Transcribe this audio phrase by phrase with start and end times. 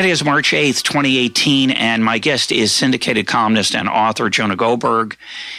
[0.00, 5.14] Today is March 8th, 2018, and my guest is syndicated columnist and author Jonah Goldberg.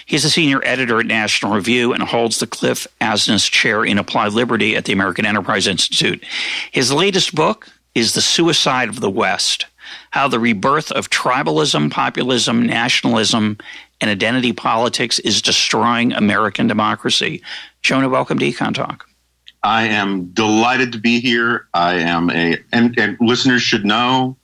[0.08, 4.34] He's a senior editor at National Review and holds the Cliff Asness Chair in Applied
[4.34, 6.24] Liberty at the American Enterprise Institute.
[6.72, 9.68] His latest book is The Suicide of the West
[10.10, 13.60] How the Rebirth of Tribalism, Populism, Nationalism,
[14.02, 17.44] and Identity Politics is Destroying American Democracy.
[17.84, 19.08] Jonah, welcome to Econ Talk.
[19.64, 21.68] I am delighted to be here.
[21.74, 24.38] I am a, and, and listeners should know,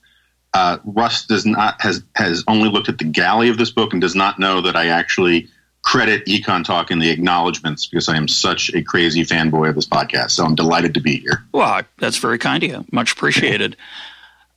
[0.53, 4.01] uh, Russ does not has has only looked at the galley of this book and
[4.01, 5.49] does not know that I actually
[5.83, 9.87] credit Econ Talk in the acknowledgments because I am such a crazy fanboy of this
[9.87, 10.31] podcast.
[10.31, 11.45] So I'm delighted to be here.
[11.51, 12.85] Well, that's very kind of you.
[12.91, 13.77] Much appreciated.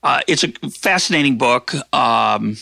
[0.03, 1.75] Uh, it's a fascinating book.
[1.95, 2.57] Um,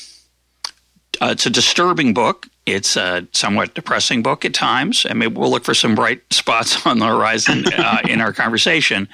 [1.21, 2.49] uh, it's a disturbing book.
[2.73, 5.07] It's a somewhat depressing book at times.
[5.09, 9.09] I mean, we'll look for some bright spots on the horizon uh, in our conversation.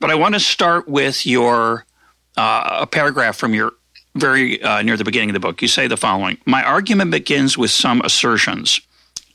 [0.00, 1.86] But I want to start with your
[2.36, 3.72] uh, a paragraph from your
[4.14, 5.62] very uh, near the beginning of the book.
[5.62, 8.80] You say the following: "My argument begins with some assertions."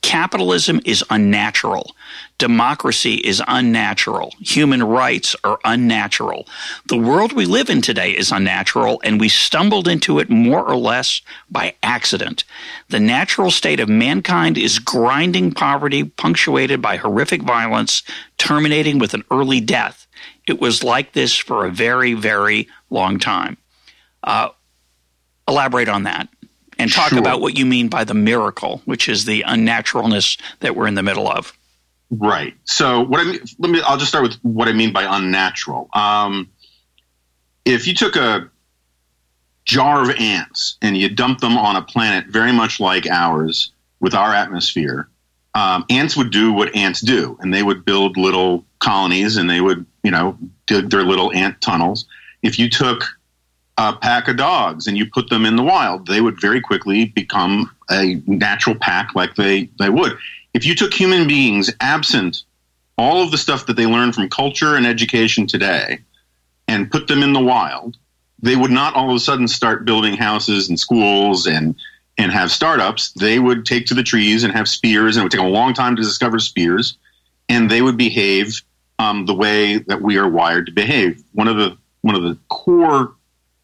[0.01, 1.95] Capitalism is unnatural.
[2.39, 4.33] Democracy is unnatural.
[4.39, 6.47] Human rights are unnatural.
[6.87, 10.75] The world we live in today is unnatural, and we stumbled into it more or
[10.75, 11.21] less
[11.51, 12.43] by accident.
[12.89, 18.01] The natural state of mankind is grinding poverty, punctuated by horrific violence,
[18.39, 20.07] terminating with an early death.
[20.47, 23.57] It was like this for a very, very long time.
[24.23, 24.49] Uh,
[25.47, 26.27] elaborate on that
[26.81, 27.19] and talk Sure.
[27.19, 31.03] about what you mean by the miracle, which is the unnaturalness that we're in the
[31.03, 31.53] middle of.
[32.09, 32.55] Right.
[32.65, 33.81] So what I mean, let me.
[33.81, 35.89] I'll just start with what I mean by unnatural.
[35.93, 36.49] Um,
[37.63, 38.49] if you took a
[39.65, 44.13] jar of ants and you dumped them on a planet very much like ours with
[44.13, 45.07] our atmosphere,
[45.53, 49.61] um, ants would do what ants do, and they would build little colonies and they
[49.61, 52.05] would, you know, dig their little ant tunnels.
[52.41, 53.05] If you took
[53.89, 57.05] a pack of dogs and you put them in the wild, they would very quickly
[57.05, 60.17] become a natural pack like they, they would.
[60.53, 62.43] If you took human beings absent
[62.97, 65.99] all of the stuff that they learn from culture and education today
[66.67, 67.97] and put them in the wild,
[68.39, 71.75] they would not all of a sudden start building houses and schools and
[72.17, 73.13] and have startups.
[73.13, 75.73] They would take to the trees and have spears, and it would take a long
[75.73, 76.97] time to discover spears,
[77.49, 78.61] and they would behave
[78.99, 81.23] um, the way that we are wired to behave.
[81.31, 83.15] One of the one of the core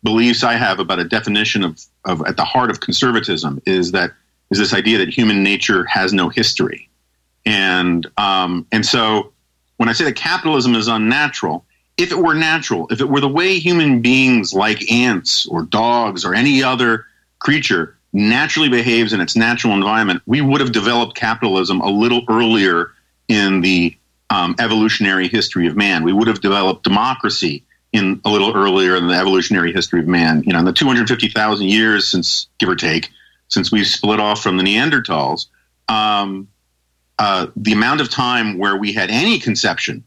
[0.04, 4.12] beliefs I have about a definition of, of at the heart of conservatism is that
[4.50, 6.90] is this idea that human nature has no history,
[7.46, 9.34] and um, and so
[9.78, 11.66] when I say that capitalism is unnatural,
[11.98, 16.26] if it were natural, if it were the way human beings like ants or dogs
[16.26, 17.06] or any other
[17.40, 22.92] creature naturally behaves in its natural environment, we would have developed capitalism a little earlier
[23.28, 23.96] in the
[24.30, 26.04] um, evolutionary history of man.
[26.04, 30.44] We would have developed democracy in a little earlier in the evolutionary history of man.
[30.46, 33.10] You know, in the 250,000 years since, give or take,
[33.48, 35.48] since we split off from the Neanderthals,
[35.88, 36.50] um,
[37.20, 40.04] uh, the amount of time where we had any conception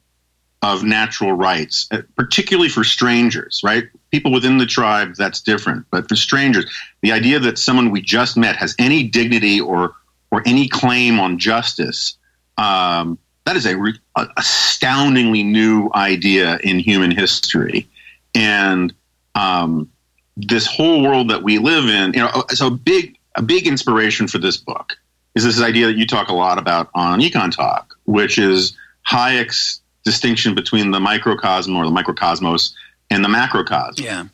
[0.63, 3.89] of natural rights, uh, particularly for strangers, right?
[4.11, 5.87] People within the tribe, that's different.
[5.91, 6.71] But for strangers,
[7.01, 9.95] the idea that someone we just met has any dignity or
[10.33, 12.17] or any claim on justice,
[12.57, 17.89] um, that is a, re- a astoundingly new idea in human history.
[18.35, 18.93] And
[19.35, 19.91] um,
[20.37, 24.29] this whole world that we live in, you know, so a big a big inspiration
[24.29, 24.97] for this book
[25.35, 28.77] is this idea that you talk a lot about on Econ Talk, which is
[29.09, 32.73] Hayek's distinction between the microcosm or the microcosmos
[33.11, 34.05] and the macrocosm.
[34.05, 34.25] Yeah.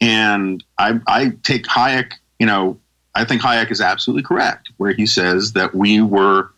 [0.00, 2.78] And I, I take Hayek, you know,
[3.14, 6.50] I think Hayek is absolutely correct, where he says that we were,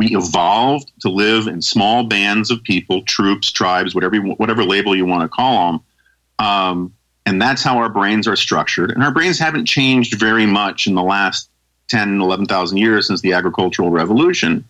[0.00, 5.04] we evolved to live in small bands of people, troops, tribes, whatever, whatever label you
[5.04, 5.80] want to call them.
[6.38, 6.94] Um,
[7.26, 8.92] and that's how our brains are structured.
[8.92, 11.50] And our brains haven't changed very much in the last
[11.88, 14.64] 10, 11,000 years since the agricultural revolution.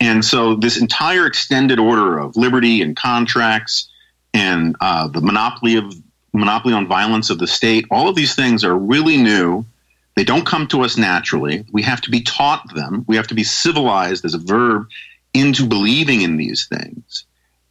[0.00, 3.90] And so this entire extended order of liberty and contracts
[4.32, 5.94] and uh, the monopoly of
[6.32, 9.66] monopoly on violence of the state, all of these things are really new.
[10.14, 11.64] They don't come to us naturally.
[11.72, 13.04] We have to be taught them.
[13.08, 14.88] We have to be civilized as a verb
[15.32, 17.24] into believing in these things.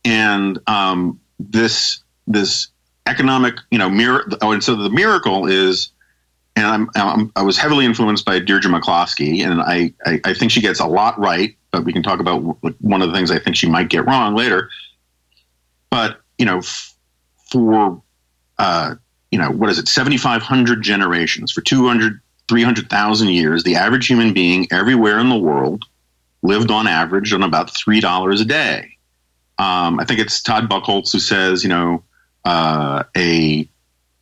[0.03, 2.67] And um, this this
[3.05, 5.91] economic, you know, mir- oh, and so the miracle is,
[6.55, 10.51] and I'm, I'm, i was heavily influenced by Deirdre McCloskey, and I, I, I think
[10.51, 12.39] she gets a lot right, but we can talk about
[12.81, 14.69] one of the things I think she might get wrong later.
[15.89, 16.95] But you know, f-
[17.51, 18.01] for
[18.57, 18.95] uh,
[19.31, 22.19] you know, what is it, 7,500 generations for 200,
[22.51, 25.85] 300,000 years, the average human being everywhere in the world
[26.43, 28.97] lived on average on about $3 a day.
[29.57, 32.03] Um, I think it's Todd Buchholz who says, you know,
[32.43, 33.69] uh, a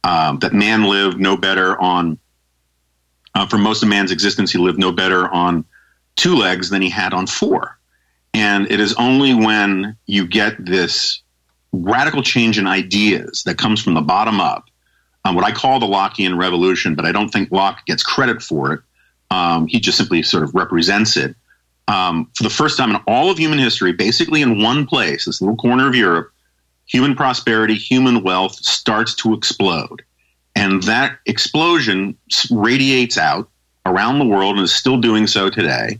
[0.03, 2.19] um, that man lived no better on
[3.33, 5.65] uh, for most of man's existence, he lived no better on
[6.15, 7.79] two legs than he had on four.
[8.35, 11.23] And it is only when you get this
[11.71, 14.68] radical change in ideas that comes from the bottom up,
[15.29, 18.73] um, what I call the Lockean revolution, but I don't think Locke gets credit for
[18.73, 18.79] it.
[19.29, 21.35] Um, he just simply sort of represents it.
[21.87, 25.39] Um, for the first time in all of human history, basically in one place, this
[25.39, 26.31] little corner of Europe,
[26.87, 30.01] human prosperity, human wealth starts to explode.
[30.55, 32.17] And that explosion
[32.49, 33.49] radiates out
[33.85, 35.99] around the world and is still doing so today.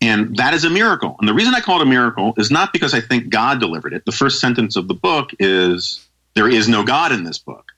[0.00, 1.16] And that is a miracle.
[1.20, 3.92] And the reason I call it a miracle is not because I think God delivered
[3.92, 4.06] it.
[4.06, 6.04] The first sentence of the book is
[6.34, 7.71] there is no God in this book.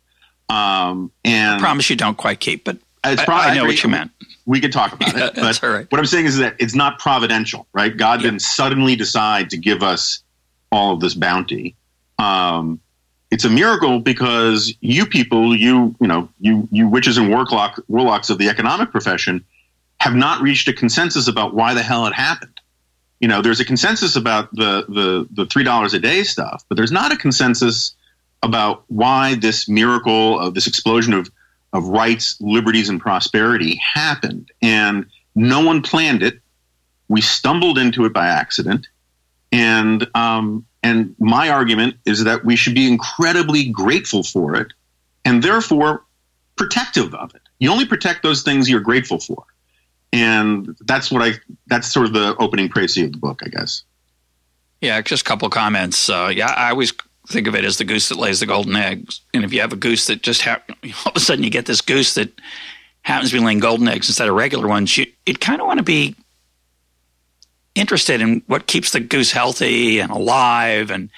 [0.49, 3.89] Um, and I promise you don't quite keep, but it's I, I know what you
[3.89, 4.11] meant.
[4.47, 5.35] We could talk about yeah, it.
[5.35, 5.91] But right.
[5.91, 7.95] what I'm saying is that it's not providential, right?
[7.97, 8.31] God yeah.
[8.31, 10.23] didn't suddenly decide to give us
[10.71, 11.77] all of this bounty.
[12.19, 12.81] Um,
[13.31, 18.31] it's a miracle because you people, you you know, you you witches and warlock, warlocks
[18.31, 19.45] of the economic profession,
[19.99, 22.61] have not reached a consensus about why the hell it happened.
[23.21, 26.77] You know, there's a consensus about the the the three dollars a day stuff, but
[26.77, 27.95] there's not a consensus
[28.45, 31.31] about why this miracle of this explosion of
[31.73, 34.53] of rights, liberties, and prosperity happened.
[34.63, 36.39] And no one planned it.
[37.09, 38.87] We stumbled into it by accident,
[39.51, 44.73] and um, and my argument is that we should be incredibly grateful for it
[45.25, 46.05] and therefore
[46.57, 47.41] protective of it.
[47.59, 49.45] You only protect those things you're grateful for.
[50.13, 51.33] And that's what I,
[51.67, 53.83] that's sort of the opening précis of the book, I guess.
[54.81, 56.09] Yeah, just a couple comments.
[56.09, 56.93] Uh, yeah, I always
[57.29, 59.21] think of it as the goose that lays the golden eggs.
[59.33, 60.63] And if you have a goose that just ha-
[61.05, 62.31] all of a sudden you get this goose that
[63.03, 65.79] happens to be laying golden eggs instead of regular ones, you it kind of want
[65.79, 66.15] to be
[67.75, 71.11] interested in what keeps the goose healthy and alive and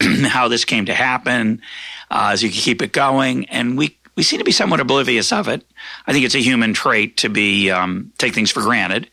[0.26, 1.62] how this came to happen
[2.10, 3.46] uh, as you can keep it going.
[3.46, 5.64] And we, we seem to be somewhat oblivious of it.
[6.06, 9.08] I think it's a human trait to be um, take things for granted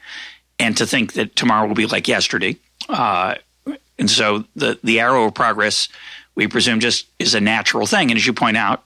[0.59, 2.57] and to think that tomorrow will be like yesterday.
[2.89, 3.35] Uh,
[3.97, 5.89] and so the, the arrow of progress,
[6.39, 8.09] we presume, just is a natural thing.
[8.11, 8.85] And as you point out,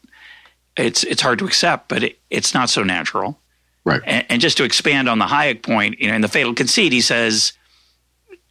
[0.75, 3.39] it's it's hard to accept, but it, it's not so natural.
[3.85, 4.01] Right.
[4.05, 6.91] And, and, just to expand on the Hayek point, you know, in the Fatal Conceit,
[6.93, 7.53] he says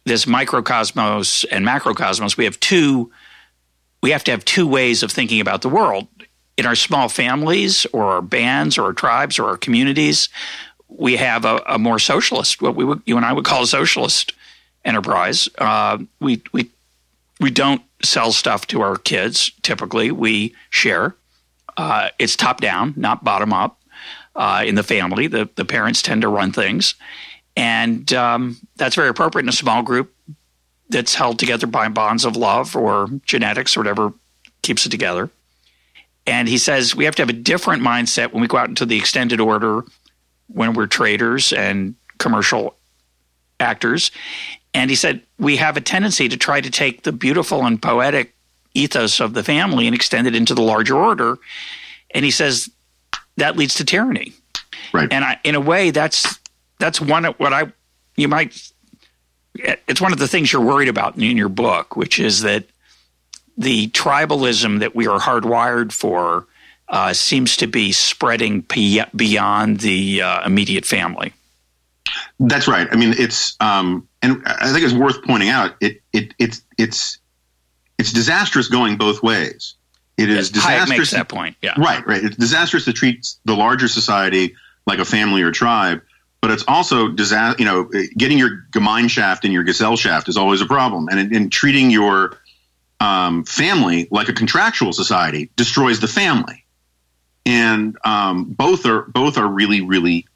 [0.05, 3.11] this microcosmos and macrocosmos, we have two
[4.01, 6.07] we have to have two ways of thinking about the world.
[6.55, 10.29] In our small families or our bands or our tribes or our communities,
[10.87, 13.67] we have a, a more socialist, what we would, you and I would call a
[13.67, 14.33] socialist
[14.85, 15.49] enterprise.
[15.57, 16.69] Uh, we we
[17.43, 19.51] we don't sell stuff to our kids.
[19.61, 21.15] Typically, we share.
[21.75, 23.81] Uh, it's top down, not bottom up.
[24.35, 26.95] Uh, in the family, the the parents tend to run things,
[27.55, 30.11] and um, that's very appropriate in a small group
[30.89, 34.11] that's held together by bonds of love or genetics or whatever
[34.63, 35.29] keeps it together.
[36.25, 38.87] And he says we have to have a different mindset when we go out into
[38.87, 39.83] the extended order,
[40.47, 42.75] when we're traders and commercial
[43.59, 44.11] actors.
[44.73, 48.33] And he said we have a tendency to try to take the beautiful and poetic
[48.73, 51.37] ethos of the family and extend it into the larger order.
[52.11, 52.69] And he says
[53.37, 54.33] that leads to tyranny.
[54.93, 55.11] Right.
[55.11, 56.39] And I, in a way, that's
[56.79, 57.71] that's one of what I
[58.15, 58.71] you might
[59.55, 62.65] it's one of the things you're worried about in your book, which is that
[63.57, 66.47] the tribalism that we are hardwired for
[66.89, 71.33] uh, seems to be spreading beyond the uh, immediate family.
[72.39, 72.87] That's right.
[72.91, 77.19] I mean, it's um, and I think it's worth pointing out it it it's it's
[77.97, 79.75] it's disastrous going both ways.
[80.17, 80.89] It is disastrous.
[80.89, 81.55] makes that point.
[81.61, 81.73] Yeah.
[81.77, 82.05] Right.
[82.05, 82.23] Right.
[82.23, 84.55] It's disastrous to treat the larger society
[84.85, 86.01] like a family or tribe
[86.43, 87.55] but it's also disaster.
[87.57, 91.49] You know, getting your Gemeinschaft and your Gesellschaft is always a problem, and in, in
[91.49, 92.37] treating your
[92.99, 96.65] um, family like a contractual society destroys the family,
[97.45, 100.27] and um, both are both are really really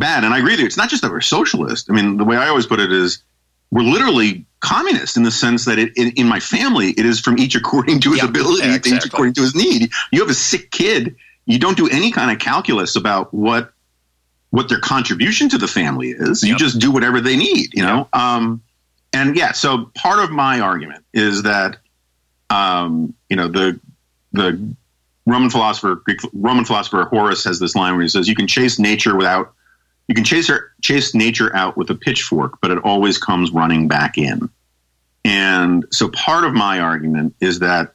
[0.00, 0.24] bad.
[0.24, 0.66] And I agree with you.
[0.66, 1.88] It's not just that we're socialist.
[1.88, 3.22] I mean, the way I always put it is
[3.70, 7.38] we're literally communist in the sense that it, in, in my family it is from
[7.38, 8.92] each according to his yeah, ability, exactly.
[8.96, 9.90] each according to his need.
[10.10, 11.14] You have a sick kid.
[11.46, 13.72] You don't do any kind of calculus about what
[14.50, 16.42] what their contribution to the family is.
[16.42, 18.08] You just do whatever they need, you know?
[18.12, 18.62] Um,
[19.12, 21.78] and yeah, so part of my argument is that,
[22.50, 23.78] um, you know, the,
[24.32, 24.74] the
[25.26, 28.78] Roman philosopher, Greek Roman philosopher Horace has this line where he says, "You can chase
[28.78, 29.52] nature without,
[30.10, 33.86] you can chase her, chase nature out with a pitchfork, but it always comes running
[33.86, 34.50] back in."
[35.24, 37.94] And so, part of my argument is that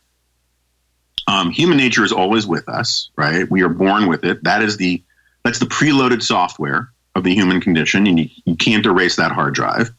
[1.28, 3.52] um, human nature is always with us, right?
[3.52, 4.46] We are born with it.
[4.46, 5.04] That is the
[5.44, 9.54] that's the preloaded software of the human condition, and you, you can't erase that hard
[9.54, 9.92] drive.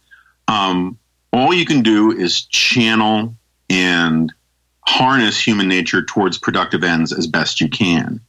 [0.48, 0.98] Um,
[1.34, 3.34] all you can do is channel
[3.68, 4.32] and
[4.80, 8.20] harness human nature towards productive ends as best you can.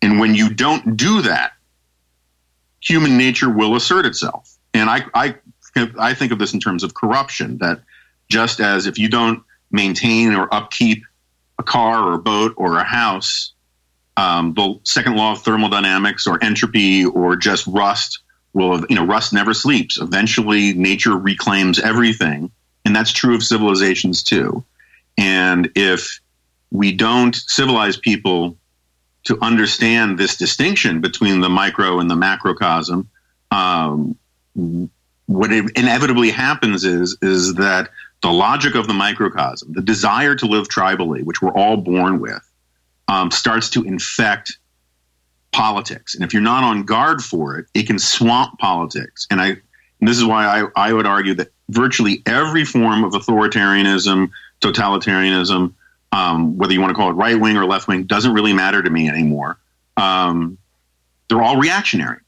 [0.00, 1.52] And when you don't do that,
[2.80, 4.56] human nature will assert itself.
[4.74, 5.34] And I, I,
[5.98, 7.80] I think of this in terms of corruption that
[8.28, 11.04] just as if you don't maintain or upkeep
[11.58, 13.52] a car or a boat or a house,
[14.16, 18.20] um, the second law of thermodynamics or entropy or just rust
[18.52, 19.98] will, you know, rust never sleeps.
[19.98, 22.50] Eventually, nature reclaims everything.
[22.84, 24.64] And that's true of civilizations too.
[25.18, 26.20] And if
[26.70, 28.56] we don't civilize people
[29.26, 33.08] to understand this distinction between the micro and the macrocosm,
[33.50, 34.16] um,
[35.26, 37.90] what inevitably happens is is that
[38.22, 42.40] the logic of the microcosm, the desire to live tribally, which we're all born with,
[43.08, 44.58] um, starts to infect
[45.52, 46.14] politics.
[46.14, 49.26] And if you're not on guard for it, it can swamp politics.
[49.30, 53.12] And I, and this is why I, I would argue that virtually every form of
[53.12, 54.30] authoritarianism,
[54.60, 55.74] totalitarianism,
[56.16, 58.82] um, whether you want to call it right wing or left wing, doesn't really matter
[58.82, 59.58] to me anymore.
[59.96, 60.56] Um,
[61.28, 62.20] they're all reactionary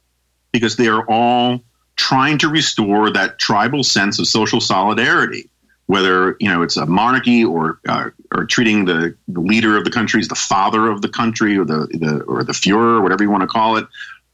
[0.52, 1.62] because they are all
[1.97, 5.49] trying to restore that tribal sense of social solidarity.
[5.87, 9.90] Whether you know it's a monarchy or uh, or treating the, the leader of the
[9.90, 13.30] country as the father of the country or the, the or the Führer, whatever you
[13.30, 13.87] want to call it,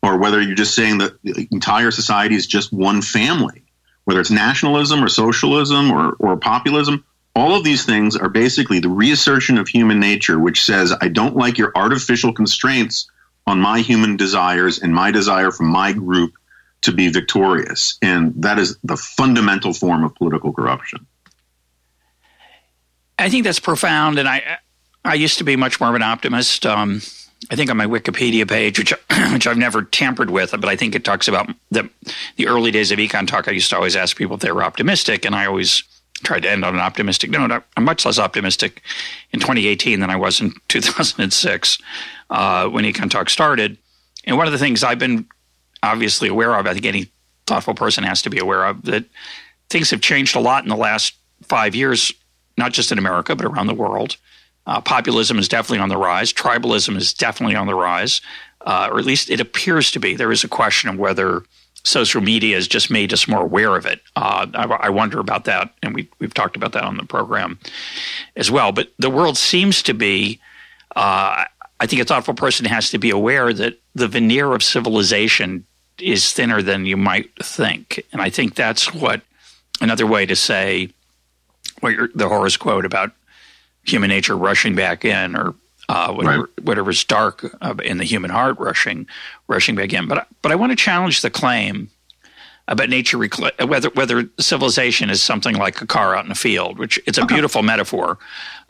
[0.03, 3.63] or whether you're just saying that the entire society is just one family,
[4.03, 7.05] whether it's nationalism or socialism or, or populism,
[7.37, 11.37] all of these things are basically the reassertion of human nature, which says, I don't
[11.37, 13.11] like your artificial constraints
[13.47, 16.35] on my human desires and my desire for my group
[16.83, 17.99] to be victorious.
[18.01, 21.07] And that is the fundamental form of political corruption.
[23.19, 24.19] I think that's profound.
[24.19, 24.59] And I,
[25.05, 26.67] I used to be much more of an optimist.
[26.67, 27.01] Um,
[27.51, 28.93] I think on my Wikipedia page, which
[29.33, 31.91] which I've never tampered with, but I think it talks about the
[32.37, 33.49] the early days of Econ Talk.
[33.49, 35.83] I used to always ask people if they were optimistic, and I always
[36.25, 37.63] tried to end on an optimistic note.
[37.77, 38.83] I'm much less optimistic
[39.33, 41.79] in 2018 than I was in 2006
[42.31, 43.79] uh, when Econ Talk started.
[44.25, 45.27] And one of the things I've been
[45.83, 47.11] obviously aware of, I think any
[47.47, 49.05] thoughtful person has to be aware of, that
[49.69, 52.13] things have changed a lot in the last five years,
[52.57, 54.17] not just in America, but around the world.
[54.67, 56.33] Uh, populism is definitely on the rise.
[56.33, 58.23] Tribalism is definitely on the rise,
[58.63, 60.15] uh, or at least it appears to be.
[60.15, 61.43] There is a question of whether
[61.85, 64.01] social media has just made us more aware of it.
[64.17, 67.59] Uh, I, I, wonder about that, and we, we've talked about that on the program
[68.37, 68.73] as well.
[68.73, 70.41] But the world seems to be,
[70.97, 71.45] uh,
[71.79, 75.65] I think a thoughtful person has to be aware that the veneer of civilization
[75.99, 78.05] is thinner than you might think.
[78.13, 79.21] And I think that's what
[79.81, 80.89] another way to say
[81.81, 83.13] what the Horace quote about
[83.85, 85.55] human nature rushing back in or
[85.89, 86.65] uh, whatever, right.
[86.65, 89.07] whatever's dark uh, in the human heart rushing
[89.49, 90.09] rushing back in.
[90.09, 91.91] But but I want to challenge the claim
[92.69, 96.99] about nature whether whether civilization is something like a car out in a field, which
[97.07, 97.35] it's a okay.
[97.35, 98.19] beautiful metaphor.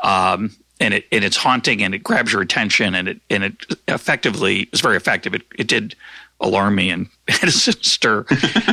[0.02, 3.64] Um, and it and it's haunting and it grabs your attention and it and it
[3.86, 5.34] effectively is very effective.
[5.34, 5.94] It it did
[6.40, 8.24] alarm me and had a sinister,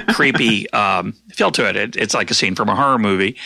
[0.09, 1.75] creepy um, feel to it.
[1.75, 1.95] it.
[1.95, 3.37] It's like a scene from a horror movie,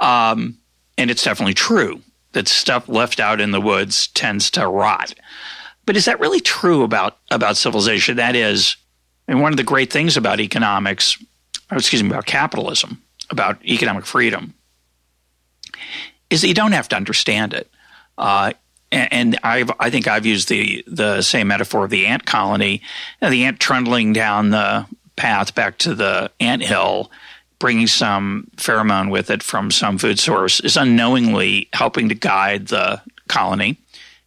[0.00, 0.56] um,
[0.96, 2.00] and it's definitely true
[2.34, 5.14] that stuff left out in the woods tends to rot.
[5.86, 8.16] But is that really true about about civilization?
[8.16, 8.76] That is,
[9.26, 11.18] and one of the great things about economics,
[11.70, 14.54] or excuse me, about capitalism, about economic freedom,
[16.30, 17.70] is that you don't have to understand it.
[18.16, 18.52] Uh,
[18.92, 22.80] and I've, I think I've used the the same metaphor of the ant colony,
[23.20, 24.86] the ant trundling down the
[25.16, 27.10] path back to the ant hill
[27.58, 33.00] bringing some pheromone with it from some food source is unknowingly helping to guide the
[33.28, 33.78] colony.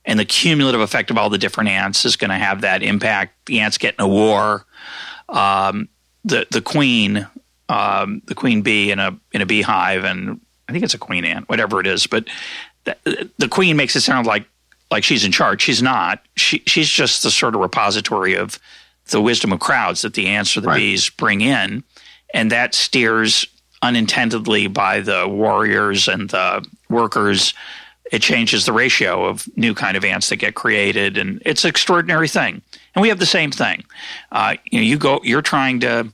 [0.05, 3.45] And the cumulative effect of all the different ants is going to have that impact.
[3.45, 4.65] The ants get in a war.
[5.27, 5.89] Um,
[6.23, 7.27] the the queen,
[7.67, 11.25] um, the queen bee in a in a beehive, and I think it's a queen
[11.25, 12.07] ant, whatever it is.
[12.07, 12.27] But
[12.85, 14.45] the, the queen makes it sound like
[14.89, 15.61] like she's in charge.
[15.61, 16.21] She's not.
[16.35, 18.59] She she's just the sort of repository of
[19.09, 20.77] the wisdom of crowds that the ants or the right.
[20.77, 21.83] bees bring in
[22.33, 23.45] and that steers
[23.81, 27.53] unintendedly by the warriors and the workers.
[28.11, 31.69] It changes the ratio of new kind of ants that get created and it's an
[31.69, 32.61] extraordinary thing.
[32.95, 33.83] And we have the same thing.
[34.31, 36.11] Uh, you know you go you're trying to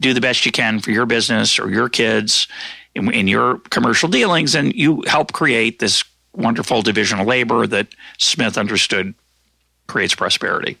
[0.00, 2.48] do the best you can for your business or your kids
[2.94, 7.88] in, in your commercial dealings and you help create this wonderful division of labor that
[8.18, 9.14] smith understood
[9.88, 10.78] creates prosperity.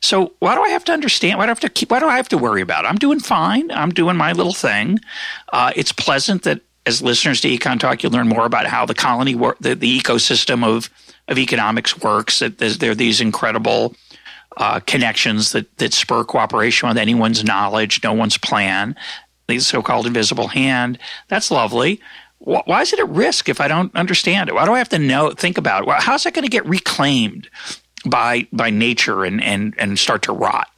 [0.00, 1.38] So why do I have to understand?
[1.38, 1.90] Why do I have to keep?
[1.90, 2.88] Why do I have to worry about it?
[2.88, 3.70] I'm doing fine.
[3.70, 5.00] I'm doing my little thing.
[5.52, 8.94] Uh, it's pleasant that as listeners to Econ Talk, you learn more about how the
[8.94, 10.88] colony work, the, the ecosystem of
[11.28, 12.38] of economics works.
[12.38, 13.94] That there are these incredible
[14.56, 18.96] uh, connections that that spur cooperation with anyone's knowledge, no one's plan.
[19.48, 20.98] The so-called invisible hand.
[21.28, 22.00] That's lovely
[22.38, 24.54] why is it at risk if I don't understand it?
[24.54, 25.94] Why do I have to know, think about it?
[26.02, 27.48] How's that going to get reclaimed
[28.06, 30.68] by by nature and and and start to rot?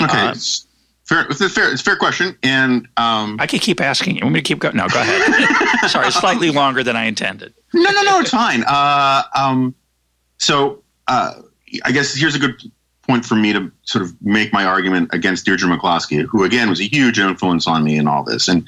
[0.00, 0.66] Okay, uh, it's
[1.04, 1.26] fair.
[1.28, 1.72] It's a fair.
[1.72, 4.22] It's a fair question, and um, I could keep asking you.
[4.22, 4.76] Want me to keep going?
[4.76, 5.90] No, go ahead.
[5.90, 7.54] Sorry, slightly longer than I intended.
[7.72, 8.20] No, no, no.
[8.20, 8.64] It's fine.
[8.66, 9.74] Uh, um,
[10.38, 11.34] so uh,
[11.84, 12.60] I guess here's a good
[13.02, 16.80] point for me to sort of make my argument against Deirdre McCloskey, who again was
[16.80, 18.66] a huge influence on me in all this, and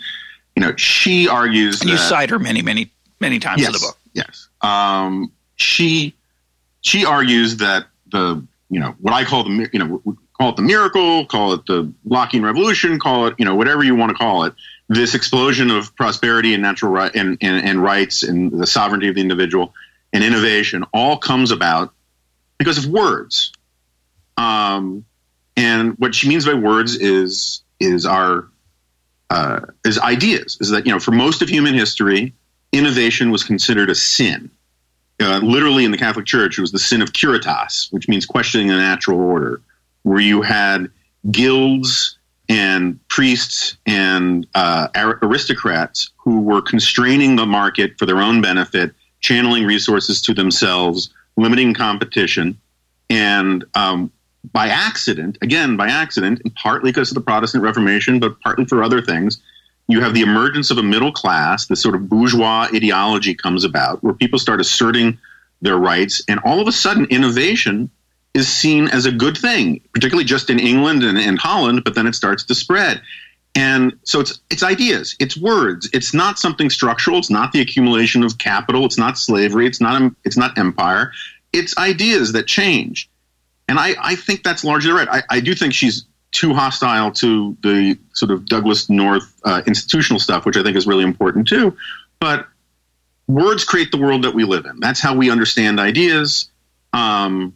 [0.56, 1.80] you know, she argues.
[1.80, 2.90] And you cite her many, many,
[3.20, 3.98] many times yes, in the book.
[4.12, 4.48] Yes.
[4.60, 6.14] Um, she
[6.80, 10.02] she argues that the you know what I call the you know
[10.38, 13.94] call it the miracle, call it the Lockean revolution, call it you know whatever you
[13.94, 14.54] want to call it.
[14.88, 19.14] This explosion of prosperity and natural right and, and, and rights and the sovereignty of
[19.14, 19.72] the individual
[20.12, 21.92] and innovation all comes about
[22.58, 23.52] because of words.
[24.36, 25.04] Um,
[25.56, 28.48] and what she means by words is is our
[29.30, 30.58] uh, is ideas.
[30.60, 32.34] Is that you know for most of human history,
[32.72, 34.50] innovation was considered a sin.
[35.20, 38.68] Uh, literally in the Catholic Church, it was the sin of curiositas, which means questioning
[38.68, 39.60] the natural order,
[40.02, 40.90] where you had
[41.30, 42.18] guilds
[42.48, 44.88] and priests and uh,
[45.22, 51.74] aristocrats who were constraining the market for their own benefit, channeling resources to themselves, limiting
[51.74, 52.58] competition,
[53.08, 54.10] and um,
[54.52, 58.82] by accident, again, by accident, and partly because of the Protestant Reformation, but partly for
[58.82, 59.40] other things,
[59.88, 64.02] you have the emergence of a middle class, this sort of bourgeois ideology comes about
[64.02, 65.18] where people start asserting
[65.60, 67.90] their rights, and all of a sudden, innovation
[68.34, 72.06] is seen as a good thing, particularly just in England and, and Holland, but then
[72.06, 73.00] it starts to spread.
[73.54, 78.24] And so it's it's ideas, it's words, it's not something structural, it's not the accumulation
[78.24, 81.12] of capital, it's not slavery, it's not it's not empire,
[81.52, 83.08] it's ideas that change.
[83.68, 85.08] And I, I think that's largely right.
[85.08, 90.18] I, I do think she's too hostile to the sort of Douglass North uh, institutional
[90.18, 91.76] stuff, which I think is really important too.
[92.20, 92.46] But
[93.28, 94.80] words create the world that we live in.
[94.80, 96.50] That's how we understand ideas.
[96.92, 97.54] Um,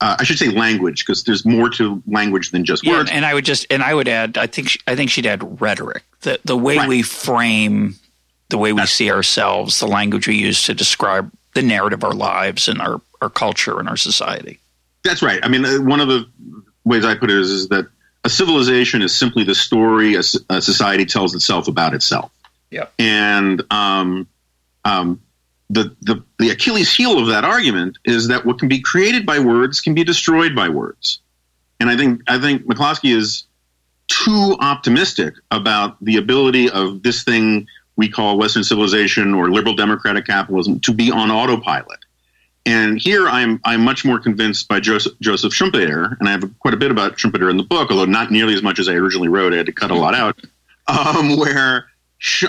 [0.00, 3.10] uh, I should say language because there's more to language than just yeah, words.
[3.10, 4.36] And I would just and I would add.
[4.38, 6.02] I think she, I think she'd add rhetoric.
[6.22, 6.88] The the way right.
[6.88, 7.94] we frame,
[8.48, 12.04] the way we That's, see ourselves, the language we use to describe the narrative of
[12.04, 14.58] our lives and our our culture and our society.
[15.04, 15.40] That's right.
[15.42, 16.26] I mean, uh, one of the
[16.84, 17.86] ways I put it is, is that
[18.24, 22.32] a civilization is simply the story a, a society tells itself about itself.
[22.70, 22.86] Yeah.
[22.98, 24.26] And um,
[24.84, 25.20] um,
[25.70, 29.38] the, the the Achilles heel of that argument is that what can be created by
[29.38, 31.20] words can be destroyed by words.
[31.80, 33.44] And I think I think McCloskey is
[34.08, 40.26] too optimistic about the ability of this thing we call Western civilization or liberal democratic
[40.26, 42.03] capitalism to be on autopilot.
[42.66, 46.72] And here I'm I'm much more convinced by Joseph, Joseph Schumpeter, and I have quite
[46.72, 49.28] a bit about Schumpeter in the book, although not nearly as much as I originally
[49.28, 49.52] wrote.
[49.52, 50.38] I had to cut a lot out.
[50.86, 51.86] Um, where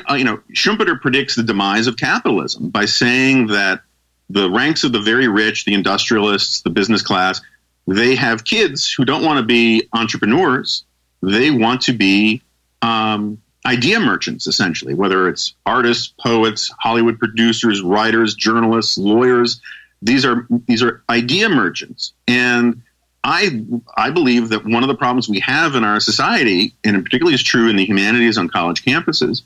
[0.10, 3.82] uh, you know Schumpeter predicts the demise of capitalism by saying that
[4.30, 7.42] the ranks of the very rich, the industrialists, the business class,
[7.88, 10.84] they have kids who don't want to be entrepreneurs.
[11.22, 12.42] They want to be
[12.82, 19.62] um, idea merchants, essentially, whether it's artists, poets, Hollywood producers, writers, journalists, lawyers
[20.02, 22.82] these are these are idea merchants, and
[23.24, 23.64] I
[23.98, 27.44] I believe that one of the problems we have in our society, and particularly is
[27.44, 29.42] true in the humanities on college campuses,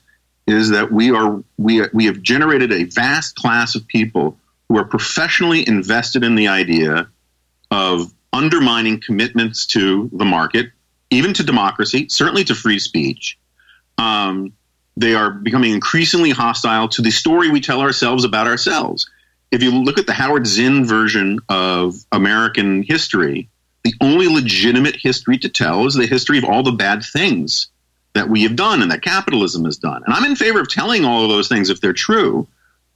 [0.47, 4.83] is that we are we we have generated a vast class of people who are
[4.83, 7.07] professionally invested in the idea
[7.71, 10.71] of undermining commitments to the market,
[11.09, 13.39] even to democracy, certainly to free speech.
[13.97, 14.53] Um,
[14.97, 19.09] they are becoming increasingly hostile to the story we tell ourselves about ourselves
[19.51, 23.49] if you look at the Howard Zinn version of American history,
[23.83, 27.69] the only legitimate history to tell is the history of all the bad things
[28.13, 30.03] that we have done and that capitalism has done.
[30.03, 32.47] And I'm in favor of telling all of those things if they're true,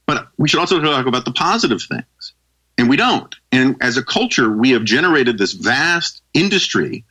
[0.06, 2.32] but we should also talk about the positive things.
[2.76, 3.34] And we don't.
[3.52, 7.04] And as a culture, we have generated this vast industry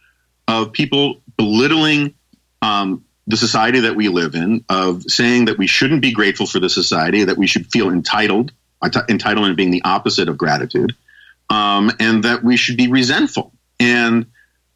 [0.47, 2.13] of people belittling
[2.61, 6.59] um, the society that we live in, of saying that we shouldn't be grateful for
[6.59, 8.51] the society, that we should feel entitled
[8.89, 10.95] entitlement being the opposite of gratitude,
[11.49, 13.51] um, and that we should be resentful.
[13.79, 14.27] And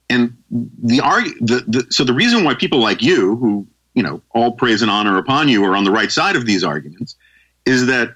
[0.09, 1.01] and the,
[1.41, 4.91] the, the so the reason why people like you, who you know all praise and
[4.91, 7.15] honor upon you, are on the right side of these arguments,
[7.65, 8.15] is that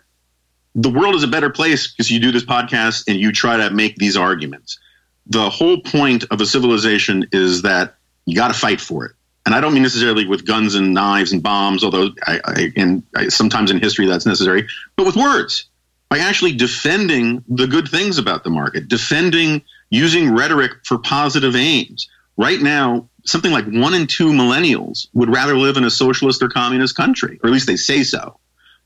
[0.73, 3.69] the world is a better place because you do this podcast and you try to
[3.71, 4.79] make these arguments.
[5.27, 9.11] the whole point of a civilization is that you got to fight for it.
[9.45, 13.03] And I don't mean necessarily with guns and knives and bombs, although I, I, and
[13.15, 15.67] I, sometimes in history that's necessary, but with words
[16.11, 22.09] by actually defending the good things about the market, defending using rhetoric for positive aims.
[22.35, 26.49] Right now, something like one in two millennials would rather live in a socialist or
[26.49, 28.37] communist country, or at least they say so.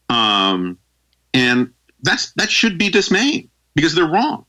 [0.08, 0.78] Um,
[1.34, 4.46] and that's that should be dismaying because they're wrong.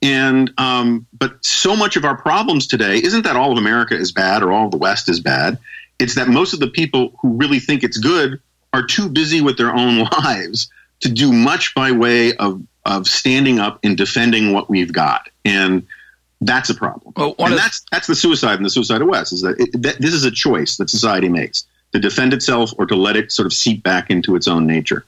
[0.00, 4.12] And um, but so much of our problems today isn't that all of America is
[4.12, 5.58] bad or all of the West is bad.
[5.98, 8.40] It's that most of the people who really think it's good
[8.72, 13.58] are too busy with their own lives to do much by way of of standing
[13.58, 15.28] up and defending what we've got.
[15.44, 15.86] And
[16.40, 17.12] that's a problem.
[17.16, 19.82] Well, and of, that's that's the suicide and the suicide of West is that, it,
[19.82, 23.32] that this is a choice that society makes to defend itself or to let it
[23.32, 25.04] sort of seep back into its own nature.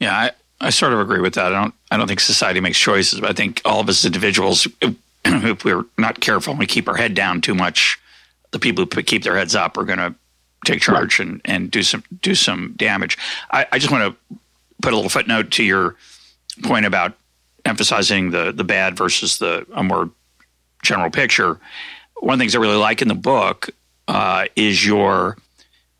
[0.00, 1.52] Yeah, I, I sort of agree with that.
[1.52, 4.66] I don't I don't think society makes choices, but I think all of us individuals,
[4.80, 8.00] if, if we're not careful and we keep our head down too much,
[8.50, 10.14] the people who keep their heads up are going to
[10.64, 11.28] take charge right.
[11.28, 13.18] and, and do some do some damage.
[13.50, 14.38] I, I just want to
[14.80, 15.96] put a little footnote to your
[16.62, 17.14] point about
[17.64, 20.10] emphasizing the the bad versus the a more
[20.82, 21.58] general picture.
[22.20, 23.70] One of the things I really like in the book
[24.08, 25.36] uh, is your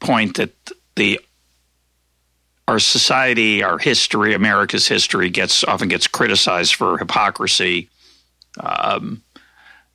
[0.00, 0.50] point that
[0.96, 1.20] the
[2.68, 7.88] our society, our history, America's history gets often gets criticized for hypocrisy.
[8.60, 9.22] Um,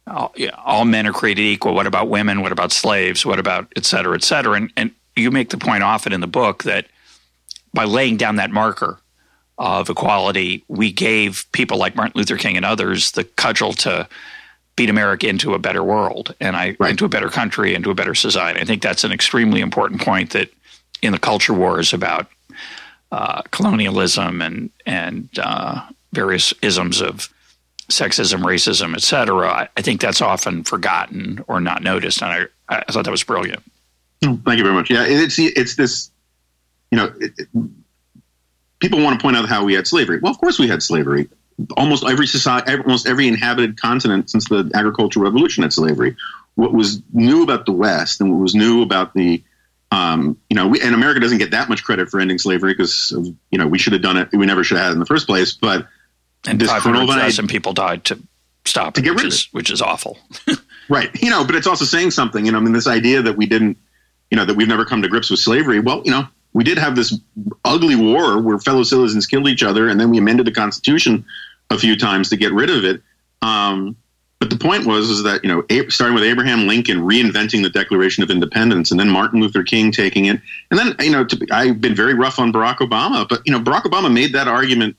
[0.05, 1.73] all, yeah, all, men are created equal.
[1.73, 2.41] What about women?
[2.41, 3.25] What about slaves?
[3.25, 4.55] What about et cetera, et cetera?
[4.55, 6.87] And, and you make the point often in the book that
[7.73, 8.99] by laying down that marker
[9.57, 14.07] of equality, we gave people like Martin Luther King and others the cudgel to
[14.75, 16.91] beat America into a better world and I right.
[16.91, 18.59] into a better country, into a better society.
[18.59, 20.49] I think that's an extremely important point that
[21.01, 22.27] in the culture wars about
[23.11, 25.81] uh, colonialism and and uh,
[26.13, 27.33] various isms of
[27.89, 29.47] sexism, racism, etc.
[29.49, 33.23] I, I, think that's often forgotten or not noticed, and I, I thought that was
[33.23, 33.63] brilliant.
[34.21, 34.89] Thank you very much.
[34.89, 36.11] Yeah, it's it's this,
[36.91, 37.47] you know, it, it,
[38.79, 40.19] people want to point out how we had slavery.
[40.19, 41.29] Well, of course we had slavery
[41.75, 46.15] almost every society, almost every inhabited continent since the agricultural revolution had slavery.
[46.55, 49.43] What was new about the West and what was new about the,
[49.91, 53.11] um, you know, we, and America doesn't get that much credit for ending slavery because,
[53.51, 54.29] you know, we should have done it.
[54.31, 55.53] We never should have had it in the first place.
[55.53, 55.87] But
[56.47, 58.19] and this 500,000 people died to
[58.65, 60.17] stop to it, get rid which, is, which is awful.
[60.89, 61.09] right.
[61.21, 63.45] You know, but it's also saying something, you know, I mean, this idea that we
[63.45, 63.77] didn't,
[64.29, 65.79] you know, that we've never come to grips with slavery.
[65.79, 67.15] Well, you know, we did have this
[67.63, 71.23] ugly war where fellow citizens killed each other, and then we amended the Constitution
[71.69, 73.03] a few times to get rid of it.
[73.43, 73.95] Um,
[74.39, 78.23] but the point was is that you know starting with Abraham Lincoln reinventing the Declaration
[78.23, 80.41] of Independence, and then Martin Luther King taking it,
[80.71, 83.59] and then you know to, I've been very rough on Barack Obama, but you know
[83.59, 84.97] Barack Obama made that argument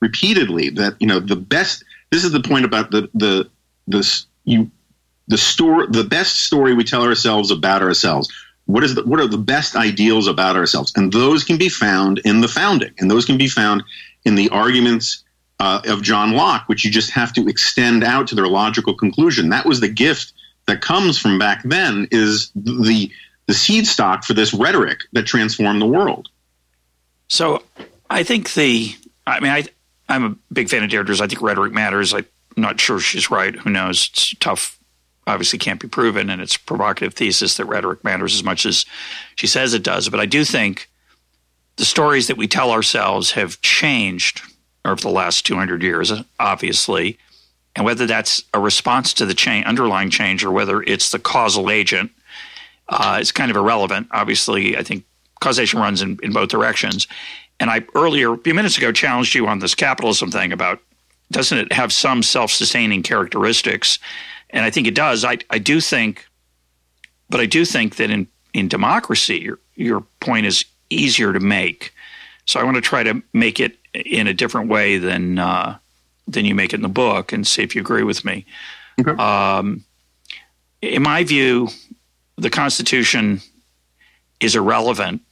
[0.00, 1.84] repeatedly that you know the best.
[2.10, 3.48] This is the point about the the
[3.86, 4.70] this you
[5.26, 8.28] the story the best story we tell ourselves about ourselves.
[8.68, 12.20] What is the, what are the best ideals about ourselves, and those can be found
[12.26, 13.82] in the founding, and those can be found
[14.26, 15.24] in the arguments
[15.58, 19.48] uh, of John Locke, which you just have to extend out to their logical conclusion.
[19.48, 20.34] That was the gift
[20.66, 23.10] that comes from back then is the
[23.46, 26.28] the seed stock for this rhetoric that transformed the world.
[27.28, 27.62] So
[28.10, 28.94] I think the
[29.26, 29.64] I mean I
[30.10, 31.22] I'm a big fan of Deirdre's.
[31.22, 32.12] I think rhetoric matters.
[32.12, 32.26] I'm
[32.56, 33.54] not sure she's right.
[33.56, 34.10] Who knows?
[34.12, 34.77] It's tough.
[35.28, 38.86] Obviously, can't be proven, and it's a provocative thesis that rhetoric matters as much as
[39.36, 40.08] she says it does.
[40.08, 40.88] But I do think
[41.76, 44.42] the stories that we tell ourselves have changed
[44.84, 47.18] over the last 200 years, obviously,
[47.76, 52.10] and whether that's a response to the underlying change or whether it's the causal agent
[52.88, 54.08] uh, is kind of irrelevant.
[54.10, 55.04] Obviously, I think
[55.40, 57.06] causation runs in, in both directions.
[57.60, 60.80] And I earlier, a few minutes ago, challenged you on this capitalism thing about
[61.30, 63.98] doesn't it have some self sustaining characteristics?
[64.50, 65.24] And I think it does.
[65.24, 66.26] I, I do think,
[67.28, 71.92] but I do think that in, in democracy, your, your point is easier to make.
[72.46, 75.78] So I want to try to make it in a different way than uh,
[76.26, 78.44] than you make it in the book, and see if you agree with me.
[79.00, 79.10] Okay.
[79.12, 79.84] Um,
[80.82, 81.68] in my view,
[82.36, 83.40] the Constitution
[84.40, 85.22] is irrelevant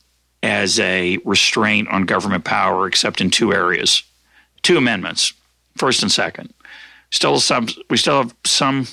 [0.42, 4.02] as a restraint on government power, except in two areas,
[4.62, 5.32] two amendments,
[5.76, 6.52] first and second.
[7.10, 8.86] Still, some we still have some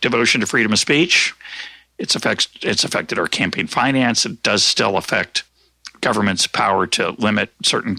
[0.00, 1.34] devotion to freedom of speech.
[1.98, 4.24] It's affects it's affected our campaign finance.
[4.24, 5.42] It does still affect
[6.00, 7.98] government's power to limit certain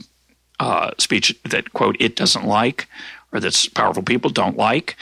[0.60, 2.88] uh, speech that quote it doesn't like
[3.32, 4.96] or that powerful people don't like.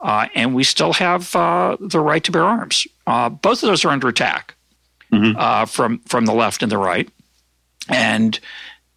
[0.00, 2.86] Uh, and we still have uh, the right to bear arms.
[3.06, 4.54] Uh, both of those are under attack
[5.12, 5.36] mm-hmm.
[5.38, 7.08] Uh, from from the left and the right.
[7.88, 8.38] And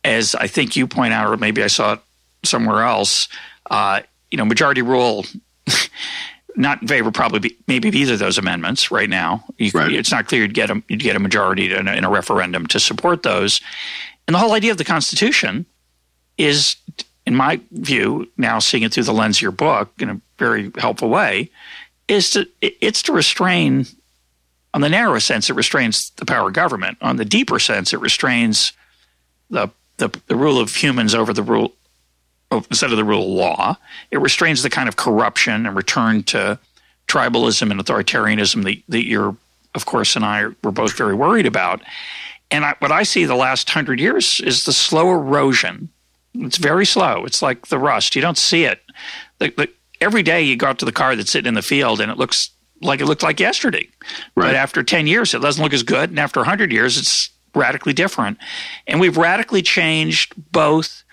[0.03, 1.99] as I think you point out, or maybe I saw it
[2.43, 3.27] somewhere else,
[3.69, 5.25] uh, you know, majority rule.
[6.57, 9.43] not in favor, probably be, maybe of either of those amendments right now.
[9.57, 9.93] You, right.
[9.93, 12.65] It's not clear you'd get a you'd get a majority in a, in a referendum
[12.67, 13.61] to support those.
[14.27, 15.65] And the whole idea of the Constitution
[16.37, 16.75] is,
[17.25, 20.71] in my view, now seeing it through the lens of your book in a very
[20.77, 21.49] helpful way,
[22.07, 23.85] is to it's to restrain.
[24.73, 26.97] On the narrow sense, it restrains the power of government.
[27.01, 28.73] On the deeper sense, it restrains
[29.49, 31.73] the the, the rule of humans over the rule
[32.51, 33.77] instead of the rule of law.
[34.11, 36.59] It restrains the kind of corruption and return to
[37.07, 39.35] tribalism and authoritarianism that, that you're,
[39.75, 41.81] of course, and I were both very worried about.
[42.51, 45.89] And I, what I see the last hundred years is the slow erosion.
[46.35, 47.25] It's very slow.
[47.25, 48.15] It's like the rust.
[48.15, 48.81] You don't see it.
[49.39, 51.99] The, the, every day you go out to the car that's sitting in the field
[51.99, 53.89] and it looks like it looked like yesterday.
[54.35, 54.47] Right.
[54.47, 56.09] But after 10 years, it doesn't look as good.
[56.09, 58.37] And after 100 years, it's radically different.
[58.85, 61.03] And we've radically changed both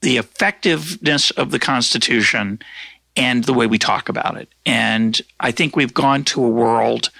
[0.00, 2.60] the effectiveness of the Constitution
[3.16, 4.48] and the way we talk about it.
[4.64, 7.10] And I think we've gone to a world.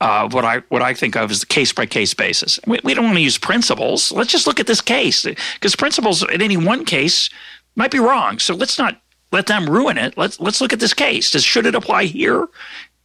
[0.00, 2.58] Uh, what I what I think of as the case by case basis.
[2.66, 4.10] We, we, don't want to use principles.
[4.10, 7.30] Let's just look at this case because principles in any one case
[7.76, 8.40] might be wrong.
[8.40, 10.18] So let's not let them ruin it.
[10.18, 11.30] Let's let's look at this case.
[11.30, 12.48] Does should it apply here?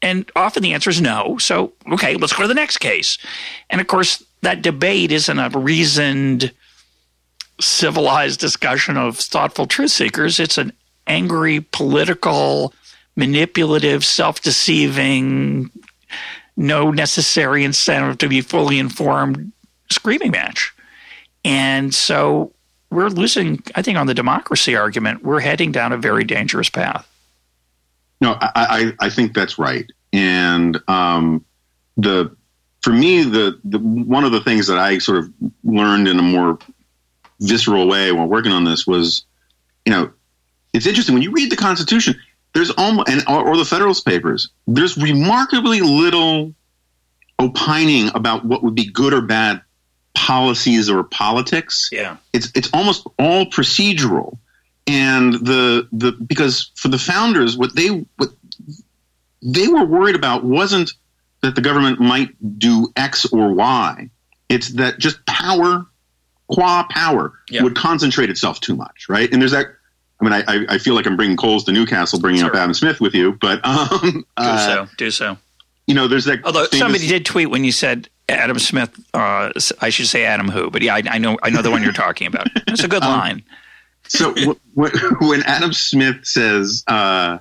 [0.01, 1.37] And often the answer is no.
[1.37, 3.19] So okay, let's go to the next case.
[3.69, 6.51] And of course, that debate isn't a reasoned
[7.59, 10.39] civilized discussion of thoughtful truth seekers.
[10.39, 10.73] It's an
[11.05, 12.73] angry, political,
[13.15, 15.71] manipulative, self deceiving,
[16.55, 19.51] no necessary incentive to be fully informed
[19.89, 20.73] screaming match.
[21.43, 22.51] And so
[22.89, 27.07] we're losing, I think, on the democracy argument, we're heading down a very dangerous path.
[28.19, 29.85] No, I, I, I think that's right.
[30.13, 31.45] And um,
[31.97, 32.35] the
[32.81, 36.21] for me, the, the one of the things that I sort of learned in a
[36.21, 36.57] more
[37.39, 39.25] visceral way while working on this was,
[39.85, 40.11] you know,
[40.73, 42.19] it's interesting when you read the Constitution.
[42.53, 44.49] There's almost and or, or the Federalist Papers.
[44.65, 46.53] There's remarkably little
[47.39, 49.61] opining about what would be good or bad
[50.15, 51.89] policies or politics.
[51.91, 54.37] Yeah, it's it's almost all procedural,
[54.87, 58.29] and the the because for the founders, what they what
[59.41, 60.93] they were worried about wasn't
[61.41, 64.09] that the government might do X or Y.
[64.49, 65.85] It's that just power
[66.47, 67.63] qua power yeah.
[67.63, 69.31] would concentrate itself too much, right?
[69.31, 69.67] And there's that.
[70.19, 72.49] I mean, I, I feel like I'm bringing coals to Newcastle, bringing sure.
[72.49, 75.37] up Adam Smith with you, but um, do uh, so, do so.
[75.85, 76.43] You know, there's that.
[76.43, 80.49] Although famous, somebody did tweet when you said Adam Smith, uh, I should say Adam
[80.49, 82.47] who, but yeah, I, I know I know the one you're talking about.
[82.67, 83.43] It's a good um, line.
[84.07, 87.37] So w- w- when Adam Smith says, uh,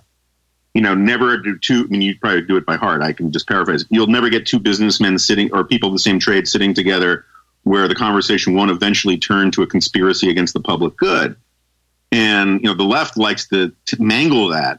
[0.74, 1.84] you know, never do two.
[1.84, 3.00] I mean, you probably do it by heart.
[3.00, 3.86] I can just paraphrase.
[3.88, 7.24] You'll never get two businessmen sitting or people of the same trade sitting together
[7.66, 11.34] where the conversation won't eventually turn to a conspiracy against the public good.
[12.12, 14.78] And you know, the left likes to, to mangle that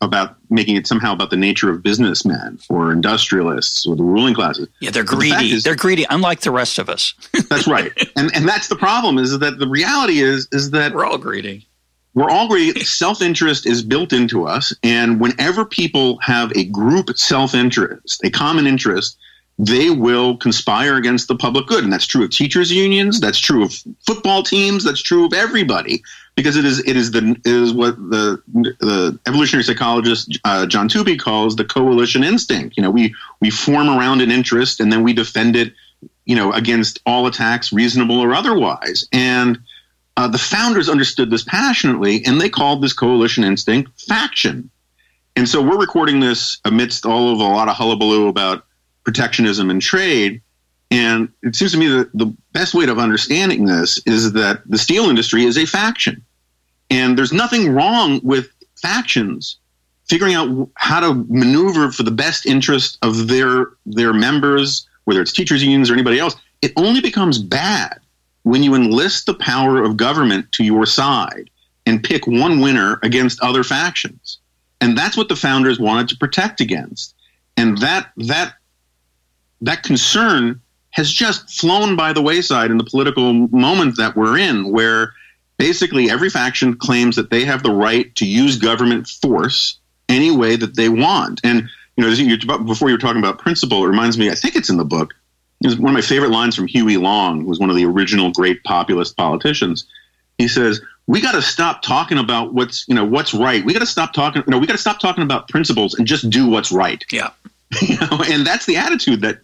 [0.00, 4.68] about making it somehow about the nature of businessmen or industrialists or the ruling classes.
[4.78, 5.48] Yeah, they're greedy.
[5.48, 7.12] The is, they're greedy, unlike the rest of us.
[7.48, 9.18] that's right, and and that's the problem.
[9.18, 11.66] Is that the reality is is that we're all greedy.
[12.14, 12.84] We're all greedy.
[12.84, 18.30] Self interest is built into us, and whenever people have a group self interest, a
[18.30, 19.18] common interest,
[19.62, 21.84] they will conspire against the public good.
[21.84, 23.20] And that's true of teachers unions.
[23.20, 23.72] That's true of
[24.04, 24.82] football teams.
[24.82, 26.02] That's true of everybody
[26.34, 30.88] because it is, it is the, it is what the, the evolutionary psychologist, uh, John
[30.88, 32.76] Tooby calls the coalition instinct.
[32.76, 35.74] You know, we, we form around an interest and then we defend it,
[36.24, 39.06] you know, against all attacks, reasonable or otherwise.
[39.12, 39.60] And,
[40.16, 44.70] uh, the founders understood this passionately and they called this coalition instinct faction.
[45.36, 48.66] And so we're recording this amidst all of a lot of hullabaloo about
[49.04, 50.42] protectionism and trade.
[50.90, 54.78] And it seems to me that the best way of understanding this is that the
[54.78, 56.24] steel industry is a faction.
[56.90, 59.56] And there's nothing wrong with factions
[60.08, 65.32] figuring out how to maneuver for the best interest of their their members, whether it's
[65.32, 66.36] teachers unions or anybody else.
[66.60, 67.98] It only becomes bad
[68.42, 71.48] when you enlist the power of government to your side
[71.86, 74.38] and pick one winner against other factions.
[74.80, 77.14] And that's what the founders wanted to protect against.
[77.56, 78.54] And that that
[79.62, 84.70] that concern has just flown by the wayside in the political moment that we're in,
[84.70, 85.14] where
[85.56, 90.56] basically every faction claims that they have the right to use government force any way
[90.56, 91.40] that they want.
[91.44, 94.30] And you know, before you were talking about principle, it reminds me.
[94.30, 95.14] I think it's in the book.
[95.60, 98.32] It's one of my favorite lines from Huey Long, who was one of the original
[98.32, 99.86] great populist politicians.
[100.38, 103.64] He says, "We got to stop talking about what's you know what's right.
[103.64, 104.42] We got to stop talking.
[104.46, 107.30] You know, we got to stop talking about principles and just do what's right." Yeah.
[107.80, 109.38] You know, and that's the attitude that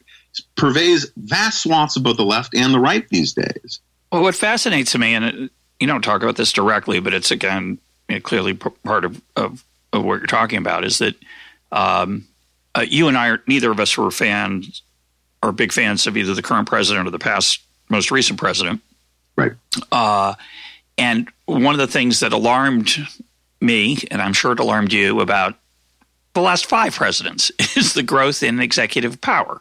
[0.57, 3.81] pervades vast swaths of both the left and the right these days.
[4.13, 7.79] Well, what fascinates me, and it, you don't talk about this directly, but it's again
[8.23, 11.15] clearly part of, of of what you're talking about is that
[11.73, 12.27] um,
[12.75, 14.83] uh, you and I are neither of us were fans
[15.43, 18.81] are big fans of either the current president or the past most recent president.
[19.37, 19.53] Right.
[19.93, 20.35] Uh,
[20.97, 22.97] and one of the things that alarmed
[23.61, 25.55] me, and I'm sure it alarmed you about
[26.35, 29.61] the last five presidents, is the growth in executive power.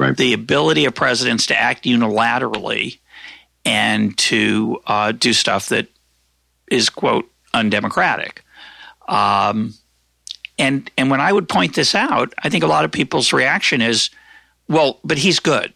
[0.00, 0.16] Right.
[0.16, 2.98] The ability of presidents to act unilaterally
[3.66, 5.88] and to uh, do stuff that
[6.70, 8.42] is, quote, undemocratic.
[9.06, 9.74] Um,
[10.58, 13.82] and and when I would point this out, I think a lot of people's reaction
[13.82, 14.10] is,
[14.68, 15.72] well, but he's good,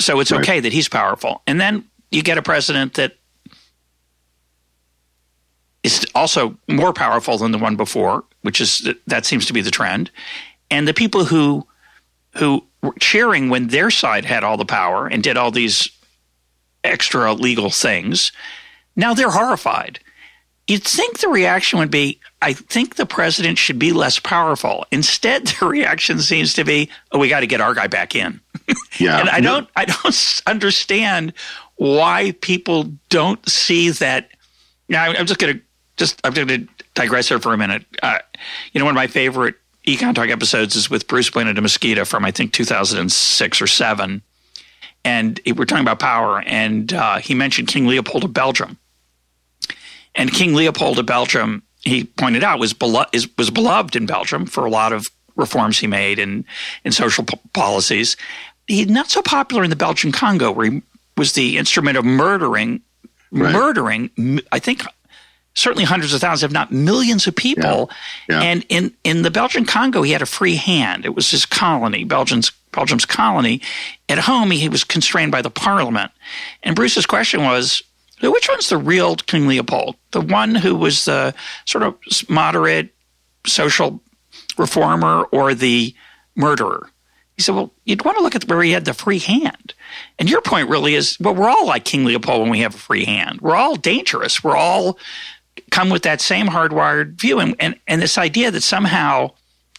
[0.00, 0.40] so it's right.
[0.40, 1.42] okay that he's powerful.
[1.46, 3.16] And then you get a president that
[5.82, 9.70] is also more powerful than the one before, which is that seems to be the
[9.70, 10.10] trend.
[10.70, 11.66] And the people who
[12.36, 12.64] who
[12.98, 15.88] cheering when their side had all the power and did all these
[16.82, 18.32] extra legal things,
[18.96, 20.00] now they're horrified.
[20.66, 24.86] You'd think the reaction would be, I think the president should be less powerful.
[24.90, 28.40] Instead, the reaction seems to be, oh, we got to get our guy back in.
[28.98, 29.18] Yeah.
[29.18, 31.32] and I don't, I don't understand
[31.74, 34.30] why people don't see that.
[34.88, 35.60] Now, I'm just going to
[35.96, 37.84] just, I'm going to digress here for a minute.
[38.02, 38.18] Uh,
[38.72, 42.06] you know, one of my favorite Econ Talk episodes is with Bruce Bueno de Mesquita
[42.06, 44.22] from I think 2006 or seven,
[45.04, 48.78] and we're talking about power, and uh, he mentioned King Leopold of Belgium,
[50.14, 54.46] and King Leopold of Belgium, he pointed out was belo- is, was beloved in Belgium
[54.46, 56.46] for a lot of reforms he made in
[56.84, 58.16] in social policies.
[58.66, 60.82] He's not so popular in the Belgian Congo, where he
[61.18, 62.80] was the instrument of murdering,
[63.30, 63.52] right.
[63.52, 64.40] murdering.
[64.50, 64.82] I think
[65.54, 67.90] certainly hundreds of thousands, if not millions of people.
[68.28, 68.40] Yeah.
[68.40, 68.42] Yeah.
[68.42, 71.04] And in, in the Belgian Congo, he had a free hand.
[71.04, 73.60] It was his colony, Belgium's, Belgium's colony.
[74.08, 76.10] At home, he was constrained by the parliament.
[76.62, 77.82] And Bruce's question was,
[78.22, 79.96] which one's the real King Leopold?
[80.12, 81.34] The one who was the
[81.66, 81.96] sort of
[82.28, 82.94] moderate
[83.46, 84.00] social
[84.56, 85.94] reformer or the
[86.34, 86.88] murderer?
[87.36, 89.74] He said, well, you'd want to look at where he had the free hand.
[90.18, 92.78] And your point really is, well, we're all like King Leopold when we have a
[92.78, 93.40] free hand.
[93.40, 94.44] We're all dangerous.
[94.44, 94.98] We're all
[95.70, 99.30] come with that same hardwired view and, and, and this idea that somehow,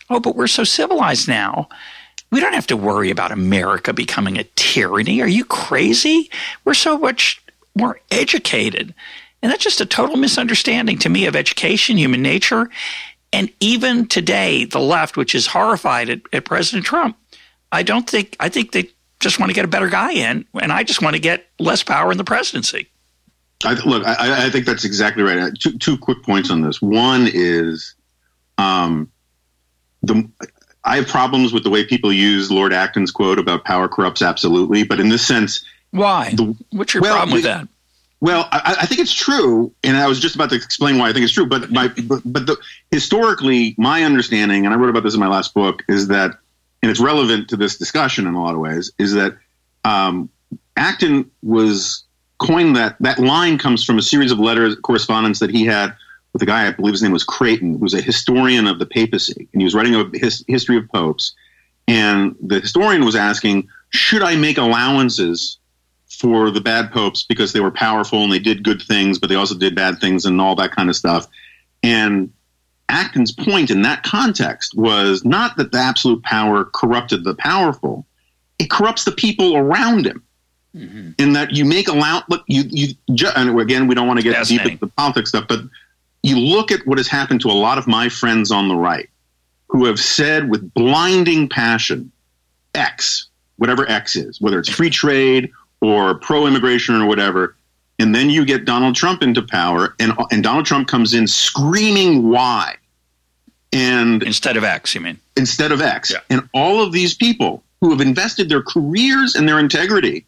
[0.09, 1.69] oh, but we're so civilized now.
[2.31, 5.21] We don't have to worry about America becoming a tyranny.
[5.21, 6.29] Are you crazy?
[6.65, 7.41] We're so much
[7.75, 8.93] more educated.
[9.41, 12.69] And that's just a total misunderstanding to me of education, human nature.
[13.31, 17.17] And even today, the left, which is horrified at, at President Trump,
[17.71, 20.45] I don't think, I think they just want to get a better guy in.
[20.59, 22.88] And I just want to get less power in the presidency.
[23.63, 25.51] I, look, I, I, think that's exactly right.
[25.59, 26.81] Two, two quick points on this.
[26.81, 27.95] One is,
[28.57, 29.11] um,
[30.03, 30.29] the
[30.83, 34.83] I have problems with the way people use Lord Acton's quote about power corrupts absolutely,
[34.83, 36.31] but in this sense, why?
[36.35, 37.67] The, What's your well, problem with that?
[38.21, 41.13] Well, I, I, think it's true, and I was just about to explain why I
[41.13, 41.47] think it's true.
[41.47, 42.57] But my, but, but the,
[42.91, 46.37] historically, my understanding, and I wrote about this in my last book, is that,
[46.81, 49.37] and it's relevant to this discussion in a lot of ways, is that
[49.83, 50.29] um,
[50.77, 52.04] Acton was
[52.38, 55.95] coined that that line comes from a series of letters correspondence that he had
[56.34, 58.86] with a guy I believe his name was Creighton, who was a historian of the
[58.86, 61.34] papacy, and he was writing a his, history of popes.
[61.88, 65.60] And the historian was asking, should I make allowances
[66.10, 69.36] for the bad popes because they were powerful and they did good things, but they
[69.36, 71.26] also did bad things and all that kind of stuff?
[71.84, 72.34] And
[72.89, 78.06] Acton's point in that context was not that the absolute power corrupted the powerful;
[78.60, 80.21] it corrupts the people around him.
[80.75, 81.11] Mm-hmm.
[81.17, 84.23] In that you make allow look you you ju- and again we don't want to
[84.23, 85.61] get deep into the politics stuff, but
[86.21, 89.09] you look at what has happened to a lot of my friends on the right
[89.67, 92.11] who have said with blinding passion
[92.73, 97.55] X, whatever X is, whether it's free trade or pro immigration or whatever,
[97.99, 102.29] and then you get Donald Trump into power, and and Donald Trump comes in screaming
[102.29, 102.75] why,
[103.71, 106.19] and instead of X, you mean instead of X, yeah.
[106.29, 110.25] and all of these people who have invested their careers and their integrity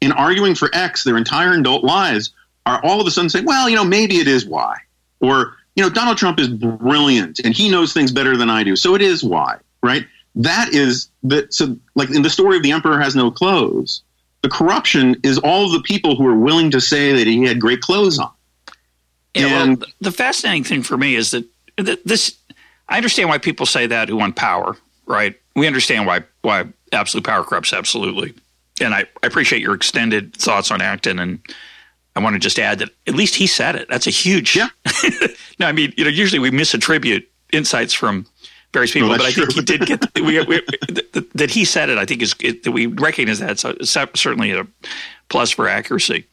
[0.00, 2.30] in arguing for X their entire adult lives
[2.66, 4.76] are all of a sudden saying, well, you know, maybe it is Y.
[5.20, 8.76] Or, you know, Donald Trump is brilliant and he knows things better than I do.
[8.76, 10.06] So it is Y, right?
[10.34, 11.52] That is that.
[11.52, 14.02] So, like in the story of the emperor has no clothes,
[14.42, 17.80] the corruption is all the people who are willing to say that he had great
[17.80, 18.30] clothes on.
[19.34, 21.44] Yeah, and well, the fascinating thing for me is that,
[21.76, 22.36] that this,
[22.88, 25.34] I understand why people say that who want power, right?
[25.56, 28.34] We understand why why absolute power corrupts absolutely
[28.80, 31.40] and I, I appreciate your extended thoughts on Acton and
[32.16, 33.88] I want to just add that at least he said it.
[33.88, 34.56] That's a huge.
[34.56, 34.68] Yeah.
[35.60, 38.26] no, I mean, you know, usually we misattribute insights from
[38.72, 39.46] various people, but I true.
[39.46, 40.62] think he did get we, we,
[41.34, 41.98] that he said it.
[41.98, 43.60] I think is it, that we recognize that.
[43.60, 44.66] So it's certainly a
[45.28, 46.26] plus for accuracy.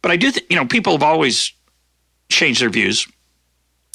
[0.00, 1.52] But I do, think, you know, people have always
[2.30, 3.06] changed their views.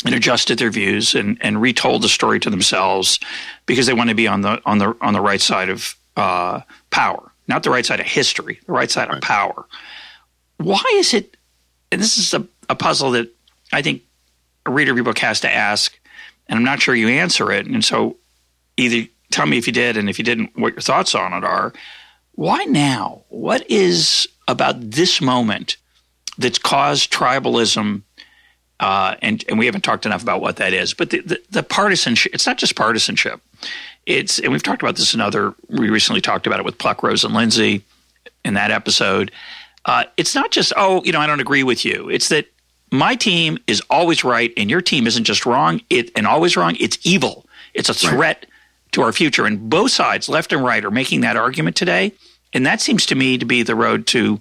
[0.05, 3.19] and adjusted their views and, and retold the story to themselves
[3.65, 6.61] because they want to be on the on the on the right side of uh,
[6.91, 9.17] power, not the right side of history, the right side right.
[9.17, 9.65] of power.
[10.57, 11.37] Why is it?
[11.91, 13.29] And this is a, a puzzle that
[13.71, 14.03] I think
[14.65, 15.97] a reader of your book has to ask,
[16.47, 17.67] and I'm not sure you answer it.
[17.67, 18.17] And so,
[18.77, 21.43] either tell me if you did, and if you didn't, what your thoughts on it
[21.43, 21.73] are.
[22.33, 23.23] Why now?
[23.29, 25.77] What is about this moment
[26.37, 28.01] that's caused tribalism?
[28.79, 30.93] Uh, and and we haven't talked enough about what that is.
[30.93, 33.39] But the, the, the partisanship, it's not just partisanship.
[34.05, 35.53] It's and we've talked about this in other.
[35.69, 37.83] We recently talked about it with Pluck Rose and Lindsay
[38.43, 39.31] in that episode.
[39.85, 42.09] Uh, it's not just oh, you know, I don't agree with you.
[42.09, 42.47] It's that
[42.91, 45.81] my team is always right, and your team isn't just wrong.
[45.89, 46.75] It and always wrong.
[46.79, 47.45] It's evil.
[47.73, 48.45] It's a threat right.
[48.91, 49.45] to our future.
[49.45, 52.13] And both sides, left and right, are making that argument today.
[52.53, 54.39] And that seems to me to be the road to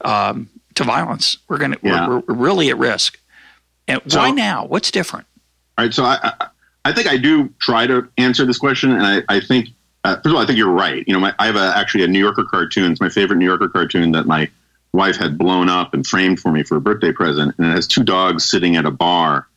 [0.00, 1.36] um, to violence.
[1.48, 2.08] We're going to yeah.
[2.08, 3.18] we're, we're, really at risk.
[3.86, 4.66] And so, why now?
[4.66, 5.26] What's different?
[5.78, 5.94] All right.
[5.94, 6.48] So I, I,
[6.84, 9.68] I think I do try to answer this question, and I, I think
[10.04, 11.02] uh, first of all, I think you're right.
[11.06, 12.92] You know, my, I have a, actually a New Yorker cartoon.
[12.92, 14.50] It's my favorite New Yorker cartoon that my
[14.92, 17.86] wife had blown up and framed for me for a birthday present, and it has
[17.86, 19.48] two dogs sitting at a bar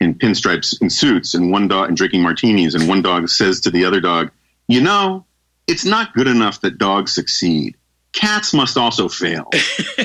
[0.00, 3.70] in pinstripes and suits, and one dog and drinking martinis, and one dog says to
[3.70, 4.30] the other dog,
[4.68, 5.24] "You know,
[5.66, 7.76] it's not good enough that dogs succeed
[8.16, 9.48] cats must also fail.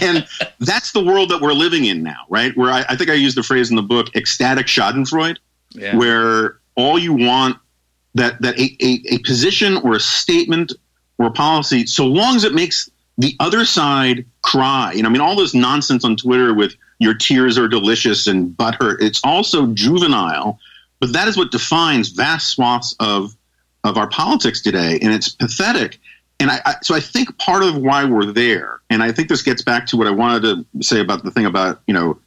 [0.00, 0.26] and
[0.60, 2.56] that's the world that we're living in now, right?
[2.56, 5.38] Where I, I think I used the phrase in the book, ecstatic Schadenfreude,
[5.70, 5.96] yeah.
[5.96, 7.56] where all you want
[8.14, 10.72] that that a, a, a position or a statement
[11.18, 14.92] or a policy, so long as it makes the other side cry.
[14.92, 18.50] You know, I mean, all this nonsense on Twitter with your tears are delicious and
[18.56, 19.00] butthurt.
[19.00, 20.58] It's also juvenile,
[21.00, 23.34] but that is what defines vast swaths of
[23.82, 25.98] of our politics today, and it's pathetic
[26.40, 29.42] and I, I, so I think part of why we're there, and I think this
[29.42, 32.20] gets back to what I wanted to say about the thing about you know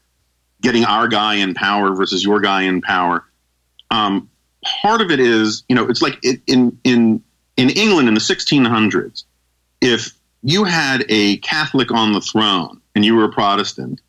[0.61, 3.25] getting our guy in power versus your guy in power.
[3.91, 4.29] Um,
[4.81, 7.23] part of it is you know it's like it, in in
[7.57, 9.23] in England in the 1600s,
[9.81, 13.99] if you had a Catholic on the throne and you were a Protestant,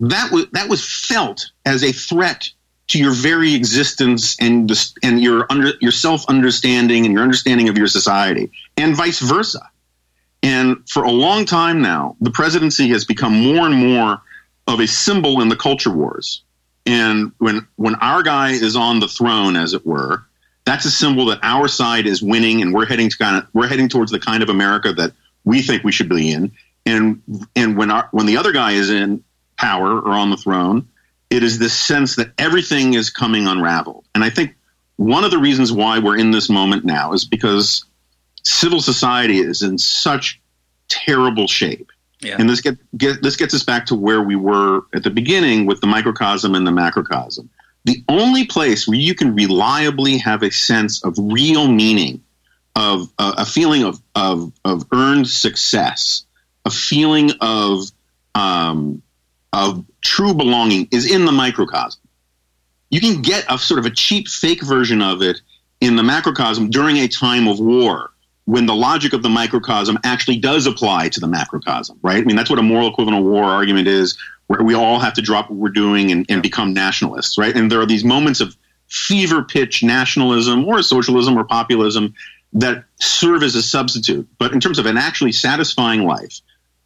[0.00, 2.50] that was that was felt as a threat
[2.88, 4.70] to your very existence and
[5.02, 9.68] and your under your self understanding and your understanding of your society, and vice versa.
[10.42, 14.22] And for a long time now, the presidency has become more and more
[14.66, 16.42] of a symbol in the culture wars.
[16.84, 20.24] And when when our guy is on the throne, as it were,
[20.64, 23.66] that's a symbol that our side is winning, and we're heading to kind of we're
[23.66, 25.12] heading towards the kind of America that
[25.44, 26.52] we think we should be in.
[26.84, 27.22] And
[27.56, 29.24] and when our when the other guy is in
[29.56, 30.88] power or on the throne,
[31.30, 34.04] it is this sense that everything is coming unraveled.
[34.14, 34.54] And I think
[34.96, 37.84] one of the reasons why we're in this moment now is because
[38.44, 40.40] civil society is in such
[40.88, 41.90] terrible shape.
[42.20, 42.36] Yeah.
[42.38, 45.66] And this get, get this gets us back to where we were at the beginning
[45.66, 47.50] with the microcosm and the macrocosm.
[47.84, 52.22] The only place where you can reliably have a sense of real meaning,
[52.74, 56.24] of uh, a feeling of, of, of earned success,
[56.64, 57.84] a feeling of
[58.34, 59.02] um,
[59.56, 62.02] of true belonging is in the microcosm.
[62.90, 65.40] You can get a sort of a cheap fake version of it
[65.80, 68.10] in the macrocosm during a time of war
[68.44, 72.18] when the logic of the microcosm actually does apply to the macrocosm, right?
[72.18, 75.14] I mean, that's what a moral equivalent of war argument is, where we all have
[75.14, 77.56] to drop what we're doing and, and become nationalists, right?
[77.56, 78.54] And there are these moments of
[78.88, 82.14] fever pitch nationalism or socialism or populism
[82.52, 84.28] that serve as a substitute.
[84.38, 86.40] But in terms of an actually satisfying life,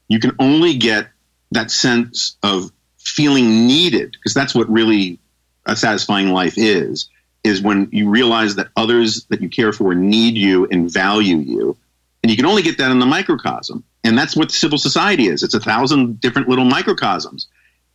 [0.08, 1.08] you can only get
[1.52, 5.18] that sense of feeling needed, because that's what really
[5.66, 7.08] a satisfying life is,
[7.42, 11.76] is when you realize that others that you care for need you and value you.
[12.22, 13.84] And you can only get that in the microcosm.
[14.04, 15.42] And that's what civil society is.
[15.42, 17.46] It's a thousand different little microcosms.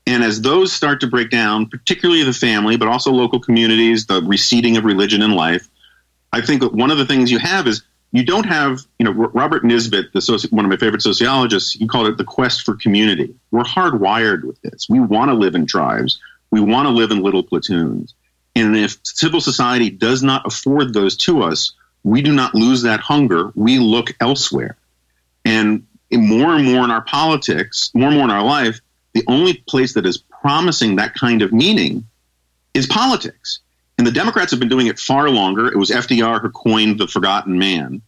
[0.07, 4.21] And as those start to break down, particularly the family, but also local communities, the
[4.21, 5.67] receding of religion in life,
[6.31, 9.11] I think that one of the things you have is you don't have, you know,
[9.11, 13.35] Robert Nisbet, soci- one of my favorite sociologists, he called it the quest for community.
[13.51, 14.87] We're hardwired with this.
[14.89, 16.19] We want to live in tribes.
[16.51, 18.13] We want to live in little platoons.
[18.55, 23.01] And if civil society does not afford those to us, we do not lose that
[23.01, 23.51] hunger.
[23.55, 24.77] We look elsewhere.
[25.43, 28.79] And more and more in our politics, more and more in our life,
[29.13, 32.05] the only place that is promising that kind of meaning
[32.73, 33.59] is politics.
[33.97, 35.67] And the Democrats have been doing it far longer.
[35.67, 38.01] It was FDR who coined the forgotten man.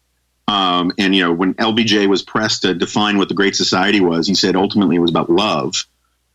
[0.47, 4.27] Um, and, you know, when LBJ was pressed to define what the Great Society was,
[4.27, 5.85] he said ultimately it was about love.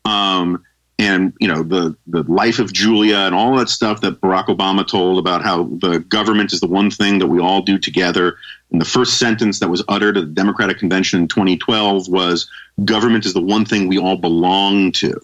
[0.04, 0.64] Um,
[0.98, 4.86] and, you know, the, the life of Julia and all that stuff that Barack Obama
[4.86, 8.36] told about how the government is the one thing that we all do together.
[8.70, 12.48] And the first sentence that was uttered at the Democratic Convention in 2012 was
[12.84, 15.20] government is the one thing we all belong to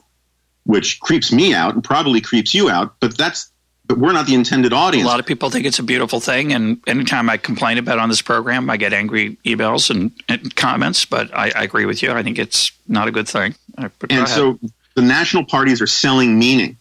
[0.69, 2.95] which creeps me out and probably creeps you out.
[3.01, 3.51] But that's
[3.89, 5.07] but we're not the intended audience.
[5.07, 8.01] A lot of people think it's a beautiful thing, and anytime I complain about it
[8.01, 11.07] on this program, I get angry emails and, and comments.
[11.07, 12.13] But I, I, agree with you.
[12.13, 13.55] I think it's not a good thing.
[13.79, 14.59] Uh, and so
[14.95, 16.77] the national parties are selling meaning,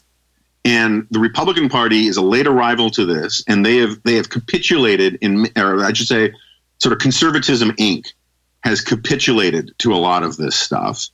[0.65, 4.29] and the Republican Party is a late arrival to this, and they have they have
[4.29, 6.33] capitulated in, or I should say,
[6.79, 8.11] sort of conservatism Inc.
[8.65, 11.07] has capitulated to a lot of this stuff.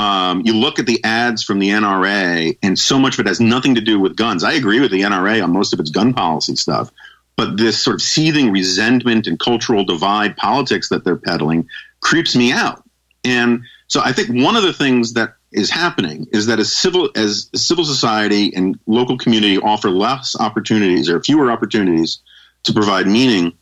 [0.00, 3.38] Um, you look at the ads from the NRA, and so much of it has
[3.38, 4.42] nothing to do with guns.
[4.42, 6.90] I agree with the NRA on most of its gun policy stuff,
[7.36, 11.68] but this sort of seething resentment and cultural divide politics that they're peddling
[12.00, 12.82] creeps me out.
[13.24, 17.10] And so I think one of the things that is happening is that as civil
[17.14, 22.20] as civil society and local community offer less opportunities or fewer opportunities
[22.62, 23.52] to provide meaning,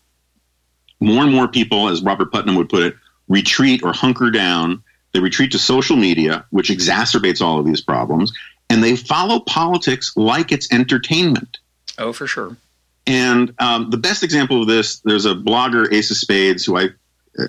[1.01, 2.95] more and more people, as Robert Putnam would put it,
[3.27, 8.33] retreat or hunker down they retreat to social media, which exacerbates all of these problems,
[8.69, 11.59] and they follow politics like it's entertainment.
[11.99, 12.57] Oh, for sure.
[13.07, 16.89] And um, the best example of this, there's a blogger, Ace of Spades, who I,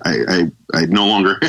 [0.05, 1.39] I, I, I no longer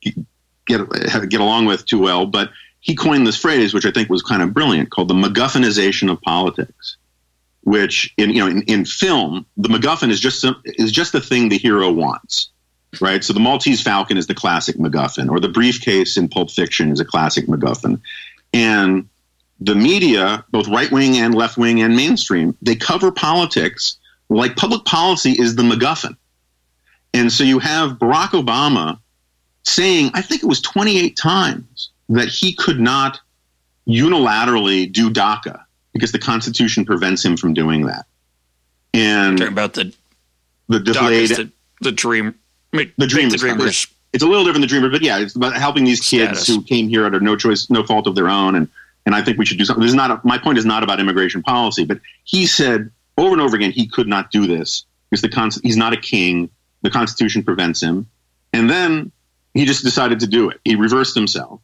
[0.66, 2.50] get get along with too well, but
[2.80, 6.20] he coined this phrase, which I think was kind of brilliant, called the MacGuffinization of
[6.22, 6.96] politics.
[7.62, 11.20] Which in you know in, in film, the MacGuffin is just some, is just the
[11.20, 12.48] thing the hero wants
[13.00, 13.22] right?
[13.22, 17.00] So the Maltese Falcon is the classic MacGuffin, or the briefcase in Pulp Fiction is
[17.00, 18.00] a classic MacGuffin.
[18.52, 19.08] And
[19.60, 24.84] the media, both right wing and left wing and mainstream, they cover politics like public
[24.84, 26.16] policy is the MacGuffin.
[27.12, 28.98] And so you have Barack Obama
[29.64, 33.20] saying, I think it was 28 times, that he could not
[33.86, 35.62] unilaterally do DACA
[35.92, 38.06] because the Constitution prevents him from doing that.
[38.94, 39.94] And talking about the
[40.68, 42.34] the delayed the, the dream
[42.72, 43.32] the Dreamers.
[43.32, 43.86] The Dreamers.
[44.12, 46.48] It's a little different than the Dreamer, but yeah, it's about helping these kids Status.
[46.48, 48.68] who came here under no choice, no fault of their own, and
[49.06, 49.82] and I think we should do something.
[49.82, 53.32] This is not a, my point is not about immigration policy, but he said over
[53.32, 56.50] and over again he could not do this because the con- he's not a king.
[56.82, 58.08] The Constitution prevents him,
[58.52, 59.12] and then
[59.54, 60.60] he just decided to do it.
[60.64, 61.60] He reversed himself,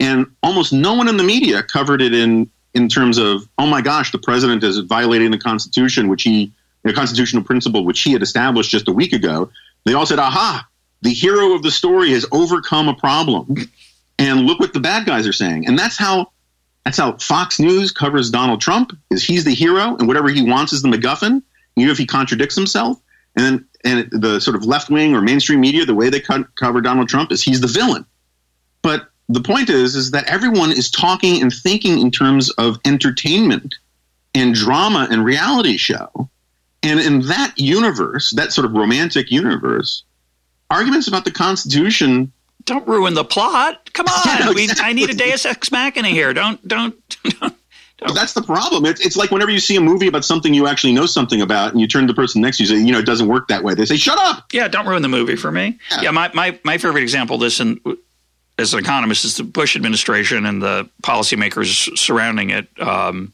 [0.00, 3.82] and almost no one in the media covered it in in terms of oh my
[3.82, 8.22] gosh, the president is violating the Constitution, which he the constitutional principle which he had
[8.22, 9.50] established just a week ago.
[9.84, 10.66] They all said, aha,
[11.02, 13.56] the hero of the story has overcome a problem.
[14.18, 15.66] And look what the bad guys are saying.
[15.66, 16.30] And that's how
[16.84, 20.72] that's how Fox News covers Donald Trump is he's the hero and whatever he wants
[20.72, 21.42] is the MacGuffin,
[21.76, 22.98] even if he contradicts himself.
[23.36, 26.80] And and the sort of left wing or mainstream media, the way they co- cover
[26.80, 28.06] Donald Trump is he's the villain.
[28.82, 33.74] But the point is, is that everyone is talking and thinking in terms of entertainment
[34.34, 36.30] and drama and reality show.
[36.84, 40.04] And in that universe, that sort of romantic universe,
[40.70, 42.32] arguments about the Constitution
[42.64, 43.92] don't ruin the plot.
[43.92, 44.66] Come on, yeah, exactly.
[44.66, 46.32] we, I need a Deus ex machina here.
[46.32, 46.94] Don't don't.
[47.40, 48.14] don't.
[48.14, 48.86] That's the problem.
[48.86, 51.72] It's, it's like whenever you see a movie about something you actually know something about,
[51.72, 53.48] and you turn to the person next to you, say, you know, it doesn't work
[53.48, 53.74] that way.
[53.74, 55.78] They say, "Shut up." Yeah, don't ruin the movie for me.
[55.90, 57.80] Yeah, yeah my, my my favorite example of this, and
[58.58, 63.32] as an economist, is the Bush administration and the policymakers surrounding it um,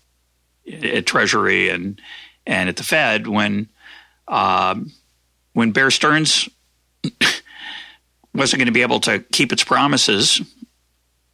[0.82, 2.00] at Treasury and
[2.50, 3.68] and at the Fed when
[4.28, 4.92] um,
[5.54, 6.48] when Bear Stearns
[8.34, 10.42] wasn't going to be able to keep its promises,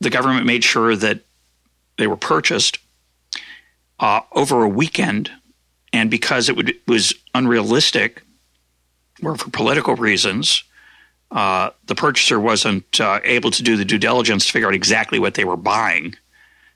[0.01, 1.21] the government made sure that
[1.99, 2.79] they were purchased
[3.99, 5.31] uh, over a weekend,
[5.93, 8.23] and because it, would, was unrealistic,
[9.23, 10.65] or for political reasons,
[11.31, 15.19] uh, the purchaser wasn't uh, able to do the due diligence to figure out exactly
[15.19, 16.15] what they were buying.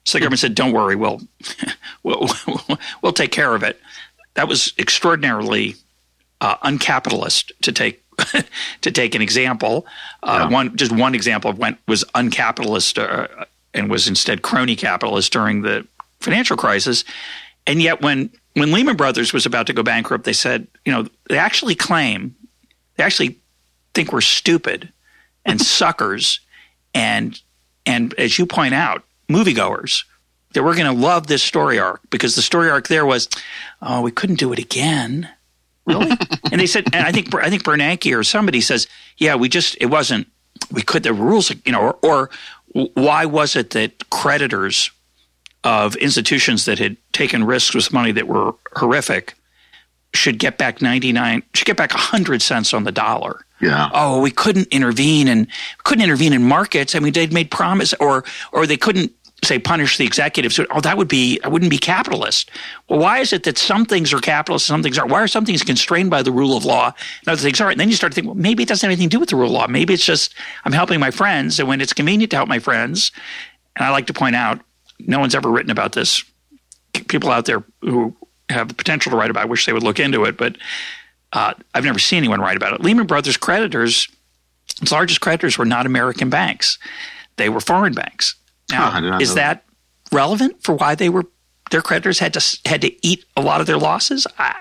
[0.05, 1.21] So the government said, "Don't worry, we'll
[2.03, 2.27] we'll,
[3.03, 3.79] we'll take care of it."
[4.35, 5.77] That was extraordinarily
[6.41, 8.03] uh, uncapitalist to take
[8.81, 9.87] to take an example.
[10.23, 10.55] Uh, yeah.
[10.55, 15.63] One just one example of when was uncapitalist uh, and was instead crony capitalist during
[15.63, 15.87] the
[16.21, 17.05] financial crisis.
[17.67, 21.07] And yet, when when Lehman Brothers was about to go bankrupt, they said, you know,
[21.29, 22.35] they actually claim
[22.97, 23.39] they actually
[23.95, 24.93] think we're stupid
[25.45, 26.41] and suckers,
[26.95, 27.41] and
[27.87, 30.05] and as you point out, moviegoers
[30.53, 33.29] that we're going to love this story arc because the story arc there was,
[33.83, 35.29] oh, we couldn't do it again.
[35.87, 36.11] Really?
[36.53, 38.87] and they said, and I think I think Bernanke or somebody says,
[39.17, 40.27] yeah, we just it wasn't
[40.71, 42.31] we could the rules, you know, or, or
[42.95, 44.91] why was it that creditors
[45.65, 49.35] of institutions that had taken risks with money that were horrific
[50.13, 53.91] should get back 99 should get back 100 cents on the dollar yeah.
[53.93, 55.47] Oh, we couldn't intervene and
[55.85, 56.95] couldn't intervene in markets.
[56.95, 59.13] I mean, they'd made promise, or or they couldn't
[59.45, 60.61] say punish the executives.
[60.71, 62.51] Oh, that would be I wouldn't be capitalist.
[62.89, 65.11] Well, why is it that some things are capitalist, some things aren't?
[65.11, 66.87] Why are some things constrained by the rule of law,
[67.21, 67.75] and other things aren't?
[67.75, 69.31] And then you start to think, well, maybe it doesn't have anything to do with
[69.31, 69.67] the rule of law.
[69.67, 70.35] Maybe it's just
[70.65, 73.13] I'm helping my friends, and when it's convenient to help my friends,
[73.77, 74.61] and I like to point out,
[74.99, 76.25] no one's ever written about this.
[76.93, 78.15] People out there who
[78.49, 80.57] have the potential to write about it wish they would look into it, but
[81.33, 82.81] uh, I've never seen anyone write about it.
[82.81, 84.09] Lehman Brothers creditors,
[84.83, 86.79] its largest creditors were not American banks;
[87.37, 88.35] they were foreign banks.
[88.71, 89.65] Now, Huh, I did not is know that
[90.13, 91.25] relevant for why they were
[91.71, 94.27] their creditors had to had to eat a lot of their losses?
[94.39, 94.55] I,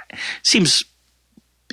[0.44, 0.84] seems,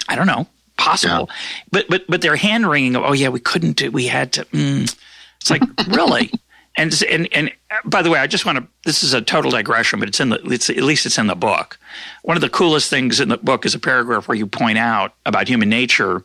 [0.08, 1.30] I don't know, possible.
[1.70, 4.44] But but but their hand wringing oh yeah we couldn't do we had to.
[4.46, 4.96] Mm.
[5.40, 6.30] It's like really.
[6.78, 7.52] And, and and
[7.86, 8.66] by the way, I just want to.
[8.84, 10.36] This is a total digression, but it's in the.
[10.44, 11.78] It's, at least it's in the book.
[12.20, 15.14] One of the coolest things in the book is a paragraph where you point out
[15.24, 16.22] about human nature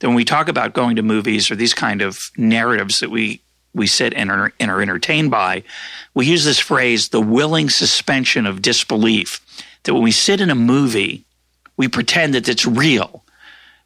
[0.00, 3.40] that when we talk about going to movies or these kind of narratives that we
[3.76, 5.62] we sit and are, and are entertained by,
[6.14, 9.40] we use this phrase, the willing suspension of disbelief.
[9.84, 11.24] That when we sit in a movie,
[11.76, 13.22] we pretend that it's real.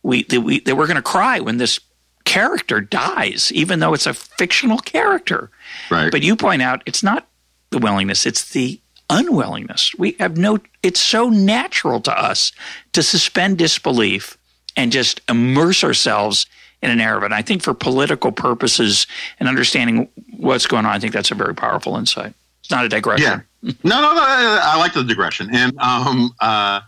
[0.03, 1.81] We that, we, that we're going to cry when this
[2.25, 5.51] character dies, even though it's a fictional character.
[5.91, 6.11] Right.
[6.11, 7.27] But you point out it's not
[7.71, 8.81] the willingness, it's the
[9.11, 9.93] unwillingness.
[9.99, 12.53] We have no, it's so natural to us
[12.93, 14.39] to suspend disbelief
[14.77, 16.47] and just immerse ourselves
[16.83, 17.25] in a narrative.
[17.25, 19.07] And I think for political purposes
[19.39, 22.35] and understanding what's going on, I think that's a very powerful insight.
[22.61, 23.45] It's not a digression.
[23.63, 23.73] Yeah.
[23.85, 24.23] No, no, no.
[24.23, 26.81] I like the digression, and um, uh,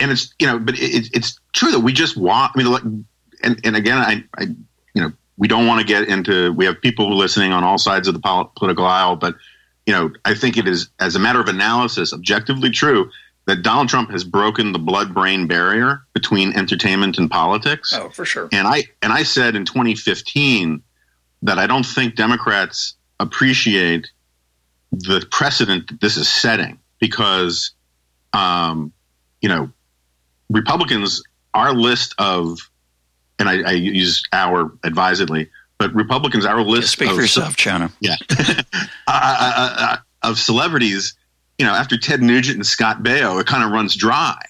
[0.00, 2.52] and it's you know, but it, it's true that we just want.
[2.54, 6.08] I mean, like, and and again, I, I you know, we don't want to get
[6.08, 6.52] into.
[6.52, 9.36] We have people listening on all sides of the political aisle, but
[9.86, 13.10] you know, I think it is as a matter of analysis, objectively true
[13.46, 17.92] that Donald Trump has broken the blood-brain barrier between entertainment and politics.
[17.92, 18.48] Oh, for sure.
[18.52, 20.82] And I and I said in 2015
[21.42, 24.10] that I don't think Democrats appreciate
[24.92, 27.72] the precedent that this is setting because,
[28.32, 28.92] um,
[29.40, 29.70] you know,
[30.50, 31.22] Republicans,
[31.54, 32.58] our list of,
[33.38, 37.90] and I, I use our advisedly, but Republicans, our list Speak of, for yourself, China.
[38.00, 38.64] yeah, uh,
[39.08, 41.14] uh, uh, of celebrities,
[41.62, 44.42] you know, after Ted Nugent and Scott Baio, it kind of runs dry.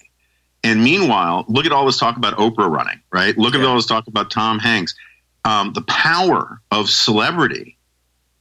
[0.63, 3.37] And meanwhile, look at all this talk about Oprah running, right?
[3.37, 4.95] Look at all this talk about Tom Hanks.
[5.45, 7.77] Um, the power of celebrity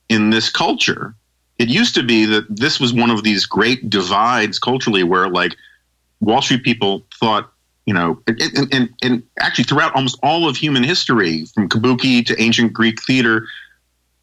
[0.08, 1.14] in this culture.
[1.58, 5.54] It used to be that this was one of these great divides culturally where, like,
[6.20, 7.52] Wall Street people thought,
[7.84, 12.40] you know, and, and, and actually throughout almost all of human history, from kabuki to
[12.40, 13.46] ancient Greek theater,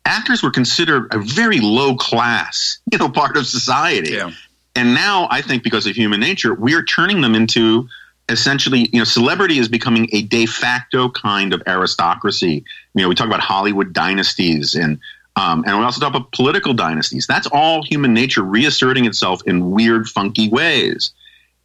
[0.10, 4.12] actors were considered a very low class, you know, part of society.
[4.14, 4.32] Yeah.
[4.76, 7.88] And now I think because of human nature, we are turning them into
[8.30, 12.64] essentially, you know, celebrity is becoming a de facto kind of aristocracy.
[12.93, 14.99] You know, we talk about Hollywood dynasties and
[15.36, 17.26] um, and we also talk about political dynasties.
[17.26, 21.14] That's all human nature reasserting itself in weird, funky ways.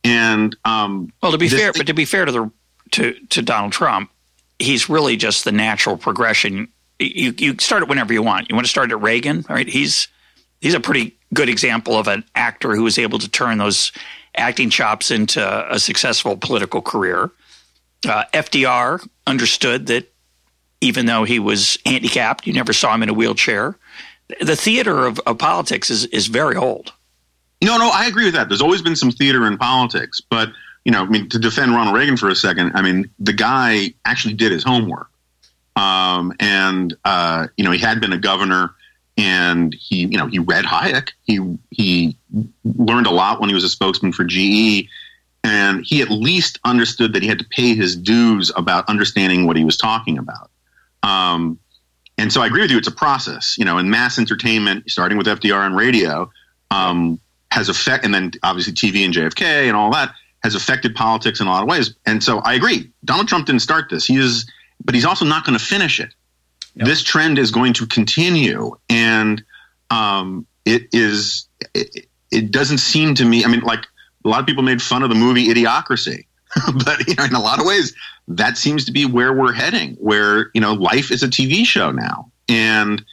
[0.04, 2.50] And um, Well, to be fair, thing- but to be fair to the
[2.92, 4.10] to to Donald Trump,
[4.58, 6.68] he's really just the natural progression.
[6.98, 8.48] You you start it whenever you want.
[8.48, 9.68] You want to start at Reagan, right?
[9.68, 10.08] He's
[10.60, 13.92] he's a pretty good example of an actor who was able to turn those
[14.36, 17.30] acting chops into a successful political career.
[18.06, 20.12] Uh, FDR understood that
[20.80, 23.76] even though he was handicapped, you never saw him in a wheelchair.
[24.40, 26.92] The theater of, of politics is is very old.
[27.62, 28.48] No, no, I agree with that.
[28.48, 30.50] There's always been some theater in politics, but
[30.84, 33.94] you know, I mean, to defend Ronald Reagan for a second, I mean, the guy
[34.04, 35.08] actually did his homework,
[35.76, 38.74] um, and uh, you know, he had been a governor,
[39.16, 41.10] and he, you know, he read Hayek.
[41.24, 42.16] He he
[42.64, 44.88] learned a lot when he was a spokesman for GE,
[45.42, 49.56] and he at least understood that he had to pay his dues about understanding what
[49.56, 50.50] he was talking about.
[51.02, 51.58] Um,
[52.16, 52.78] and so I agree with you.
[52.78, 56.30] It's a process, you know, in mass entertainment, starting with FDR and radio,
[56.70, 57.20] um,
[57.50, 60.14] has affect, and then obviously TV and JFK and all that
[60.44, 61.94] has affected politics in a lot of ways.
[62.04, 62.92] And so I agree.
[63.04, 64.04] Donald Trump didn't start this.
[64.04, 64.48] He is,
[64.84, 66.14] but he's also not going to finish it.
[66.76, 69.42] This trend is going to continue, and
[69.90, 71.46] um, it is.
[71.74, 73.44] It, it doesn't seem to me.
[73.44, 73.86] I mean, like
[74.24, 76.26] a lot of people made fun of the movie Idiocracy,
[76.84, 77.94] but you know, in a lot of ways,
[78.28, 79.94] that seems to be where we're heading.
[79.94, 83.04] Where you know, life is a TV show now, and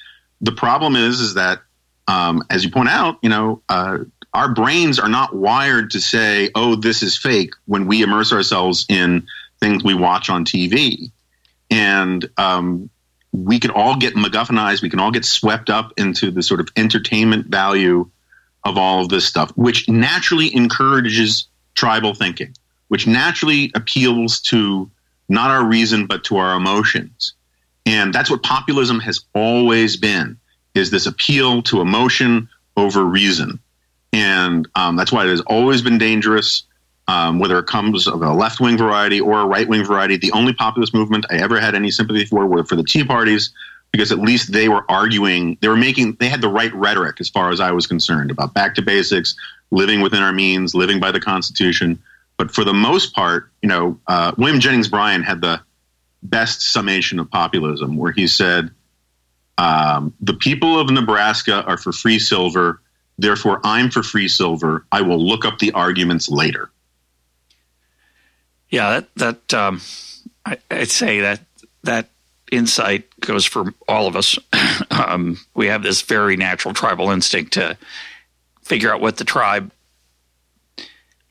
[0.42, 1.62] the problem is, is that
[2.08, 4.00] um, as you point out, you know, uh,
[4.34, 8.86] our brains are not wired to say, "Oh, this is fake" when we immerse ourselves
[8.90, 9.28] in
[9.60, 11.12] things we watch on TV,
[11.72, 12.90] and um,
[13.32, 14.82] we can all get MacGuffinized.
[14.82, 18.10] We can all get swept up into the sort of entertainment value
[18.64, 22.54] of all of this stuff, which naturally encourages tribal thinking,
[22.90, 24.92] which naturally appeals to
[25.30, 27.34] not our reason but to our emotions,
[27.86, 30.38] and that's what populism has always been:
[30.76, 33.60] is this appeal to emotion over reason
[34.14, 36.64] and um, that's why it has always been dangerous.
[37.08, 40.32] Um, whether it comes of a left wing variety or a right wing variety, the
[40.32, 43.52] only populist movement I ever had any sympathy for were for the Tea Parties,
[43.92, 47.28] because at least they were arguing, they were making, they had the right rhetoric as
[47.28, 49.36] far as I was concerned about back to basics,
[49.72, 52.00] living within our means, living by the Constitution.
[52.38, 55.60] But for the most part, you know, uh, William Jennings Bryan had the
[56.24, 58.72] best summation of populism, where he said,
[59.58, 62.80] um, "The people of Nebraska are for free silver,
[63.18, 64.86] therefore I'm for free silver.
[64.92, 66.70] I will look up the arguments later."
[68.72, 69.82] Yeah, that that um,
[70.46, 71.42] I, would say that
[71.84, 72.10] that
[72.52, 74.40] insight goes for all of us.
[74.92, 77.78] um, we have this very natural tribal instinct to
[78.64, 79.72] figure out what the tribe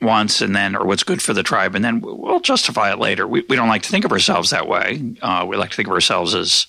[0.01, 3.27] wants and then or what's good for the tribe and then we'll justify it later.
[3.27, 5.15] We, we don't like to think of ourselves that way.
[5.21, 6.67] Uh, we like to think of ourselves as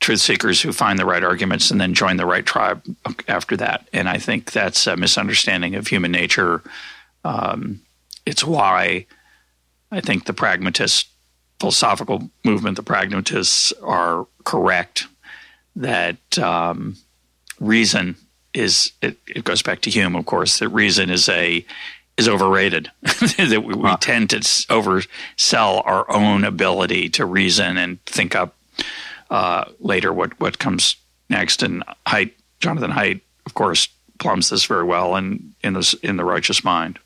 [0.00, 2.82] truth seekers who find the right arguments and then join the right tribe
[3.28, 3.88] after that.
[3.92, 6.62] And i think that's a misunderstanding of human nature.
[7.24, 7.82] Um,
[8.26, 9.06] it's why
[9.90, 11.08] i think the pragmatist
[11.58, 15.06] philosophical movement, the pragmatists are correct
[15.74, 16.96] that um,
[17.60, 18.16] reason
[18.54, 21.64] is it, it, goes back to Hume, of course, that reason is a
[22.16, 22.90] is overrated.
[23.02, 28.56] that we, we tend to oversell our own ability to reason and think up
[29.28, 30.96] uh, later what what comes
[31.28, 31.62] next.
[31.62, 36.24] And Haidt, Jonathan Haidt, of course, plumbs this very well in in this in the
[36.24, 36.98] Righteous Mind.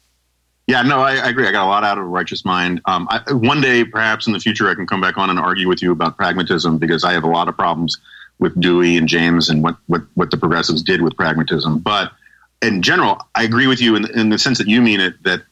[0.71, 1.49] Yeah, no, I, I, agree.
[1.49, 2.81] I got a lot out of a Righteous Mind.
[2.85, 5.67] Um, I, one day, perhaps in the future, I can come back on and argue
[5.67, 7.99] with you about pragmatism because I have a lot of problems
[8.39, 11.81] with Dewey and James and what, what, what the progressives did with pragmatism.
[11.81, 12.13] But
[12.63, 15.43] in general, I agree with you in, in the sense that you mean it, that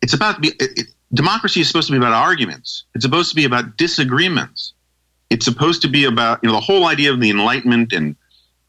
[0.00, 2.84] it's about be, it, it, democracy is supposed to be about arguments.
[2.94, 4.72] It's supposed to be about disagreements.
[5.28, 8.16] It's supposed to be about, you know, the whole idea of the Enlightenment and,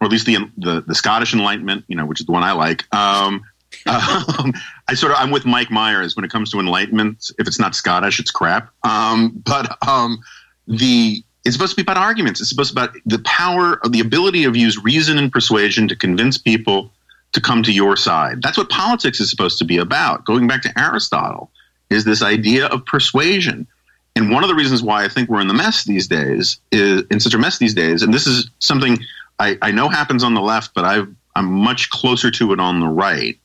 [0.02, 2.52] or at least the, the, the Scottish Enlightenment, you know, which is the one I
[2.52, 3.46] like, um,
[3.86, 4.54] um,
[4.88, 7.32] I sort of I'm with Mike Myers when it comes to enlightenment.
[7.40, 8.70] If it's not Scottish, it's crap.
[8.84, 10.20] Um, but um,
[10.68, 12.40] the it's supposed to be about arguments.
[12.40, 15.88] It's supposed to be about the power of the ability of use reason and persuasion
[15.90, 16.92] to convince people
[17.34, 18.42] to come to your side.
[18.42, 20.24] That's what politics is supposed to be about.
[20.24, 21.52] Going back to Aristotle,
[21.94, 23.68] is this idea of persuasion.
[24.16, 27.04] And one of the reasons why I think we're in the mess these days is
[27.10, 29.00] in such a mess these days, and this is something
[29.40, 31.04] I, I know happens on the left, but i
[31.36, 33.40] am much closer to it on the right,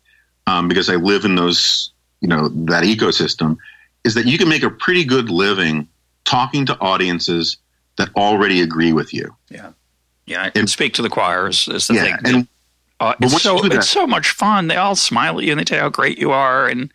[0.49, 3.59] um, because I live in those, you know, that ecosystem,
[4.05, 5.88] is that you can make a pretty good living
[6.24, 7.59] talking to audiences
[7.96, 9.36] that already agree with you.
[9.51, 9.72] Yeah,
[10.26, 10.51] yeah.
[10.55, 12.34] And speak to the choirs is the yeah, thing.
[12.34, 12.49] And,
[13.01, 14.68] uh, it's so it's so much fun.
[14.68, 16.92] They all smile at you and they tell you how great you are, and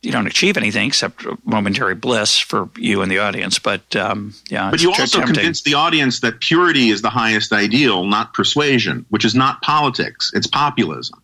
[0.00, 3.58] you don't achieve anything except momentary bliss for you and the audience.
[3.58, 5.34] But um, yeah, but you also tempting.
[5.34, 10.32] convince the audience that purity is the highest ideal, not persuasion, which is not politics;
[10.34, 11.21] it's populism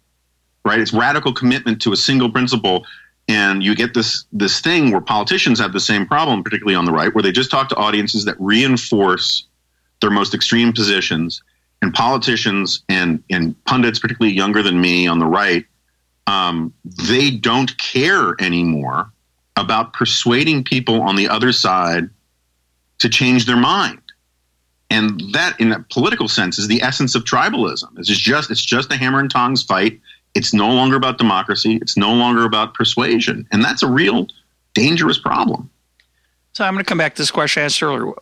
[0.69, 0.79] right?
[0.79, 2.85] It's radical commitment to a single principle.
[3.27, 6.93] And you get this this thing where politicians have the same problem, particularly on the
[6.93, 9.47] right, where they just talk to audiences that reinforce
[10.01, 11.43] their most extreme positions.
[11.81, 15.65] And politicians and, and pundits, particularly younger than me on the right,
[16.27, 19.13] um, they don't care anymore
[19.57, 22.11] about persuading people on the other side
[22.99, 24.01] to change their mind.
[24.91, 27.97] And that, in a political sense, is the essence of tribalism.
[27.97, 30.01] It's just it's just a hammer and tongs fight
[30.35, 31.79] it's no longer about democracy.
[31.83, 33.47] It's no longer about persuasion.
[33.51, 34.29] And that's a real
[34.75, 35.71] dangerous problem.
[36.53, 38.13] So I'm going to come back to this question I asked earlier.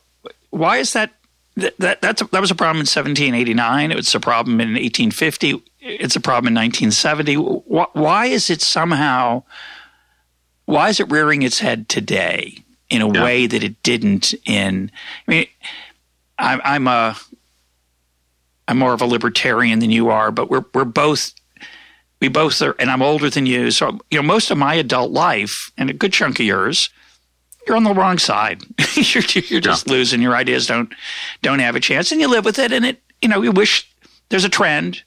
[0.50, 1.12] Why is that?
[1.56, 3.90] That, that, that's a, that was a problem in 1789.
[3.90, 5.62] It was a problem in 1850.
[5.80, 7.34] It's a problem in 1970.
[7.36, 9.42] Why, why is it somehow,
[10.66, 12.58] why is it rearing its head today
[12.90, 13.24] in a yeah.
[13.24, 14.90] way that it didn't in,
[15.26, 15.46] I mean,
[16.38, 17.16] I'm, I'm a,
[18.68, 21.32] I'm more of a libertarian than you are, but we're, we're both
[22.20, 23.70] we both are, and I'm older than you.
[23.70, 26.90] So, you know, most of my adult life and a good chunk of yours,
[27.66, 28.62] you're on the wrong side.
[28.94, 29.92] you're, you're just yeah.
[29.92, 30.22] losing.
[30.22, 30.92] Your ideas don't
[31.42, 32.72] don't have a chance, and you live with it.
[32.72, 33.90] And it, you know, you wish
[34.28, 35.02] there's a trend.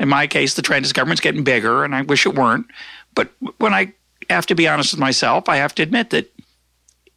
[0.00, 2.66] In my case, the trend is government's getting bigger, and I wish it weren't.
[3.14, 3.92] But when I
[4.30, 6.30] have to be honest with myself, I have to admit that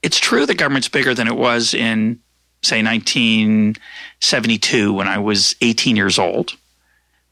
[0.02, 2.20] it's true that government's bigger than it was in,
[2.64, 6.58] say, 1972 when I was 18 years old.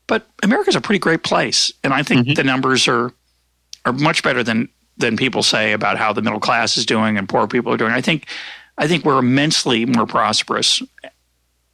[0.09, 2.33] But America's a pretty great place, and I think mm-hmm.
[2.33, 3.13] the numbers are
[3.85, 7.29] are much better than than people say about how the middle class is doing and
[7.29, 7.91] poor people are doing.
[7.91, 8.27] I think
[8.79, 10.81] I think we're immensely more prosperous.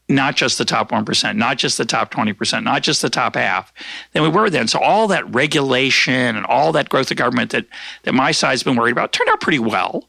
[0.08, 3.74] Not just the top 1%, not just the top 20%, not just the top half
[4.12, 4.68] than we were then.
[4.68, 7.66] So all that regulation and all that growth of government that,
[8.04, 10.08] that my side's been worried about turned out pretty well.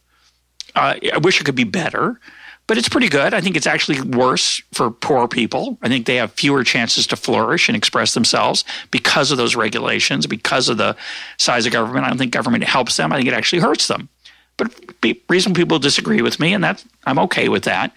[0.74, 2.20] Uh, I wish it could be better
[2.66, 3.32] but it's pretty good.
[3.32, 5.78] I think it's actually worse for poor people.
[5.82, 10.26] I think they have fewer chances to flourish and express themselves because of those regulations,
[10.26, 10.96] because of the
[11.38, 12.06] size of government.
[12.06, 13.12] I don't think government helps them.
[13.12, 14.08] I think it actually hurts them.
[14.56, 14.72] but
[15.28, 17.92] reasonable people disagree with me, and that I'm okay with that.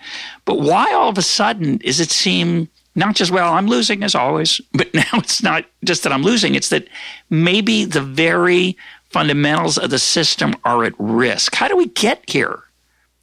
[0.46, 4.14] But why all of a sudden does it seem not just well I'm losing as
[4.14, 6.88] always, but now it's not just that I'm losing; it's that
[7.30, 8.78] maybe the very
[9.10, 11.56] fundamentals of the system are at risk.
[11.56, 12.64] How do we get here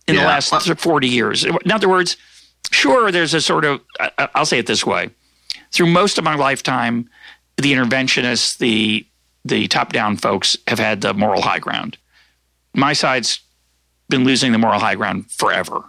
[0.08, 0.22] in yeah.
[0.22, 1.44] the last 40 years?
[1.44, 2.16] In other words,
[2.70, 3.80] sure, there's a sort of
[4.34, 5.10] I'll say it this way:
[5.72, 7.08] through most of my lifetime,
[7.56, 9.06] the interventionists, the
[9.44, 11.96] the top down folks have had the moral high ground.
[12.74, 13.40] My side's
[14.08, 15.84] been losing the moral high ground forever.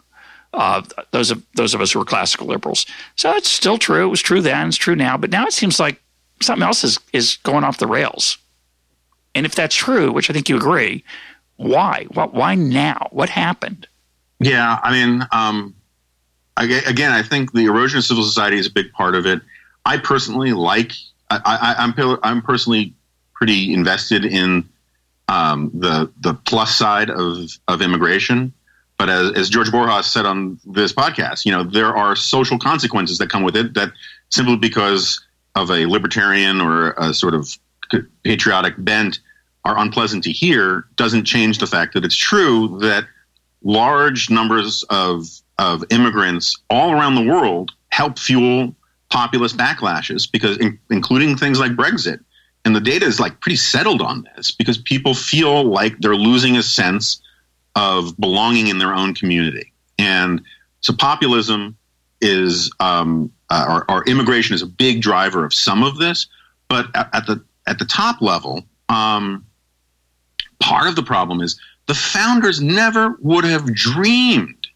[0.54, 2.86] Uh, those of those of us who are classical liberals.
[3.16, 4.08] So it's still true.
[4.08, 4.70] It was true then.
[4.70, 5.18] It's true now.
[5.18, 6.02] But now it seems like
[6.42, 8.38] something else is is going off the rails.
[9.36, 11.04] And if that's true, which I think you agree,
[11.58, 12.08] why?
[12.14, 12.34] What?
[12.34, 13.08] Why now?
[13.12, 13.88] What happened?
[14.40, 15.76] Yeah, I mean, um,
[16.56, 19.42] again, I think the erosion of civil society is a big part of it.
[19.86, 20.92] I personally like.
[21.30, 22.94] I, I, I'm I'm personally
[23.34, 24.70] pretty invested in
[25.28, 28.54] um, the the plus side of of immigration.
[28.98, 33.18] But as, as George Borjas said on this podcast, you know there are social consequences
[33.20, 33.92] that come with it that
[34.30, 35.24] simply because
[35.56, 37.50] of a libertarian or a sort of
[38.24, 39.20] patriotic bent
[39.66, 43.06] are unpleasant to hear doesn't change the fact that it's true that
[43.64, 45.26] large numbers of
[45.60, 48.76] of immigrants all around the world help fuel
[49.10, 52.20] populist backlashes because in, including things like Brexit
[52.66, 56.58] and the data is like pretty settled on this because people feel like they're losing
[56.58, 57.22] a sense
[57.76, 59.72] of belonging in their own community.
[59.98, 60.42] And
[60.82, 61.78] so populism
[62.20, 66.28] is, um, uh, or, or, immigration is a big driver of some of this.
[66.68, 69.46] But at, at the at the top level, um,
[70.60, 74.68] part of the problem is the founders never would have dreamed.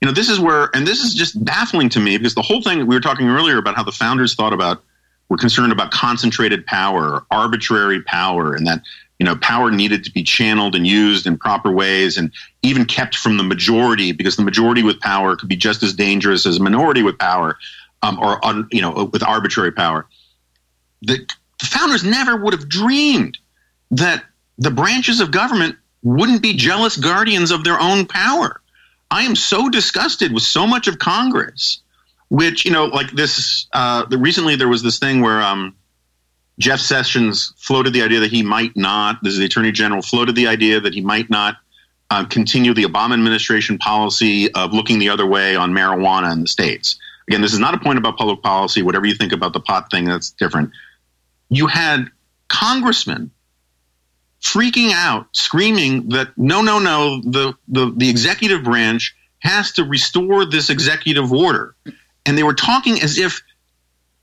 [0.00, 2.62] You know, this is where, and this is just baffling to me because the whole
[2.62, 4.82] thing we were talking earlier about how the founders thought about
[5.28, 8.82] were concerned about concentrated power, arbitrary power, and that
[9.18, 12.30] you know power needed to be channeled and used in proper ways, and
[12.62, 16.46] even kept from the majority because the majority with power could be just as dangerous
[16.46, 17.56] as a minority with power,
[18.02, 18.38] um, or
[18.70, 20.06] you know with arbitrary power.
[21.02, 21.26] The,
[21.58, 23.38] the founders never would have dreamed
[23.90, 24.24] that
[24.58, 25.76] the branches of government
[26.06, 28.60] wouldn't be jealous guardians of their own power.
[29.10, 31.80] I am so disgusted with so much of Congress
[32.28, 33.66] which you know, like this.
[33.72, 35.76] Uh, the, recently, there was this thing where um,
[36.58, 39.22] Jeff Sessions floated the idea that he might not.
[39.22, 41.56] This is the Attorney General floated the idea that he might not
[42.10, 46.48] uh, continue the Obama administration policy of looking the other way on marijuana in the
[46.48, 46.98] states.
[47.28, 48.82] Again, this is not a point about public policy.
[48.82, 50.70] Whatever you think about the pot thing, that's different.
[51.48, 52.10] You had
[52.48, 53.32] congressmen
[54.42, 60.44] freaking out, screaming that no, no, no, the, the, the executive branch has to restore
[60.44, 61.74] this executive order
[62.26, 63.42] and they were talking as if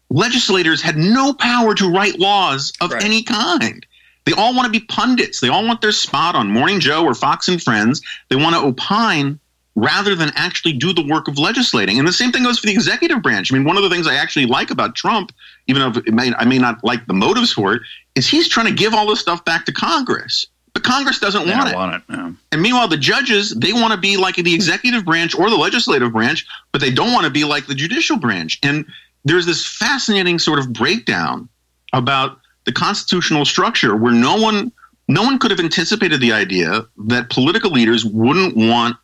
[0.10, 3.04] legislators had no power to write laws of right.
[3.04, 3.86] any kind.
[4.26, 5.40] They all want to be pundits.
[5.40, 8.02] They all want their spot on Morning Joe or Fox and Friends.
[8.30, 9.40] They want to opine
[9.76, 11.98] rather than actually do the work of legislating.
[11.98, 13.52] And the same thing goes for the executive branch.
[13.52, 15.32] I mean, one of the things I actually like about Trump,
[15.68, 17.82] even though may, I may not like the motives for it,
[18.16, 20.48] is he's trying to give all this stuff back to Congress.
[20.74, 21.76] But Congress doesn't want it.
[21.76, 22.36] Want it no.
[22.52, 26.12] And meanwhile, the judges they want to be like the executive branch or the legislative
[26.12, 28.60] branch, but they don't want to be like the judicial branch.
[28.64, 28.86] And
[29.24, 31.48] there's this fascinating sort of breakdown
[31.94, 34.72] about the constitutional structure where no one
[35.08, 38.98] no one could have anticipated the idea that political leaders wouldn't want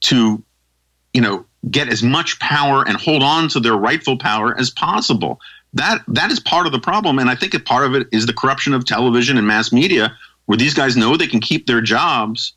[0.00, 0.42] to,
[1.12, 5.40] you know, get as much power and hold on to their rightful power as possible.
[5.74, 8.26] That that is part of the problem, and I think a part of it is
[8.26, 11.80] the corruption of television and mass media, where these guys know they can keep their
[11.80, 12.54] jobs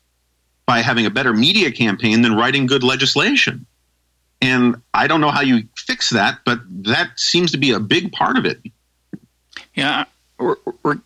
[0.66, 3.66] by having a better media campaign than writing good legislation.
[4.40, 8.12] And I don't know how you fix that, but that seems to be a big
[8.12, 8.60] part of it.
[9.74, 10.04] Yeah,
[10.38, 10.98] we're, we're,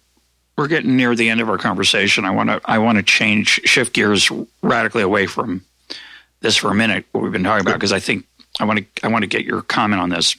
[0.57, 2.25] we're getting near the end of our conversation.
[2.25, 4.31] I want to I want to change shift gears
[4.63, 5.65] radically away from
[6.41, 7.07] this for a minute.
[7.13, 8.27] What we've been talking about because I think
[8.61, 10.37] I want to I want to get your comment on this.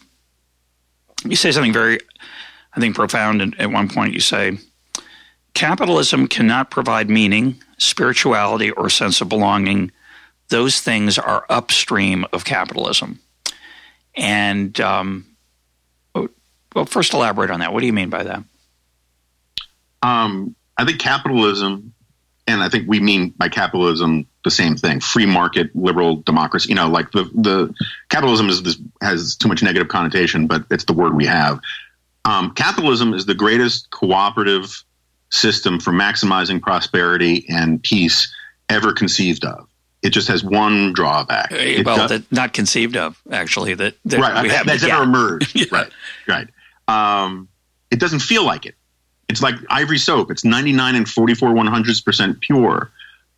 [1.26, 2.00] You say something very,
[2.74, 3.42] I think, profound.
[3.42, 4.58] And at one point, you say
[5.56, 9.90] Capitalism cannot provide meaning, spirituality, or sense of belonging.
[10.50, 13.20] Those things are upstream of capitalism.
[14.16, 15.26] And, um,
[16.14, 17.72] well, first elaborate on that.
[17.72, 18.44] What do you mean by that?
[20.02, 21.94] Um, I think capitalism,
[22.48, 26.70] and I think we mean by capitalism the same thing: free market, liberal democracy.
[26.70, 27.74] You know, like the the
[28.08, 31.60] capitalism is this, has too much negative connotation, but it's the word we have.
[32.24, 34.84] Um, capitalism is the greatest cooperative
[35.30, 38.34] system for maximizing prosperity and peace
[38.70, 39.68] ever conceived of.
[40.02, 41.52] It just has one drawback.
[41.52, 43.74] well, does, not conceived of, actually.
[43.74, 45.56] That, that right, we have, that's ever emerged.
[45.56, 45.66] yeah.
[45.72, 45.92] Right,
[46.28, 46.48] right.
[46.88, 47.50] Um,
[47.92, 48.76] it doesn't feel like it.
[49.28, 50.30] It's like ivory soap.
[50.30, 52.92] It's 99 and 44 100 percent pure.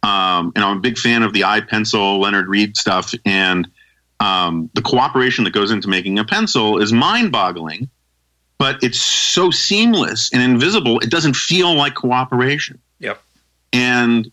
[0.03, 3.67] Um, and I'm a big fan of the iPencil, Leonard Read stuff, and
[4.19, 7.89] um, the cooperation that goes into making a pencil is mind-boggling.
[8.57, 12.79] But it's so seamless and invisible; it doesn't feel like cooperation.
[12.99, 13.21] Yep.
[13.73, 14.31] And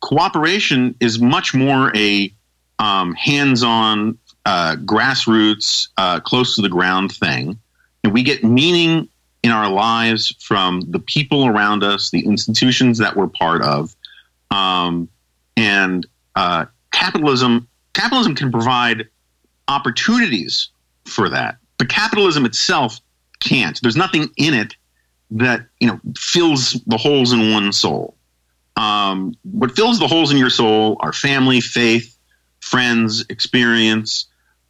[0.00, 2.32] cooperation is much more a
[2.78, 7.58] um, hands-on, uh, grassroots, uh, close to the ground thing,
[8.04, 9.08] and we get meaning
[9.42, 13.95] in our lives from the people around us, the institutions that we're part of,
[14.56, 15.08] um,
[15.56, 17.68] and uh, capitalism.
[17.92, 19.08] Capitalism can provide
[19.68, 20.70] opportunities
[21.04, 23.00] for that, but capitalism itself
[23.40, 23.80] can't.
[23.82, 24.76] There's nothing in it
[25.32, 28.16] that you know fills the holes in one's soul.
[28.76, 32.16] Um, what fills the holes in your soul are family, faith,
[32.60, 34.26] friends, experience,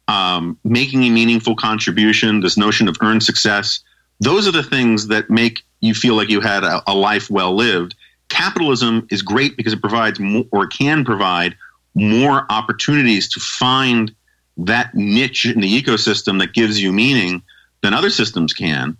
[0.07, 2.39] um, making a meaningful contribution.
[2.41, 3.81] This notion of earned success.
[4.19, 7.53] Those are the things that make you feel like you had a, a life well
[7.55, 7.95] lived.
[8.29, 11.55] Capitalism is great because it provides more, or can provide
[11.95, 14.13] more opportunities to find
[14.57, 17.41] that niche in the ecosystem that gives you meaning
[17.81, 18.97] than other systems can.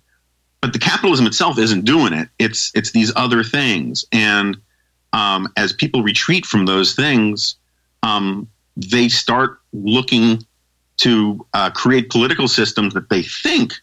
[0.61, 2.29] But the capitalism itself isn't doing it.
[2.39, 4.57] It's it's these other things, and
[5.13, 7.55] um, as people retreat from those things,
[8.03, 10.45] um, they start looking
[10.97, 13.73] to uh, create political systems that they think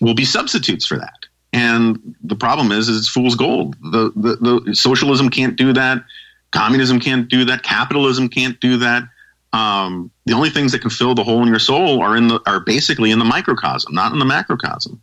[0.00, 1.26] will be substitutes for that.
[1.52, 3.76] And the problem is, is it's fool's gold.
[3.80, 6.04] The, the, the socialism can't do that.
[6.52, 7.62] Communism can't do that.
[7.62, 9.04] Capitalism can't do that.
[9.52, 12.40] Um, the only things that can fill the hole in your soul are in the
[12.46, 15.02] are basically in the microcosm, not in the macrocosm.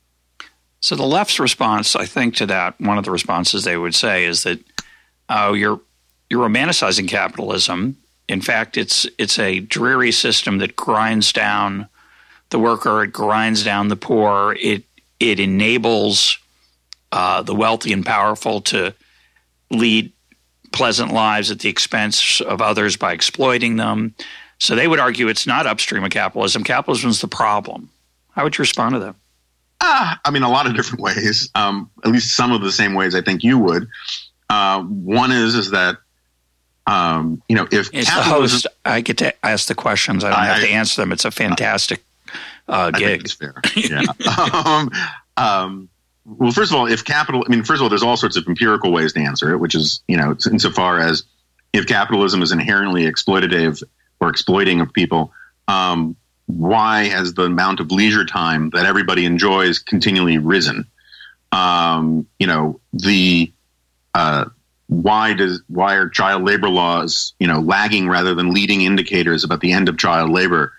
[0.80, 4.24] So the left's response, I think, to that, one of the responses they would say
[4.24, 4.60] is that
[5.28, 5.82] oh, you're
[6.30, 7.98] you're romanticizing capitalism.
[8.30, 11.90] In fact, it's it's a dreary system that grinds down
[12.50, 14.84] the worker, it grinds down the poor, it
[15.20, 16.38] it enables
[17.12, 18.94] uh, the wealthy and powerful to
[19.72, 20.12] lead
[20.72, 24.14] pleasant lives at the expense of others by exploiting them.
[24.60, 26.64] So they would argue it's not upstream of capitalism.
[26.64, 27.90] Capitalism is the problem.
[28.32, 29.16] How would you respond to that?
[29.82, 31.50] Ah, I mean, a lot of different ways.
[31.56, 33.88] Um, at least some of the same ways I think you would.
[34.50, 35.98] Uh, one is is that
[36.88, 40.24] um, you know if it's the host, I get to ask the questions.
[40.24, 41.12] I don't I, have to answer them.
[41.12, 42.04] It's a fantastic
[42.68, 43.22] uh, gig.
[43.22, 43.56] it's fair.
[43.76, 44.04] Yeah.
[44.66, 44.90] um,
[45.38, 45.90] um,
[46.26, 48.48] well, first of all, if capital, I mean, first of all, there's all sorts of
[48.48, 51.24] empirical ways to answer it, which is you know insofar as
[51.74, 53.82] if capitalism is inherently exploitative
[54.20, 55.32] or exploiting of people,
[55.68, 56.16] um,
[56.48, 60.88] why has the amount of leisure time that everybody enjoys continually risen?
[61.52, 63.52] Um, you know, the
[64.14, 64.46] uh,
[64.88, 69.62] why does why are child labor laws you know lagging rather than leading indicators about
[69.62, 70.74] the end of child labor?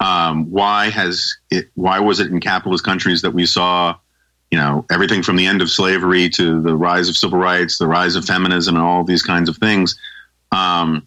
[0.00, 1.68] Um, why has it?
[1.74, 3.96] Why was it in capitalist countries that we saw
[4.50, 7.86] you know everything from the end of slavery to the rise of civil rights, the
[7.86, 9.98] rise of feminism, and all these kinds of things?
[10.52, 11.06] Um,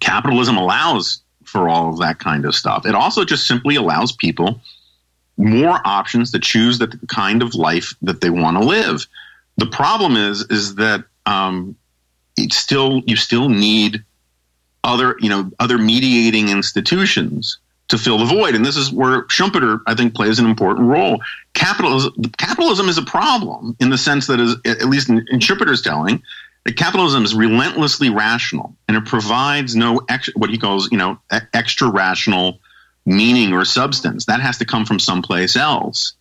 [0.00, 2.86] capitalism allows for all of that kind of stuff.
[2.86, 4.60] It also just simply allows people
[5.36, 9.06] more options to choose the kind of life that they want to live.
[9.56, 11.76] The problem is is that um,
[12.50, 14.04] still you still need
[14.84, 17.58] other you know other mediating institutions
[17.90, 21.20] to fill the void, and this is where Schumpeter I think plays an important role.
[21.54, 25.82] Capitalism capitalism is a problem in the sense that is at least in, in Schumpeter's
[25.82, 26.22] telling
[26.64, 31.18] that capitalism is relentlessly rational and it provides no ex, what he calls you know
[31.52, 32.60] extra rational
[33.04, 34.26] meaning or substance.
[34.26, 36.14] That has to come from someplace else.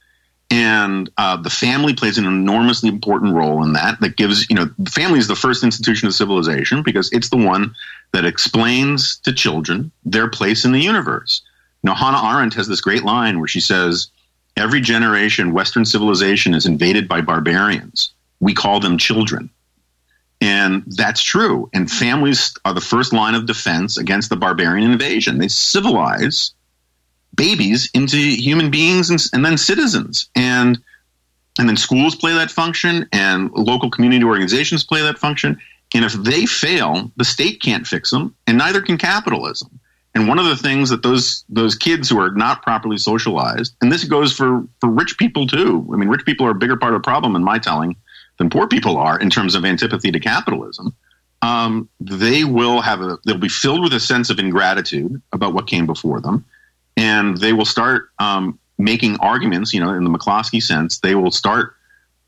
[0.52, 4.72] And uh, the family plays an enormously important role in that that gives you know
[4.80, 7.76] the family is the first institution of civilization because it's the one
[8.12, 11.44] that explains to children their place in the universe
[11.84, 14.10] you know hannah arendt has this great line where she says
[14.56, 19.50] every generation western civilization is invaded by barbarians we call them children
[20.42, 25.38] and that's true and families are the first line of defense against the barbarian invasion
[25.38, 26.54] they civilize
[27.40, 30.30] babies into human beings and, and then citizens.
[30.36, 30.78] And
[31.58, 35.60] and then schools play that function and local community organizations play that function.
[35.94, 39.80] And if they fail, the state can't fix them, and neither can capitalism.
[40.16, 43.92] And one of the things that those those kids who are not properly socialized, and
[43.92, 45.88] this goes for for rich people too.
[45.94, 47.96] I mean, rich people are a bigger part of the problem in my telling
[48.38, 50.96] than poor people are in terms of antipathy to capitalism.
[51.42, 55.68] Um, they will have a they'll be filled with a sense of ingratitude about what
[55.68, 56.46] came before them
[57.00, 59.74] and they will start um, making arguments.
[59.74, 61.76] You know, in the McCloskey sense, they will start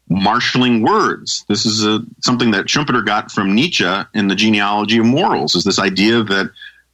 [0.07, 1.45] marshaling words.
[1.49, 5.55] This is a, something that Schumpeter got from Nietzsche in the genealogy of morals.
[5.55, 6.51] Is this idea that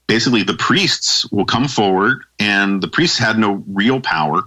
[0.07, 4.43] basically the priests will come forward, and the priests had no real power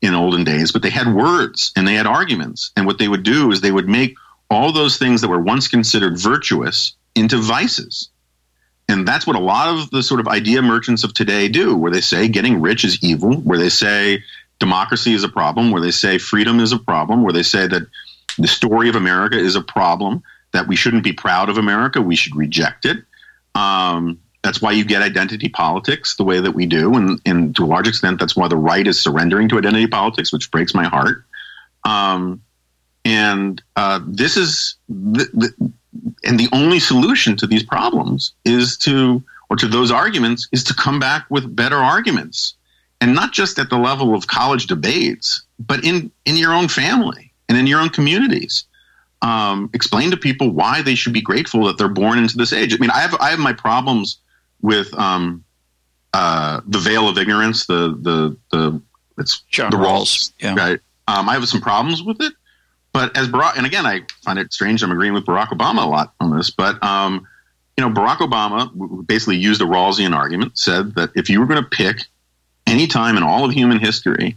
[0.00, 2.72] in olden days, but they had words and they had arguments.
[2.76, 4.16] And what they would do is they would make
[4.50, 8.08] all those things that were once considered virtuous into vices.
[8.88, 11.92] And that's what a lot of the sort of idea merchants of today do, where
[11.92, 14.24] they say getting rich is evil, where they say
[14.58, 17.86] democracy is a problem, where they say freedom is a problem, where they say that
[18.38, 22.16] the story of America is a problem, that we shouldn't be proud of America, we
[22.16, 22.98] should reject it.
[23.54, 27.64] Um, that's why you get identity politics the way that we do, and, and, to
[27.64, 30.84] a large extent, that's why the right is surrendering to identity politics, which breaks my
[30.84, 31.24] heart.
[31.84, 32.42] Um,
[33.04, 35.72] and uh, this is the, the,
[36.24, 40.74] and the only solution to these problems is to, or to those arguments, is to
[40.74, 42.54] come back with better arguments,
[43.00, 47.32] and not just at the level of college debates, but in in your own family
[47.48, 48.64] and in your own communities.
[49.20, 52.74] Um, explain to people why they should be grateful that they're born into this age.
[52.74, 54.18] I mean, I have I have my problems
[54.62, 55.44] with um,
[56.12, 58.80] uh, the veil of ignorance, the the the
[59.18, 60.54] it's John the Rawls, yeah.
[60.54, 60.80] right?
[61.08, 62.32] Um, I have some problems with it,
[62.92, 64.82] but as Barack, and again, I find it strange.
[64.82, 67.26] I'm agreeing with Barack Obama a lot on this, but um,
[67.76, 71.62] you know, Barack Obama basically used a Rawlsian argument, said that if you were going
[71.62, 72.04] to pick
[72.66, 74.36] any time in all of human history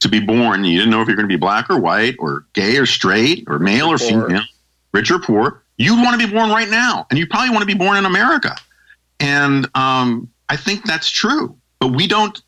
[0.00, 2.46] to be born, you didn't know if you're going to be black or white or
[2.54, 4.42] gay or straight or male or, or female,
[4.92, 7.66] rich or poor, you'd want to be born right now, and you probably want to
[7.66, 8.56] be born in America.
[9.22, 11.56] And um, I think that's true.
[11.78, 12.42] But we don't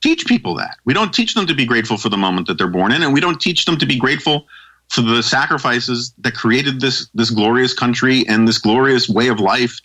[0.00, 0.76] teach people that.
[0.84, 3.12] We don't teach them to be grateful for the moment that they're born in, and
[3.12, 4.46] we don't teach them to be grateful
[4.88, 9.80] for the sacrifices that created this this glorious country and this glorious way of life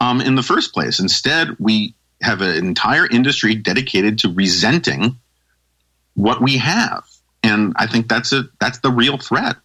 [0.00, 0.98] um, in the first place.
[0.98, 5.16] Instead, we have an entire industry dedicated to resenting
[6.14, 7.04] what we have,
[7.44, 9.56] and I think that's a that's the real threat.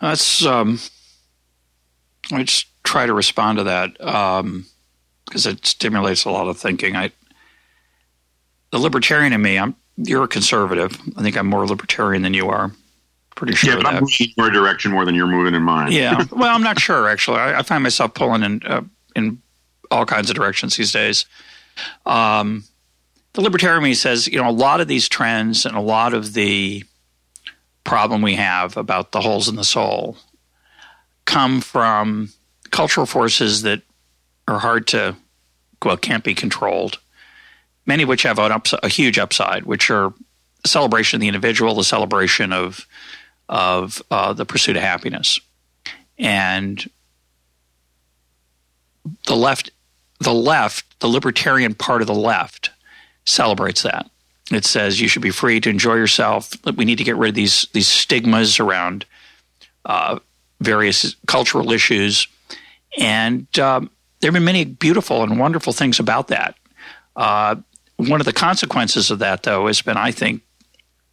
[0.00, 0.80] That's um,
[2.32, 6.96] I just try to respond to that because um, it stimulates a lot of thinking.
[6.96, 7.12] I,
[8.72, 10.96] the libertarian in me, I'm you're a conservative.
[11.16, 12.72] I think I'm more libertarian than you are.
[13.34, 13.70] Pretty sure.
[13.70, 15.92] Yeah, but I'm moving in your direction more than you're moving in mine.
[15.92, 16.24] yeah.
[16.32, 17.38] Well, I'm not sure actually.
[17.38, 18.82] I, I find myself pulling in uh,
[19.14, 19.42] in
[19.90, 21.26] all kinds of directions these days.
[22.06, 22.64] Um,
[23.34, 26.32] the libertarian me says, you know, a lot of these trends and a lot of
[26.32, 26.84] the
[27.84, 30.16] problem we have about the holes in the soul
[31.24, 32.30] come from
[32.70, 33.82] cultural forces that
[34.46, 35.16] are hard to,
[35.84, 36.98] well, can't be controlled.
[37.86, 40.12] Many of which have an ups- a huge upside, which are
[40.62, 42.86] the celebration of the individual, the celebration of
[43.48, 45.40] of uh, the pursuit of happiness,
[46.18, 46.90] and
[49.26, 49.70] the left,
[50.20, 52.70] the left, the libertarian part of the left
[53.24, 54.10] celebrates that.
[54.50, 56.52] It says you should be free to enjoy yourself.
[56.76, 59.04] We need to get rid of these these stigmas around
[59.84, 60.18] uh,
[60.60, 62.26] various cultural issues
[62.98, 63.90] and um,
[64.20, 66.56] there have been many beautiful and wonderful things about that.
[67.16, 67.56] Uh,
[67.96, 70.42] one of the consequences of that, though, has been, I think,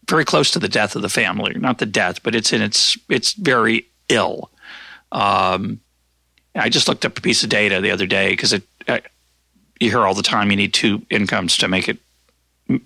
[0.09, 1.53] very close to the death of the family.
[1.55, 4.51] Not the death, but it's in its it's very ill.
[5.11, 5.79] Um,
[6.55, 8.99] I just looked up a piece of data the other day because it uh,
[9.79, 11.97] you hear all the time you need two incomes to make it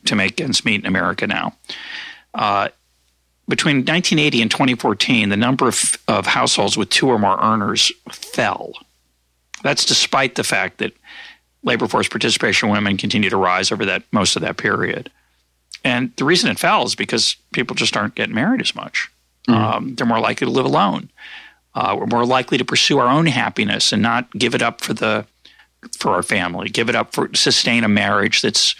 [0.06, 1.56] to make ends meet in America now.
[2.34, 2.70] Uh,
[3.48, 8.74] between 1980 and 2014, the number of, of households with two or more earners fell.
[9.64, 10.94] That's despite the fact that
[11.64, 15.12] labor force participation women continue to rise over that most of that period.
[15.84, 19.10] And the reason it fell is because people just aren't getting married as much.
[19.48, 19.62] Mm-hmm.
[19.62, 21.10] Um, they're more likely to live alone.
[21.76, 24.94] Uh, we're more likely to pursue our own happiness and not give it up for
[24.94, 25.26] the
[25.98, 26.70] for our family.
[26.70, 28.76] Give it up for sustain a marriage that's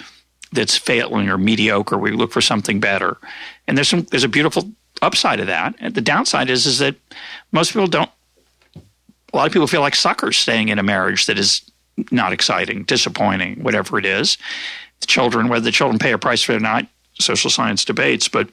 [0.52, 1.98] that's failing or mediocre.
[1.98, 3.18] We look for something better.
[3.68, 4.72] And there's some there's a beautiful
[5.02, 5.76] upside of that.
[5.80, 6.96] And the downside is is that
[7.52, 8.12] most people don't
[9.32, 11.70] a lot of people feel like suckers staying in a marriage that is
[12.12, 14.38] not exciting, disappointing, whatever it is.
[15.02, 16.86] The children, whether the children pay a price for it or not,
[17.20, 18.50] social science debates, but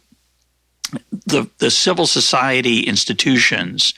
[1.26, 3.94] the the civil society institutions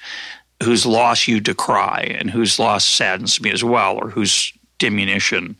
[0.62, 5.56] whose loss you decry and whose loss saddens me as well, or whose diminution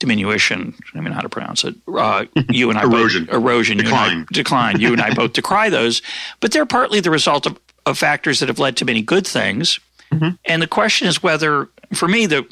[0.00, 0.74] diminution.
[0.94, 1.74] I mean, how to pronounce it?
[1.86, 4.80] Uh, you and I erosion, both, erosion, decline, you decline.
[4.80, 6.02] You and I both decry those,
[6.40, 9.78] but they're partly the result of, of factors that have led to many good things.
[10.14, 10.36] Mm-hmm.
[10.46, 12.46] And the question is whether, for me, the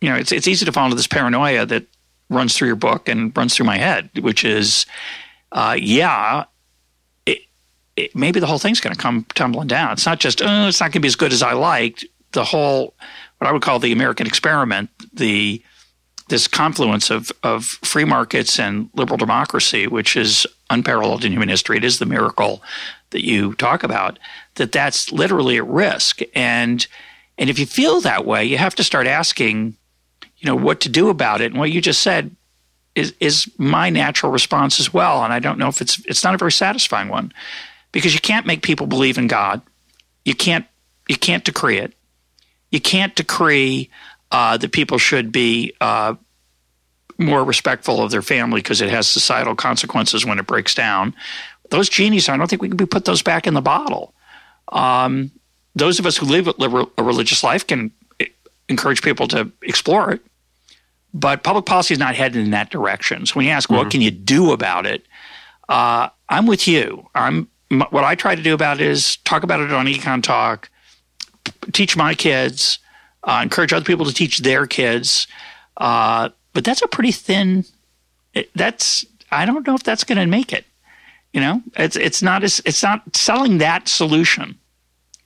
[0.00, 1.86] you know, it's it's easy to fall into this paranoia that
[2.28, 4.86] runs through your book and runs through my head, which is,
[5.52, 6.44] uh, yeah,
[7.26, 7.40] it,
[7.96, 9.92] it, maybe the whole thing's going to come tumbling down.
[9.92, 12.04] It's not just, oh, it's not going to be as good as I liked.
[12.32, 12.94] The whole,
[13.38, 15.62] what I would call the American experiment, the
[16.28, 21.76] this confluence of, of free markets and liberal democracy, which is unparalleled in human history.
[21.76, 22.62] It is the miracle
[23.10, 24.18] that you talk about,
[24.56, 26.20] that that's literally at risk.
[26.34, 26.86] And,
[27.38, 29.76] and if you feel that way, you have to start asking,
[30.38, 31.50] you know, what to do about it.
[31.50, 32.34] And what you just said
[32.94, 35.24] is, is my natural response as well.
[35.24, 37.32] And I don't know if it's, it's not a very satisfying one
[37.90, 39.60] because you can't make people believe in God.
[40.24, 40.66] You can't,
[41.08, 41.92] you can't decree it.
[42.70, 43.88] you can't decree
[44.32, 46.14] uh, that people should be uh,
[47.18, 51.14] more respectful of their family because it has societal consequences when it breaks down.
[51.70, 54.13] Those genies, I don't think we can put those back in the bottle.
[54.68, 55.30] Um,
[55.74, 57.90] those of us who live a religious life can
[58.68, 60.20] encourage people to explore it,
[61.12, 63.26] but public policy is not headed in that direction.
[63.26, 63.78] So when you ask, mm-hmm.
[63.78, 65.06] what can you do about it?
[65.68, 67.08] Uh, I'm with you.
[67.14, 70.70] I'm what I try to do about it is talk about it on Econ Talk,
[71.72, 72.78] teach my kids,
[73.24, 75.26] uh, encourage other people to teach their kids.
[75.76, 77.64] Uh, but that's a pretty thin.
[78.54, 80.64] That's I don't know if that's going to make it.
[81.34, 84.56] You know, it's it's not as it's not selling that solution.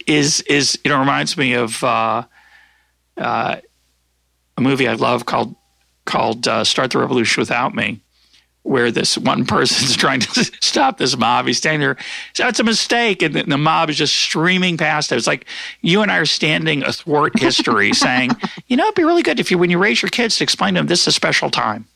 [0.06, 2.24] Is is you know reminds me of uh,
[3.18, 3.56] uh,
[4.56, 5.54] a movie I love called
[6.06, 8.00] called uh, "Start the Revolution Without Me."
[8.68, 11.46] where this one person's trying to stop this mob.
[11.46, 11.96] He's standing there.
[12.34, 13.22] so it's a mistake.
[13.22, 15.16] And the mob is just streaming past it.
[15.16, 15.46] It's like
[15.80, 18.30] you and I are standing athwart history saying,
[18.66, 20.74] you know, it'd be really good if you, when you raise your kids, to explain
[20.74, 21.86] to them this is a special time.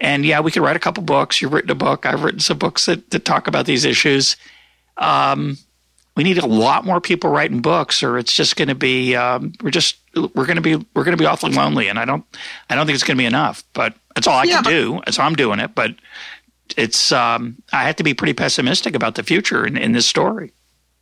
[0.00, 1.40] And yeah, we could write a couple books.
[1.40, 2.04] You've written a book.
[2.04, 4.36] I've written some books that, that talk about these issues.
[4.96, 5.58] Um,
[6.16, 9.52] we need a lot more people writing books, or it's just going to be um,
[9.62, 12.24] we're just we're going to be we're going to be awfully lonely, and I don't
[12.70, 13.64] I don't think it's going to be enough.
[13.72, 15.00] But that's all I yeah, can but, do.
[15.04, 15.74] That's how I'm doing it.
[15.74, 15.96] But
[16.76, 20.52] it's um, I have to be pretty pessimistic about the future in, in this story.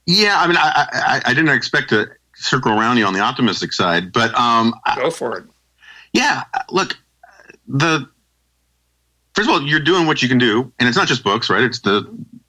[0.07, 3.73] Yeah, I mean, I, I, I, didn't expect to circle around you on the optimistic
[3.73, 5.45] side, but um, go for it.
[6.13, 6.99] Yeah, look,
[7.69, 8.09] the
[9.35, 11.63] first of all, you're doing what you can do, and it's not just books, right?
[11.63, 12.07] It's the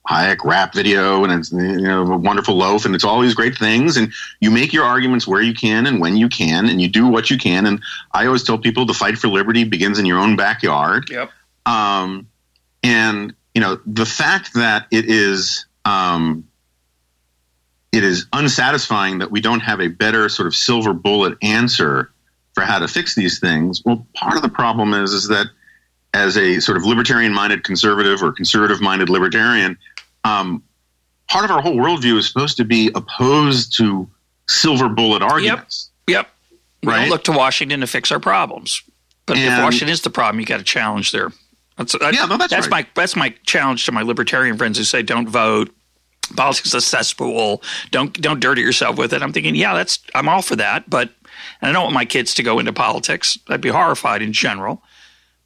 [0.10, 3.58] Hayek rap video, and it's you know a wonderful loaf, and it's all these great
[3.58, 4.12] things, and
[4.42, 7.30] you make your arguments where you can and when you can, and you do what
[7.30, 7.66] you can.
[7.66, 7.82] And
[8.12, 11.10] I always tell people the fight for liberty begins in your own backyard.
[11.10, 11.32] Yep.
[11.66, 12.28] Um,
[12.84, 16.48] and you know the fact that it is um,
[17.94, 22.12] it is unsatisfying that we don't have a better sort of silver bullet answer
[22.56, 23.82] for how to fix these things.
[23.86, 25.48] Well, part of the problem is is that
[26.14, 29.78] as a sort of libertarian minded conservative or conservative minded libertarian,
[30.24, 30.64] um,
[31.28, 34.08] part of our whole worldview is supposed to be opposed to
[34.48, 35.90] silver bullet arguments.
[36.08, 36.16] Yep.
[36.16, 36.28] Yep.
[36.84, 37.02] We right?
[37.02, 38.84] don't look to Washington to fix our problems.
[39.26, 41.32] But and, if Washington is the problem, you got to challenge there.
[41.78, 42.86] That's, that, yeah, no, that's, that's right.
[42.86, 45.74] my that's my challenge to my libertarian friends who say don't vote.
[46.36, 47.64] Politics is a cesspool.
[47.92, 49.24] Don't don't dirty yourself with it.
[49.24, 51.10] I'm thinking, yeah, that's I'm all for that, but
[51.62, 53.38] and I don't want my kids to go into politics.
[53.48, 54.84] I'd be horrified in general.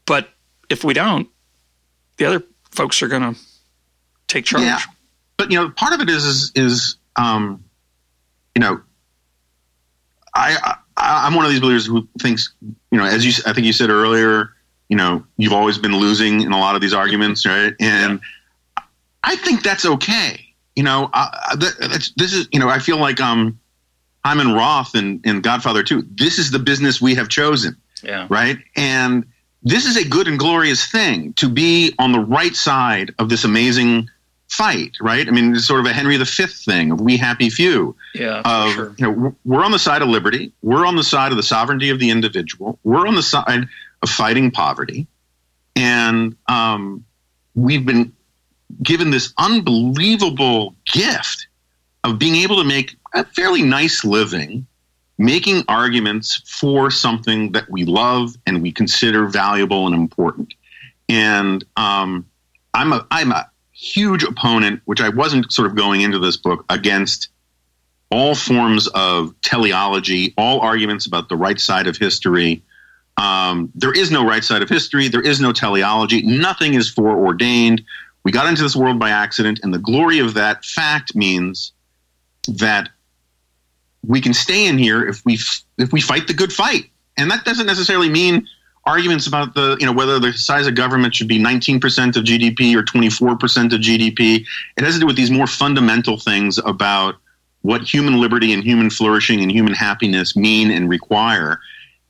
[0.06, 0.30] But
[0.70, 1.28] if we don't,
[2.18, 3.40] the other folks are going to
[4.28, 4.64] take charge.
[4.64, 4.80] Yeah.
[5.38, 7.64] But you know, part of it is is, is um,
[8.56, 8.82] you know,
[10.34, 13.66] I, I am one of these believers who thinks you know, as you I think
[13.66, 14.52] you said earlier,
[14.90, 17.74] you know, you've always been losing in a lot of these arguments, right?
[17.80, 18.20] And
[18.78, 18.84] yeah.
[19.24, 20.44] I think that's okay.
[20.76, 23.60] You know, uh, that, this is you know, I feel like um,
[24.24, 26.08] Hyman Roth and in Godfather 2.
[26.16, 27.78] This is the business we have chosen.
[28.04, 28.28] Yeah.
[28.30, 28.58] Right.
[28.76, 29.26] And
[29.68, 33.44] this is a good and glorious thing to be on the right side of this
[33.44, 34.10] amazing
[34.48, 35.28] fight, right?
[35.28, 37.96] I mean, it's sort of a Henry V thing of we happy few.
[38.14, 38.96] Yeah, of, sure.
[38.98, 40.54] You know, we're on the side of liberty.
[40.62, 42.80] We're on the side of the sovereignty of the individual.
[42.84, 43.68] We're on the side
[44.02, 45.08] of fighting poverty,
[45.76, 47.06] and um,
[47.56, 48.14] we've been
[48.82, 51.48] given this unbelievable gift
[52.04, 54.67] of being able to make a fairly nice living
[55.18, 60.54] making arguments for something that we love and we consider valuable and important.
[61.10, 62.28] And um,
[62.74, 66.66] I'm a I'm a huge opponent, which I wasn't sort of going into this book
[66.70, 67.30] against
[68.10, 72.64] all forms of teleology, all arguments about the right side of history.
[73.18, 75.08] Um, there is no right side of history.
[75.08, 76.22] There is no teleology.
[76.22, 77.84] Nothing is foreordained.
[78.24, 81.72] We got into this world by accident, and the glory of that fact means
[82.48, 82.90] that
[84.08, 85.38] we can stay in here if we
[85.78, 88.48] if we fight the good fight, and that doesn't necessarily mean
[88.86, 91.76] arguments about the you know whether the size of government should be 19%
[92.16, 94.46] of GDP or 24% of GDP.
[94.78, 97.16] It has to do with these more fundamental things about
[97.62, 101.60] what human liberty and human flourishing and human happiness mean and require.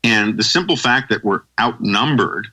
[0.04, 2.48] And the simple fact that we're outnumbered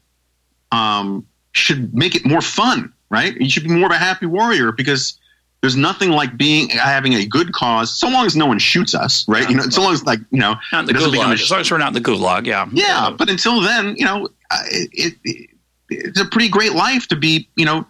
[0.73, 3.37] um, should make it more fun, right?
[3.37, 5.19] You should be more of a happy warrior because
[5.65, 9.27] there's nothing like being having a good cause, so long as no one shoots us,
[9.27, 9.49] right?
[9.49, 11.33] you know, so long as like you know, not in the gulag.
[11.33, 12.69] as long as we're not in the gulag, yeah.
[12.71, 14.29] Yeah, but until then, you know,
[14.67, 15.51] it, it,
[15.89, 17.87] it's a pretty great life to be, you know,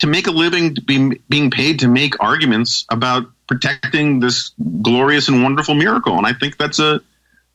[0.00, 4.50] to make a living, to be being paid to make arguments about protecting this
[4.82, 7.00] glorious and wonderful miracle, and I think that's a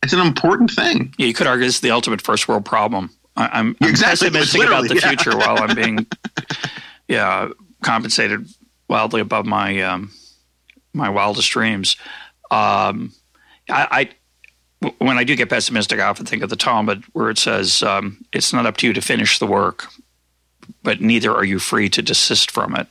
[0.01, 1.13] it's an important thing.
[1.19, 3.11] Yeah, you could argue it's the ultimate first world problem.
[3.38, 5.09] I, am exactly, pessimistic about the yeah.
[5.09, 6.07] future while I'm being,
[7.07, 7.49] yeah,
[7.83, 8.47] compensated
[8.91, 10.11] wildly above my um,
[10.93, 11.95] my wildest dreams.
[12.51, 13.13] Um,
[13.69, 14.09] I,
[14.97, 18.23] when I do get pessimistic, I often think of the Talmud, where it says, um,
[18.34, 19.88] "It's not up to you to finish the work,
[20.84, 22.88] but neither are you free to desist from it."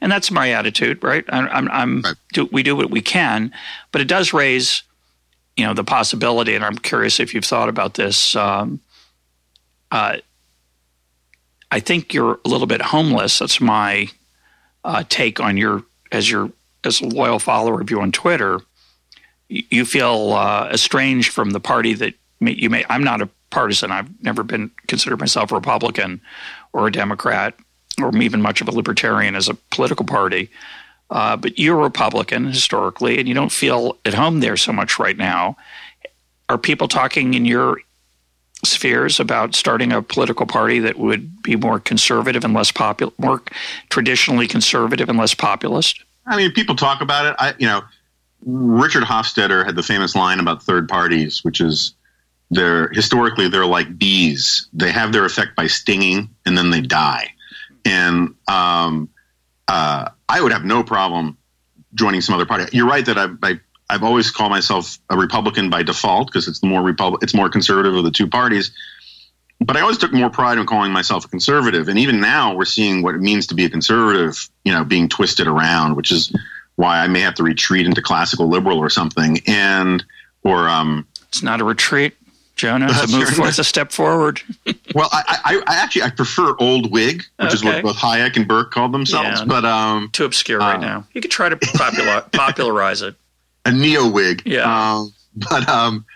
[0.00, 1.24] And that's my attitude, right?
[1.28, 2.16] I, I'm, I'm right.
[2.32, 3.52] do, we do what we can,
[3.92, 4.82] but it does raise,
[5.56, 6.56] you know, the possibility.
[6.56, 8.34] And I'm curious if you've thought about this.
[8.34, 8.80] Um,
[9.92, 10.16] uh,
[11.70, 13.38] I think you're a little bit homeless.
[13.38, 14.08] That's my
[14.86, 16.50] uh, take on your as your
[16.84, 18.60] as a loyal follower of you on Twitter
[19.48, 22.84] you feel uh, estranged from the party that you may.
[22.88, 23.90] I'm not a partisan.
[23.90, 26.20] I've never been considered myself a Republican
[26.72, 27.54] or a Democrat
[28.00, 30.50] or even much of a libertarian as a political party.
[31.10, 34.98] Uh, but you're a Republican historically, and you don't feel at home there so much
[34.98, 35.56] right now.
[36.48, 37.80] Are people talking in your
[38.64, 43.42] spheres about starting a political party that would be more conservative and less popular, more
[43.90, 46.02] traditionally conservative and less populist?
[46.26, 47.36] I mean, people talk about it.
[47.38, 47.82] I, you know,
[48.44, 51.94] Richard Hofstadter had the famous line about third parties, which is
[52.50, 54.68] they're historically they're like bees.
[54.72, 57.32] They have their effect by stinging and then they die.
[57.84, 59.08] And um,
[59.68, 61.38] uh, I would have no problem
[61.94, 62.64] joining some other party.
[62.72, 66.60] You're right that I, I I've always called myself a Republican by default because it's
[66.60, 68.72] the more Republic, it's more conservative of the two parties.
[69.60, 72.66] But I always took more pride in calling myself a conservative, and even now we're
[72.66, 76.30] seeing what it means to be a conservative, you know, being twisted around, which is
[76.74, 79.40] why I may have to retreat into classical liberal or something.
[79.46, 80.04] And
[80.42, 82.14] or um, it's not a retreat,
[82.56, 82.86] Jonah.
[82.88, 83.48] It's a move forward.
[83.48, 84.42] It's a step forward.
[84.94, 87.54] well, I, I, I, actually I prefer old Whig, which okay.
[87.54, 89.40] is what both Hayek and Burke called themselves.
[89.40, 91.06] Yeah, but um, too obscure right uh, now.
[91.14, 93.16] You could try to popular, popularize it.
[93.66, 94.42] A neo Whig.
[94.46, 94.62] Yeah.
[94.62, 96.06] Um, but um,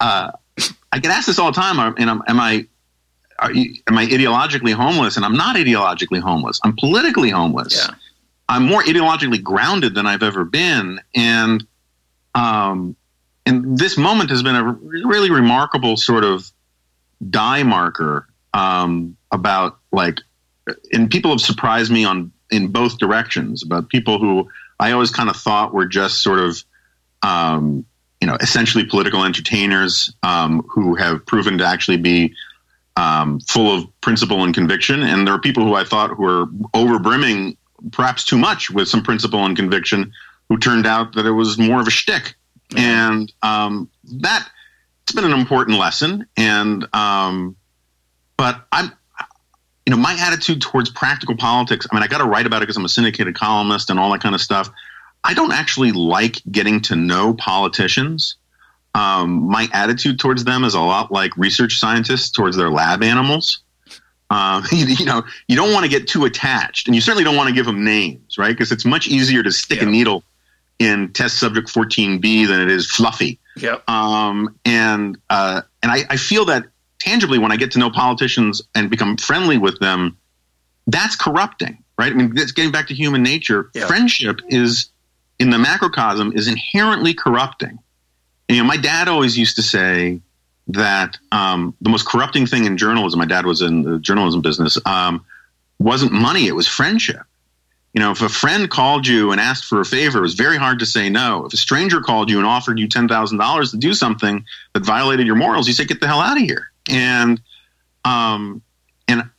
[0.00, 0.32] uh,
[0.92, 1.94] I get asked this all the time.
[1.96, 2.66] And am, am I
[3.52, 5.16] you, am I ideologically homeless?
[5.16, 6.60] And I'm not ideologically homeless.
[6.64, 7.86] I'm politically homeless.
[7.86, 7.94] Yeah.
[8.48, 11.66] I'm more ideologically grounded than I've ever been, and
[12.34, 12.94] um,
[13.44, 16.50] and this moment has been a really remarkable sort of
[17.28, 20.20] dye marker um, about like,
[20.92, 25.28] and people have surprised me on in both directions about people who I always kind
[25.28, 26.62] of thought were just sort of,
[27.26, 27.84] um,
[28.20, 32.32] you know, essentially political entertainers um, who have proven to actually be
[32.96, 35.02] um, full of principle and conviction.
[35.02, 37.56] And there are people who I thought were overbrimming
[37.92, 40.12] perhaps too much with some principle and conviction,
[40.48, 42.36] who turned out that it was more of a shtick.
[42.70, 42.78] Mm-hmm.
[42.78, 43.90] And um,
[44.22, 44.48] that
[45.02, 46.26] it's been an important lesson.
[46.36, 47.56] And um,
[48.36, 48.92] but I'm,
[49.84, 51.86] you know, my attitude towards practical politics.
[51.90, 54.10] I mean, I got to write about it because I'm a syndicated columnist and all
[54.12, 54.70] that kind of stuff.
[55.26, 58.36] I don't actually like getting to know politicians.
[58.94, 63.60] Um, my attitude towards them is a lot like research scientists towards their lab animals.
[64.30, 67.48] You, you, know, you don't want to get too attached, and you certainly don't want
[67.48, 68.52] to give them names, right?
[68.52, 69.88] Because it's much easier to stick yeah.
[69.88, 70.22] a needle
[70.78, 73.40] in test subject 14b than it is fluffy.
[73.56, 73.88] Yep.
[73.90, 76.66] Um, and uh, and I, I feel that
[77.00, 80.18] tangibly when I get to know politicians and become friendly with them,
[80.86, 82.12] that's corrupting, right?
[82.12, 83.70] I mean, it's getting back to human nature.
[83.74, 83.88] Yep.
[83.88, 84.90] Friendship is
[85.38, 87.78] in the macrocosm is inherently corrupting.
[88.48, 90.20] And, you know, my dad always used to say,
[90.68, 94.78] that um, the most corrupting thing in journalism, my dad was in the journalism business,
[94.84, 95.24] um,
[95.78, 97.22] wasn't money, it was friendship.
[97.92, 100.58] You know, if a friend called you and asked for a favor, it was very
[100.58, 101.46] hard to say no.
[101.46, 104.44] If a stranger called you and offered you $10,000 to do something
[104.74, 106.70] that violated your morals, you say, get the hell out of here.
[106.90, 107.40] And,
[108.04, 108.60] um,
[109.08, 109.30] and,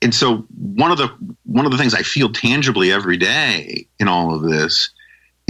[0.00, 1.08] and so one of the,
[1.44, 4.90] one of the things I feel tangibly every day in all of this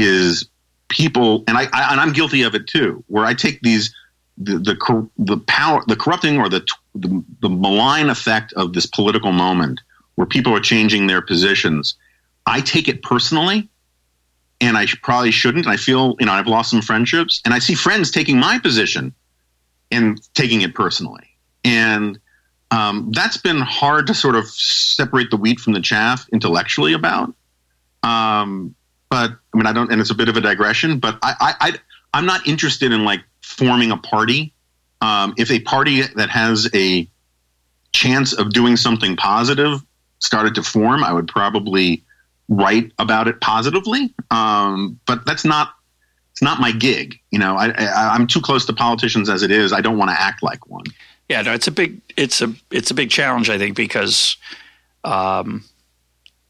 [0.01, 0.48] is
[0.89, 3.94] people, and I, I and I'm guilty of it too, where I take these
[4.39, 9.32] the the, the power, the corrupting or the, the the malign effect of this political
[9.32, 9.81] moment,
[10.16, 11.94] where people are changing their positions.
[12.47, 13.68] I take it personally,
[14.60, 15.66] and I probably shouldn't.
[15.66, 19.14] I feel you know I've lost some friendships, and I see friends taking my position
[19.90, 21.28] and taking it personally,
[21.62, 22.18] and
[22.70, 27.35] um, that's been hard to sort of separate the wheat from the chaff intellectually about.
[28.02, 28.74] Um,
[29.10, 30.98] but I mean, I don't, and it's a bit of a digression.
[30.98, 31.72] But I, I, I
[32.14, 34.52] I'm not interested in like forming a party.
[35.01, 37.09] Um, if a party that has a
[37.93, 39.81] chance of doing something positive
[40.18, 42.05] started to form, I would probably
[42.48, 44.12] write about it positively.
[44.31, 45.72] Um, but that's not
[46.32, 47.18] it's not my gig.
[47.31, 49.72] You know, I, I, I'm too close to politicians as it is.
[49.72, 50.85] I don't want to act like one.
[51.28, 53.51] Yeah, no, it's a big it's a it's a big challenge.
[53.51, 54.36] I think because
[55.05, 55.64] um,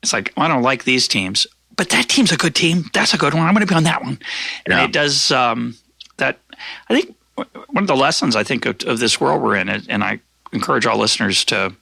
[0.03, 1.47] it's like I don't like these teams,
[1.81, 2.85] but that team's a good team.
[2.93, 3.45] That's a good one.
[3.45, 4.19] I'm going to be on that one.
[4.67, 4.85] And yeah.
[4.85, 5.79] it does um,
[6.19, 6.39] that
[6.91, 10.05] I think one of the lessons I think of, of this world we're in, and
[10.05, 10.21] I
[10.53, 11.75] encourage all listeners to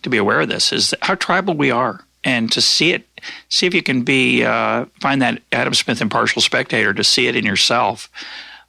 [0.00, 3.06] to be aware of this, is how tribal we are, and to see it,
[3.50, 7.36] see if you can be uh, find that Adam Smith impartial spectator to see it
[7.36, 8.08] in yourself.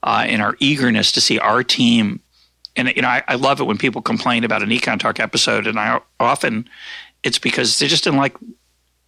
[0.06, 2.22] uh, and our eagerness to see our team.
[2.76, 5.68] And you know, I, I love it when people complain about an Econ Talk episode,
[5.68, 6.70] and I often
[7.24, 8.36] it's because they just didn't like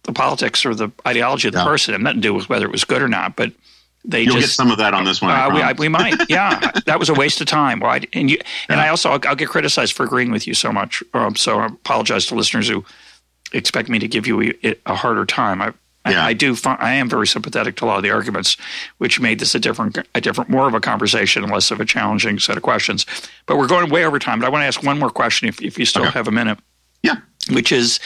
[0.08, 1.66] the politics or the ideology of the yeah.
[1.66, 1.92] person.
[1.92, 3.52] It had nothing to do with whether it was good or not, but
[4.06, 5.32] they You'll just, get some of that on this one.
[5.32, 6.70] Uh, we, I, we, might, yeah.
[6.86, 7.80] that was a waste of time.
[7.80, 8.46] Well, I, and you, yeah.
[8.70, 11.02] and I also I'll, I'll, get criticized for agreeing with you so much.
[11.12, 12.86] Um, so I apologize to listeners who
[13.52, 15.60] expect me to give you a, a harder time.
[15.60, 15.74] I,
[16.08, 16.24] yeah.
[16.24, 16.56] I, I, do.
[16.64, 18.56] I am very sympathetic to a lot of the arguments,
[18.96, 21.84] which made this a different, a different, more of a conversation and less of a
[21.84, 23.04] challenging set of questions.
[23.44, 24.40] But we're going way over time.
[24.40, 26.12] But I want to ask one more question, if, if you still okay.
[26.12, 26.58] have a minute.
[27.02, 27.16] Yeah.
[27.50, 28.00] Which is,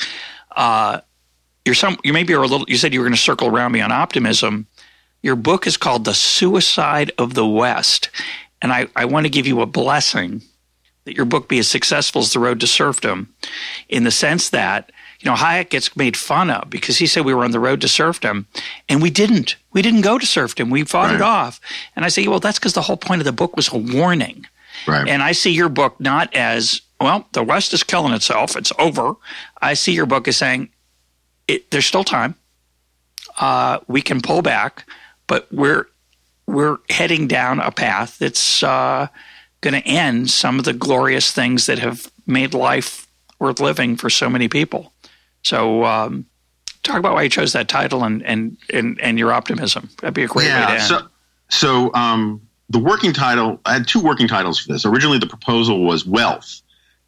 [0.56, 1.00] uh,
[1.64, 1.98] you're some.
[2.02, 2.66] You maybe are a little.
[2.68, 4.66] You said you were going to circle around me on optimism.
[5.22, 8.10] Your book is called The Suicide of the West.
[8.60, 10.42] And I, I want to give you a blessing
[11.04, 13.32] that your book be as successful as The Road to Serfdom
[13.88, 14.90] in the sense that,
[15.20, 17.80] you know, Hayek gets made fun of because he said we were on the road
[17.80, 18.46] to serfdom
[18.88, 19.56] and we didn't.
[19.72, 20.70] We didn't go to serfdom.
[20.70, 21.16] We fought right.
[21.16, 21.60] it off.
[21.94, 24.46] And I say, well, that's because the whole point of the book was a warning.
[24.86, 25.08] Right.
[25.08, 28.56] And I see your book not as, well, the West is killing itself.
[28.56, 29.14] It's over.
[29.60, 30.68] I see your book as saying,
[31.48, 32.34] it, there's still time.
[33.38, 34.84] Uh, we can pull back
[35.32, 35.86] but we're
[36.46, 39.06] we're heading down a path that's uh,
[39.62, 43.06] going to end some of the glorious things that have made life
[43.38, 44.92] worth living for so many people.
[45.42, 46.26] So, um,
[46.82, 49.88] talk about why you chose that title and and and, and your optimism.
[50.02, 50.82] That'd be a great yeah, way to end.
[50.82, 51.08] So,
[51.48, 54.84] so um, the working title, I had two working titles for this.
[54.84, 56.60] Originally, the proposal was wealth,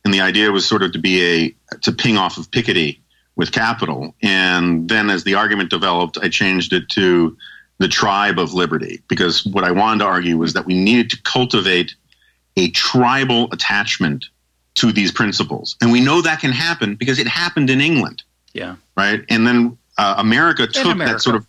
[0.02, 3.00] and the idea was sort of to be a to ping off of Piketty
[3.36, 4.14] with capital.
[4.22, 7.36] And then, as the argument developed, I changed it to
[7.78, 11.22] the tribe of liberty because what I wanted to argue was that we needed to
[11.22, 11.94] cultivate
[12.56, 14.26] a tribal attachment
[14.74, 15.76] to these principles.
[15.80, 18.22] And we know that can happen because it happened in England.
[18.52, 18.76] Yeah.
[18.96, 19.24] Right.
[19.28, 21.14] And then uh, America took America.
[21.14, 21.46] that sort of,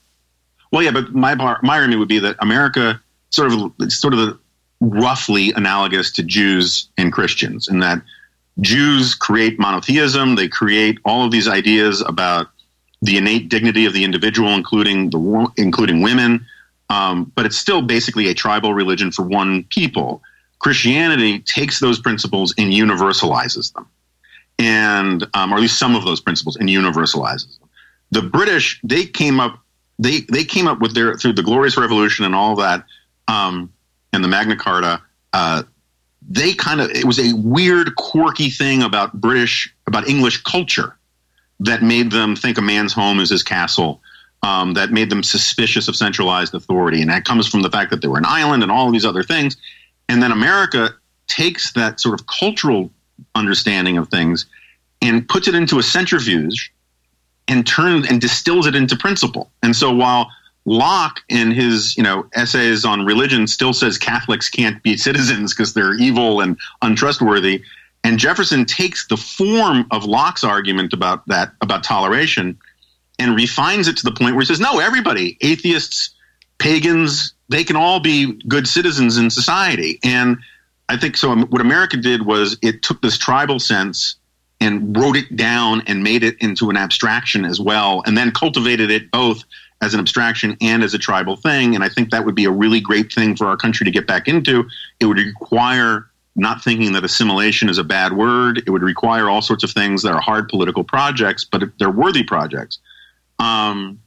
[0.72, 3.00] well, yeah, but my, my argument would be that America
[3.30, 4.40] sort of, sort of the,
[4.82, 8.02] roughly analogous to Jews and Christians in that
[8.62, 10.36] Jews create monotheism.
[10.36, 12.48] They create all of these ideas about
[13.02, 16.46] the innate dignity of the individual, including the including women.
[16.90, 20.22] Um, but it's still basically a tribal religion for one people.
[20.60, 23.88] Christianity takes those principles and universalizes them,
[24.58, 27.70] and um, or at least some of those principles and universalizes them.
[28.12, 29.60] The British they came up
[30.00, 32.86] they they came up with their through the Glorious Revolution and all that
[33.28, 33.74] um,
[34.14, 35.02] and the Magna Carta.
[35.34, 35.64] Uh,
[36.30, 40.96] they kind of it was a weird, quirky thing about British about English culture
[41.60, 44.02] that made them think a man's home is his castle.
[44.44, 48.04] Um, that made them suspicious of centralized authority, and that comes from the fact that
[48.04, 49.58] they were an island and all these other things.
[50.08, 50.94] And then America
[51.28, 52.92] takes that sort of cultural
[53.34, 54.46] understanding of things
[55.02, 56.72] and puts it into a centrifuge
[57.48, 59.52] and turns and distills it into principle.
[59.64, 60.30] And so while
[60.66, 65.74] Locke in his you know essays on religion still says Catholics can't be citizens because
[65.74, 67.64] they're evil and untrustworthy,
[68.06, 72.60] and Jefferson takes the form of Locke's argument about that, about toleration,
[73.18, 76.12] and refines it to the point where he says, no, everybody, atheists,
[76.60, 80.00] pagans, they can all be good citizens in society.
[80.04, 80.38] And
[80.88, 81.32] I think so.
[81.32, 84.18] Um, what America did was it took this tribal sense
[84.62, 88.92] and wrote it down and made it into an abstraction as well, and then cultivated
[88.92, 89.44] it both
[89.82, 91.76] as an abstraction and as a tribal thing.
[91.76, 94.08] And I think that would be a really great thing for our country to get
[94.08, 94.68] back into.
[95.00, 98.64] It would require not thinking that assimilation is a bad word.
[98.66, 102.24] It would require all sorts of things that are hard political projects, but they're worthy
[102.24, 102.80] projects.
[103.40, 104.00] Um,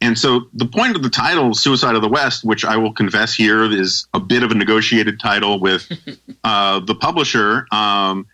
[0.00, 3.34] and so the point of the title, Suicide of the West, which I will confess
[3.34, 5.90] here is a bit of a negotiated title with
[6.44, 7.66] uh, the publisher.
[7.72, 8.26] Um,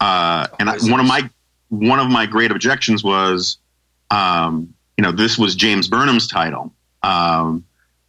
[0.00, 1.28] uh, and I, one of my
[1.68, 3.58] one of my great objections was,
[4.10, 6.74] um, you know, this was James Burnham's title.
[7.02, 7.64] Um,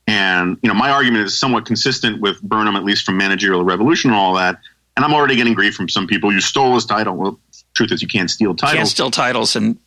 [0.08, 4.10] and you know, my argument is somewhat consistent with Burnham, at least from Managerial Revolution
[4.10, 4.60] and all that
[4.96, 6.32] and I'm already getting grief from some people.
[6.32, 7.16] You stole his title.
[7.16, 7.40] Well,
[7.74, 8.78] truth is, you can't steal titles.
[8.78, 9.78] Can't steal titles, and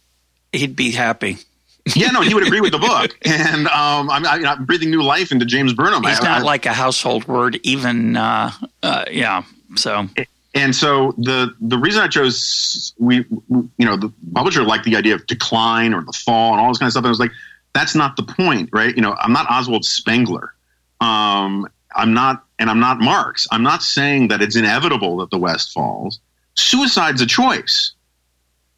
[0.53, 1.39] he'd be happy.
[1.95, 5.33] yeah, no, he would agree with the book, and um, I'm, I'm, breathing new life
[5.33, 6.03] into James Burnham.
[6.05, 8.17] He's I, not I, like a household word, even.
[8.17, 8.51] Uh,
[8.83, 9.45] uh, yeah,
[9.77, 10.09] so.
[10.55, 15.15] And so the the reason I chose we you know the publisher liked the idea
[15.17, 17.03] of decline or the fall and all this kind of stuff.
[17.03, 17.33] And I was like,
[17.75, 18.95] that's not the point, right?
[18.95, 20.55] You know, I'm not Oswald Spengler.
[21.01, 23.47] Um, I'm not, and I'm not Marx.
[23.51, 26.21] I'm not saying that it's inevitable that the West falls.
[26.55, 27.93] Suicide's a choice,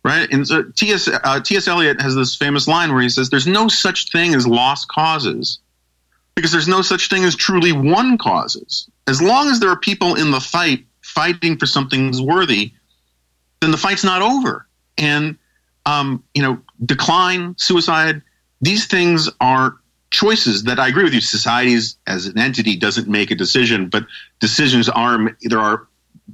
[0.02, 0.30] right?
[0.32, 1.08] And so T.S.
[1.08, 1.68] Uh, T.S.
[1.68, 5.58] Eliot has this famous line where he says, "There's no such thing as lost causes,
[6.34, 8.88] because there's no such thing as truly won causes.
[9.06, 12.72] As long as there are people in the fight fighting for something's worthy,
[13.60, 14.66] then the fight's not over.
[14.98, 15.38] And
[15.86, 18.22] um, you know, decline, suicide,
[18.60, 19.76] these things are
[20.10, 21.20] choices that I agree with you.
[21.20, 24.04] Societies as an entity doesn't make a decision, but
[24.40, 25.86] decisions are there are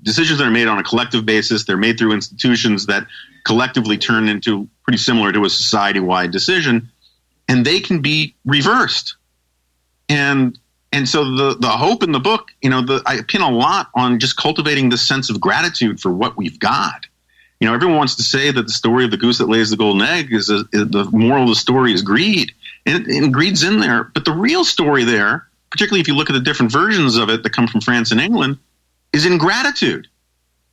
[0.03, 1.65] decisions that are made on a collective basis.
[1.65, 3.07] They're made through institutions that
[3.45, 6.91] collectively turn into pretty similar to a society wide decision,
[7.47, 9.17] and they can be reversed.
[10.09, 10.59] And
[10.93, 13.89] and so the the hope in the book, you know, the, I pin a lot
[13.95, 17.07] on just cultivating this sense of gratitude for what we've got.
[17.61, 19.77] You know, everyone wants to say that the story of the goose that lays the
[19.77, 22.53] golden egg is, a, is the moral of the story is greed,
[22.85, 24.05] and, and greed's in there.
[24.05, 27.43] But the real story there, particularly if you look at the different versions of it
[27.43, 28.59] that come from France and England,
[29.13, 30.09] is ingratitude.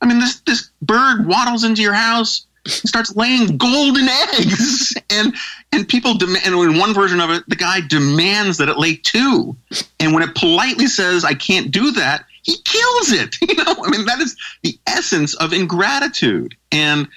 [0.01, 4.95] I mean, this this bird waddles into your house starts laying golden eggs.
[5.11, 5.33] And
[5.71, 8.95] and people demand and in one version of it the guy demands that it lay
[8.95, 9.55] two.
[9.99, 13.35] And when it politely says i can't do that he kills it.
[13.49, 16.55] You know i mean that is the essence of ingratitude.
[16.71, 17.07] And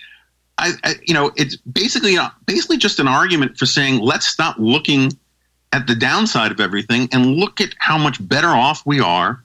[0.57, 4.57] i, I you know it's basically uh, basically just an argument for saying let's stop
[4.59, 5.13] looking
[5.73, 9.45] at the downside of everything and look at how much better off we are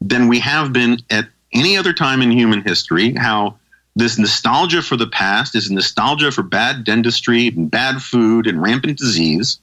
[0.00, 3.56] than we have been at any other time in human history how
[3.96, 8.98] this nostalgia for the past is nostalgia for bad dentistry and bad food and rampant
[8.98, 9.60] disease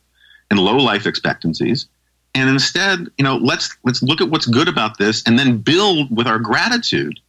[0.49, 1.88] and low life expectancies.
[2.34, 6.16] And instead, you know, let's let's look at what's good about this and then build
[6.16, 7.20] with our gratitude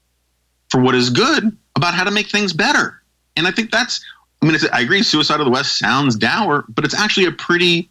[0.70, 3.03] for what is good about how to make things better.
[3.37, 4.01] And I think that's
[4.43, 5.03] I mean, I agree.
[5.03, 7.89] Suicide of the West sounds dour, but it's actually a pretty.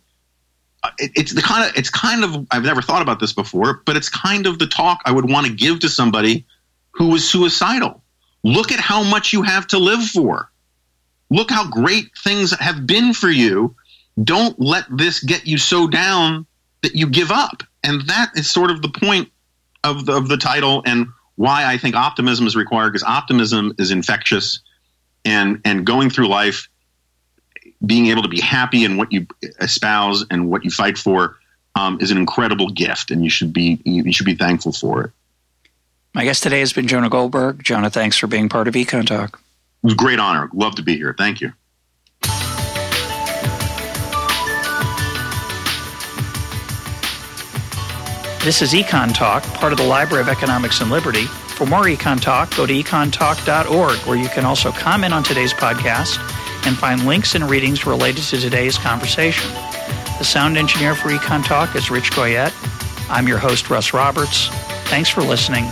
[0.84, 1.78] Uh, it's the kind of.
[1.78, 2.48] It's kind of.
[2.52, 5.48] I've never thought about this before, but it's kind of the talk I would want
[5.48, 6.46] to give to somebody
[6.92, 8.01] who was suicidal
[8.44, 10.50] Look at how much you have to live for.
[11.30, 13.76] Look how great things have been for you.
[14.22, 16.46] Don't let this get you so down
[16.82, 17.64] that you give up.
[17.84, 19.30] And that is sort of the point
[19.84, 23.92] of the, of the title and why I think optimism is required because optimism is
[23.92, 24.60] infectious
[25.26, 26.68] and and going through life
[27.84, 29.26] being able to be happy in what you
[29.60, 31.38] espouse and what you fight for
[31.76, 35.12] um, is an incredible gift and you should be you should be thankful for it.
[36.14, 37.64] My guest today has been Jonah Goldberg.
[37.64, 39.40] Jonah, thanks for being part of Econ Talk.
[39.82, 40.50] It was a great honor.
[40.54, 41.16] Love to be here.
[41.18, 41.54] Thank you.
[48.44, 51.28] This is Econ Talk, part of the Library of Economics and Liberty.
[51.28, 56.18] For more Econ Talk, go to econtalk.org, where you can also comment on today's podcast
[56.68, 59.50] and find links and readings related to today's conversation.
[60.18, 62.54] The sound engineer for Econ Talk is Rich Goyette.
[63.10, 64.50] I'm your host, Russ Roberts.
[64.90, 65.72] Thanks for listening